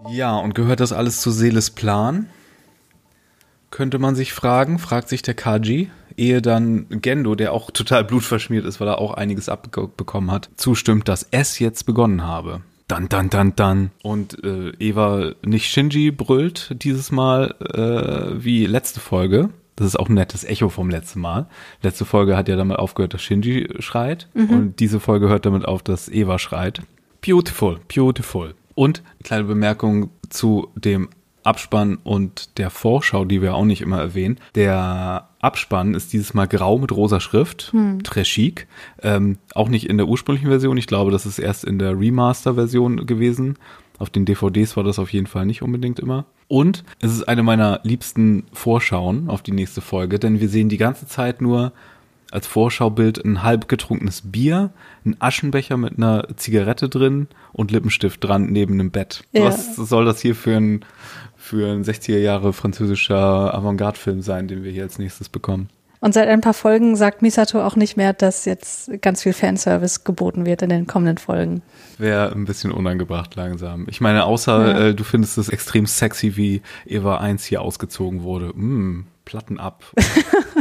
Ja, 0.10 0.38
und 0.38 0.54
gehört 0.54 0.80
das 0.80 0.94
alles 0.94 1.22
zu 1.22 1.32
Seeles 1.32 1.72
Plan? 1.72 2.28
Könnte 3.72 3.98
man 3.98 4.14
sich 4.14 4.34
fragen, 4.34 4.78
fragt 4.78 5.10
sich 5.10 5.24
der 5.24 5.34
Kaji, 5.34 5.90
ehe 6.16 6.44
dann 6.44 6.86
Gendo, 6.90 7.34
der 7.34 7.54
auch 7.54 7.72
total 7.72 8.04
blutverschmiert 8.04 8.66
ist, 8.66 8.80
weil 8.80 8.88
er 8.88 9.00
auch 9.00 9.16
einiges 9.16 9.50
abbekommen 9.50 10.30
hat, 10.30 10.52
zustimmt, 10.58 11.08
dass 11.08 11.28
es 11.32 11.58
jetzt 11.58 11.88
begonnen 11.88 12.22
habe. 12.22 12.62
Dann, 12.88 13.10
dann, 13.10 13.30
dann, 13.30 13.56
dann. 13.56 13.92
Und 14.04 14.44
äh, 14.44 14.72
Eva 14.80 15.34
nicht 15.46 15.66
Shinji 15.68 16.12
brüllt 16.12 16.76
dieses 16.84 17.12
Mal 17.12 17.56
äh, 17.74 18.44
wie 18.44 18.66
letzte 18.66 19.00
Folge. 19.00 19.50
Das 19.76 19.88
ist 19.88 20.00
auch 20.00 20.10
ein 20.10 20.14
nettes 20.14 20.44
Echo 20.44 20.70
vom 20.70 20.90
letzten 20.90 21.22
Mal. 21.22 21.48
Letzte 21.82 22.06
Folge 22.06 22.38
hat 22.38 22.48
ja 22.48 22.56
damit 22.56 22.78
aufgehört, 22.78 23.14
dass 23.14 23.22
Shinji 23.22 23.70
schreit. 23.80 24.28
Mhm. 24.34 24.50
Und 24.50 24.80
diese 24.80 25.00
Folge 25.00 25.30
hört 25.30 25.46
damit 25.46 25.66
auf, 25.66 25.82
dass 25.82 26.10
Eva 26.10 26.38
schreit. 26.38 26.82
Beautiful, 27.26 27.80
beautiful. 27.94 28.54
Und 28.76 29.02
kleine 29.24 29.46
Bemerkung 29.46 30.10
zu 30.30 30.70
dem 30.76 31.10
Abspann 31.44 31.98
und 32.04 32.58
der 32.58 32.70
Vorschau, 32.70 33.26
die 33.26 33.42
wir 33.42 33.56
auch 33.56 33.66
nicht 33.66 33.82
immer 33.82 34.00
erwähnen. 34.00 34.40
Der 34.56 35.30
Abspann 35.40 35.94
ist 35.94 36.14
dieses 36.14 36.34
Mal 36.34 36.48
grau 36.48 36.78
mit 36.78 36.92
rosa 36.92 37.20
Schrift, 37.20 37.72
hm. 37.72 38.00
très 38.00 38.24
chic. 38.24 38.68
Ähm, 39.02 39.38
auch 39.54 39.70
nicht 39.70 39.90
in 39.90 39.98
der 39.98 40.08
ursprünglichen 40.08 40.50
Version. 40.50 40.78
Ich 40.78 40.88
glaube, 40.88 41.12
das 41.12 41.26
ist 41.26 41.40
erst 41.40 41.66
in 41.66 41.80
der 41.80 42.00
Remaster-Version 42.00 43.06
gewesen. 43.06 43.58
Auf 44.00 44.10
den 44.10 44.26
DVDs 44.26 44.76
war 44.76 44.84
das 44.84 45.00
auf 45.00 45.14
jeden 45.14 45.28
Fall 45.28 45.46
nicht 45.46 45.62
unbedingt 45.62 46.00
immer. 46.00 46.26
Und 46.48 46.84
es 47.00 47.12
ist 47.12 47.28
eine 47.28 47.44
meiner 47.44 47.80
liebsten 47.84 48.46
Vorschauen 48.54 49.30
auf 49.30 49.42
die 49.42 49.52
nächste 49.52 49.82
Folge, 49.82 50.20
denn 50.20 50.40
wir 50.40 50.50
sehen 50.50 50.70
die 50.70 50.78
ganze 50.78 51.08
Zeit 51.08 51.42
nur 51.42 51.74
als 52.34 52.48
Vorschaubild 52.48 53.24
ein 53.24 53.44
halb 53.44 53.68
getrunkenes 53.68 54.24
Bier, 54.26 54.72
ein 55.06 55.16
Aschenbecher 55.20 55.78
mit 55.78 55.98
einer 55.98 56.28
Zigarette 56.36 56.90
drin 56.90 57.28
und 57.52 57.70
Lippenstift 57.70 58.24
dran 58.24 58.48
neben 58.48 58.74
einem 58.74 58.90
Bett. 58.90 59.24
Ja. 59.34 59.46
Was 59.46 59.76
soll 59.76 60.06
das 60.06 60.20
hier 60.20 60.34
für 60.34 60.58
ein 60.58 60.84
für 61.44 61.70
ein 61.70 61.84
60er 61.84 62.20
Jahre 62.20 62.54
französischer 62.54 63.54
Avantgarde-Film 63.54 64.22
sein, 64.22 64.48
den 64.48 64.64
wir 64.64 64.72
hier 64.72 64.84
als 64.84 64.98
nächstes 64.98 65.28
bekommen. 65.28 65.70
Und 66.00 66.14
seit 66.14 66.30
ein 66.30 66.42
paar 66.42 66.54
Folgen 66.54 66.96
sagt 66.96 67.22
Misato 67.22 67.62
auch 67.62 67.76
nicht 67.76 67.98
mehr, 67.98 68.14
dass 68.14 68.46
jetzt 68.46 68.90
ganz 69.02 69.24
viel 69.24 69.34
Fanservice 69.34 70.06
geboten 70.06 70.46
wird 70.46 70.62
in 70.62 70.70
den 70.70 70.88
kommenden 70.88 71.18
Folgen. 71.18 71.62
Wäre 71.98 72.32
ein 72.32 72.46
bisschen 72.46 72.72
unangebracht 72.72 73.36
langsam. 73.36 73.88
Ich 73.90 74.00
meine, 74.00 74.26
außer 74.26 74.68
ja. 74.68 74.80
äh, 74.88 74.96
du 74.96 75.04
findest 75.04 75.38
es 75.38 75.50
extrem 75.50 75.86
sexy, 75.86 76.38
wie 76.38 76.62
Eva 76.86 77.18
1 77.18 77.44
hier 77.46 77.62
ausgezogen 77.62 78.24
wurde. 78.24 78.48
Mm, 78.48 79.06
Platten 79.26 79.60
ab. 79.60 79.84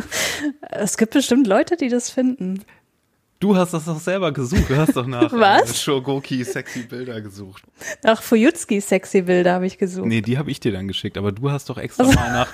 es 0.71 0.97
gibt 0.97 1.15
bestimmt 1.15 1.47
Leute, 1.47 1.77
die 1.77 1.89
das 1.89 2.11
finden. 2.11 2.63
Du 3.43 3.57
hast 3.57 3.75
das 3.75 3.87
doch 3.87 3.99
selber 3.99 4.31
gesucht. 4.31 4.71
Du 4.71 4.77
hast 4.77 4.95
doch 4.95 5.05
nach 5.09 5.33
Was? 5.33 5.73
Äh, 5.73 5.75
Shogoki 5.75 6.45
sexy 6.45 6.85
Bilder 6.85 7.21
gesucht. 7.21 7.65
Nach 8.05 8.23
Fuyutsuki 8.23 8.81
sexy 8.81 9.23
Bilder 9.23 9.55
habe 9.55 9.67
ich 9.67 9.79
gesucht. 9.79 10.07
Nee, 10.07 10.21
die 10.21 10.39
habe 10.39 10.53
ich 10.53 10.61
dir 10.61 10.71
dann 10.71 10.87
geschickt. 10.87 11.19
Aber 11.19 11.33
du 11.33 11.51
hast 11.51 11.69
doch 11.69 11.77
extra 11.77 12.05
mal 12.05 12.31
nach, 12.31 12.53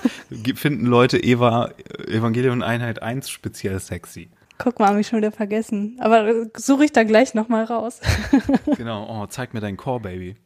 finden 0.54 0.86
Leute 0.86 1.18
Eva, 1.18 1.72
Evangelion 2.06 2.62
Einheit 2.62 3.02
1 3.02 3.28
speziell 3.28 3.78
sexy. 3.80 4.30
Guck 4.56 4.78
mal, 4.80 4.88
habe 4.88 5.00
ich 5.02 5.06
schon 5.06 5.18
wieder 5.18 5.30
vergessen. 5.30 5.98
Aber 6.00 6.26
äh, 6.26 6.46
suche 6.56 6.86
ich 6.86 6.92
da 6.92 7.04
gleich 7.04 7.34
nochmal 7.34 7.64
raus. 7.64 8.00
genau, 8.78 9.06
oh, 9.10 9.26
zeig 9.26 9.52
mir 9.52 9.60
dein 9.60 9.76
Core, 9.76 10.00
Baby. 10.00 10.36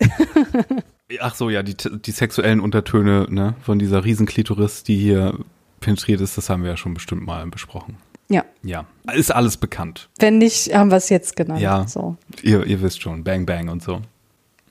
Ach 1.20 1.36
so, 1.36 1.50
ja, 1.50 1.62
die, 1.62 1.76
die 1.76 2.10
sexuellen 2.10 2.58
Untertöne 2.58 3.28
ne, 3.30 3.54
von 3.62 3.78
dieser 3.78 4.04
Riesenklitoris, 4.04 4.82
die 4.82 4.96
hier 4.96 5.38
penetriert 5.78 6.20
ist, 6.20 6.36
das 6.36 6.50
haben 6.50 6.64
wir 6.64 6.70
ja 6.70 6.76
schon 6.76 6.94
bestimmt 6.94 7.24
mal 7.24 7.46
besprochen. 7.46 7.96
Ja. 8.28 8.44
Ja, 8.62 8.86
ist 9.14 9.30
alles 9.30 9.56
bekannt. 9.56 10.08
Wenn 10.18 10.38
nicht, 10.38 10.74
haben 10.74 10.90
wir 10.90 10.96
es 10.96 11.08
jetzt 11.08 11.36
genannt. 11.36 11.60
Ja, 11.60 11.86
so. 11.86 12.16
ihr, 12.42 12.64
ihr 12.66 12.80
wisst 12.82 13.02
schon, 13.02 13.24
Bang 13.24 13.46
Bang 13.46 13.68
und 13.68 13.82
so. 13.82 14.00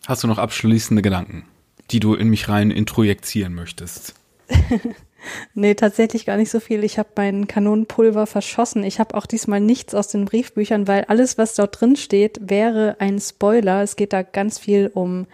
Hast 0.07 0.23
du 0.23 0.27
noch 0.27 0.37
abschließende 0.37 1.01
Gedanken, 1.01 1.45
die 1.91 1.99
du 1.99 2.15
in 2.15 2.29
mich 2.29 2.49
rein 2.49 2.71
introjizieren 2.71 3.53
möchtest? 3.53 4.15
nee, 5.53 5.75
tatsächlich 5.75 6.25
gar 6.25 6.37
nicht 6.37 6.51
so 6.51 6.59
viel. 6.59 6.83
Ich 6.83 6.97
habe 6.97 7.09
mein 7.15 7.47
Kanonenpulver 7.47 8.27
verschossen. 8.27 8.83
Ich 8.83 8.99
habe 8.99 9.15
auch 9.15 9.25
diesmal 9.25 9.61
nichts 9.61 9.95
aus 9.95 10.09
den 10.09 10.25
Briefbüchern, 10.25 10.87
weil 10.87 11.05
alles, 11.05 11.37
was 11.37 11.55
dort 11.55 11.79
drin 11.79 11.95
steht, 11.95 12.39
wäre 12.41 12.97
ein 12.99 13.19
Spoiler. 13.19 13.81
Es 13.81 13.95
geht 13.95 14.13
da 14.13 14.23
ganz 14.23 14.59
viel 14.59 14.91
um 14.93 15.27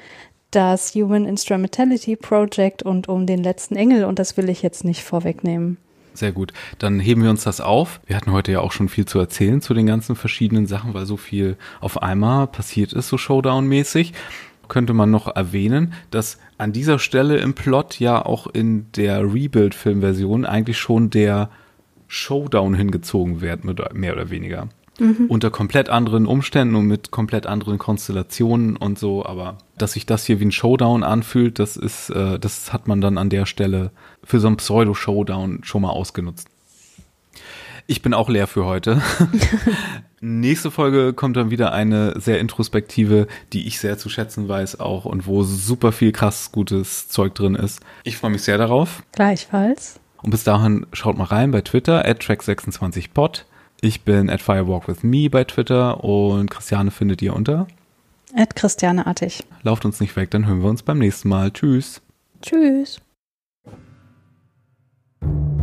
das 0.51 0.93
Human 0.95 1.26
Instrumentality 1.26 2.15
Project 2.15 2.84
und 2.84 3.07
um 3.07 3.26
den 3.26 3.43
letzten 3.43 3.76
Engel 3.76 4.05
und 4.05 4.20
das 4.20 4.36
will 4.36 4.49
ich 4.49 4.61
jetzt 4.61 4.84
nicht 4.84 5.03
vorwegnehmen. 5.03 5.78
Sehr 6.14 6.32
gut. 6.32 6.53
Dann 6.80 6.99
heben 6.99 7.24
wir 7.24 7.30
uns 7.30 7.43
das 7.43 7.62
auf. 7.62 8.01
Wir 8.05 8.16
hatten 8.16 8.32
heute 8.32 8.51
ja 8.51 8.60
auch 8.62 8.72
schon 8.72 8.89
viel 8.89 9.05
zu 9.05 9.20
erzählen 9.20 9.62
zu 9.62 9.74
den 9.74 9.86
ganzen 9.86 10.16
verschiedenen 10.16 10.68
Sachen, 10.68 10.93
weil 10.93 11.05
so 11.05 11.18
viel 11.18 11.57
auf 11.80 12.01
einmal 12.01 12.47
passiert 12.47 12.93
ist, 12.93 13.10
so 13.10 13.18
Showdown-mäßig. 13.18 14.14
Könnte 14.68 14.93
man 14.93 15.10
noch 15.10 15.36
erwähnen, 15.36 15.93
dass 16.12 16.38
an 16.60 16.74
dieser 16.74 16.99
Stelle 16.99 17.38
im 17.38 17.55
Plot 17.55 17.99
ja 17.99 18.24
auch 18.24 18.45
in 18.45 18.86
der 18.95 19.22
Rebuild-Filmversion 19.24 20.45
eigentlich 20.45 20.78
schon 20.78 21.10
der 21.10 21.49
Showdown 22.07 22.76
hingezogen 22.76 23.41
wird, 23.41 23.64
mehr 23.64 24.14
oder 24.14 24.30
weniger. 24.30 24.68
Mhm. 24.99 25.28
Unter 25.30 25.49
komplett 25.49 25.89
anderen 25.89 26.26
Umständen 26.26 26.76
und 26.76 26.86
mit 26.86 27.12
komplett 27.12 27.47
anderen 27.47 27.78
Konstellationen 27.78 28.76
und 28.76 28.99
so, 28.99 29.26
aber 29.26 29.57
dass 29.78 29.93
sich 29.93 30.05
das 30.05 30.26
hier 30.26 30.39
wie 30.39 30.45
ein 30.45 30.51
Showdown 30.51 31.03
anfühlt, 31.03 31.60
das 31.60 31.78
ist, 31.78 32.10
äh, 32.10 32.38
das 32.38 32.74
hat 32.74 32.88
man 32.88 32.99
dann 32.99 33.18
an 33.18 33.30
der 33.30 33.45
Stelle 33.45 33.91
für 34.24 34.39
so 34.39 34.47
einen 34.47 34.57
Pseudo-Showdown 34.57 35.63
schon 35.63 35.82
mal 35.82 35.89
ausgenutzt. 35.89 36.47
Ich 37.88 38.03
bin 38.03 38.13
auch 38.13 38.30
leer 38.30 38.45
für 38.45 38.65
heute. 38.65 39.01
Nächste 40.22 40.70
Folge 40.70 41.13
kommt 41.13 41.38
dann 41.38 41.49
wieder 41.49 41.72
eine 41.72 42.20
sehr 42.20 42.39
introspektive, 42.39 43.28
die 43.51 43.65
ich 43.65 43.80
sehr 43.80 43.97
zu 43.97 44.09
schätzen 44.09 44.47
weiß 44.47 44.80
auch 44.80 45.05
und 45.05 45.26
wo 45.26 45.41
super 45.41 45.91
viel 45.91 46.11
krass 46.11 46.51
gutes 46.51 47.09
Zeug 47.09 47.34
drin 47.34 47.55
ist. 47.55 47.80
Ich 48.03 48.17
freue 48.17 48.30
mich 48.30 48.43
sehr 48.43 48.59
darauf. 48.59 49.01
Gleichfalls. 49.13 49.99
Und 50.22 50.30
bis 50.30 50.43
dahin 50.43 50.86
schaut 50.93 51.17
mal 51.17 51.24
rein 51.24 51.49
bei 51.49 51.61
Twitter, 51.61 52.05
at 52.05 52.22
track26pod. 52.22 53.45
Ich 53.82 54.01
bin 54.01 54.30
at 54.30 54.41
firewalkwithme 54.41 55.30
bei 55.32 55.45
Twitter 55.45 56.03
und 56.03 56.51
Christiane 56.51 56.91
findet 56.91 57.22
ihr 57.22 57.34
unter 57.34 57.65
at 58.36 58.55
Christiane 58.55 59.07
Artig. 59.07 59.43
Lauft 59.63 59.86
uns 59.86 59.99
nicht 59.99 60.15
weg, 60.15 60.30
dann 60.32 60.45
hören 60.45 60.61
wir 60.61 60.70
uns 60.70 60.84
beim 60.84 60.99
nächsten 60.99 61.30
Mal. 61.30 61.51
Tschüss. 61.51 62.01
Tschüss. 62.41 63.01
thank 65.22 65.34
you 65.34 65.59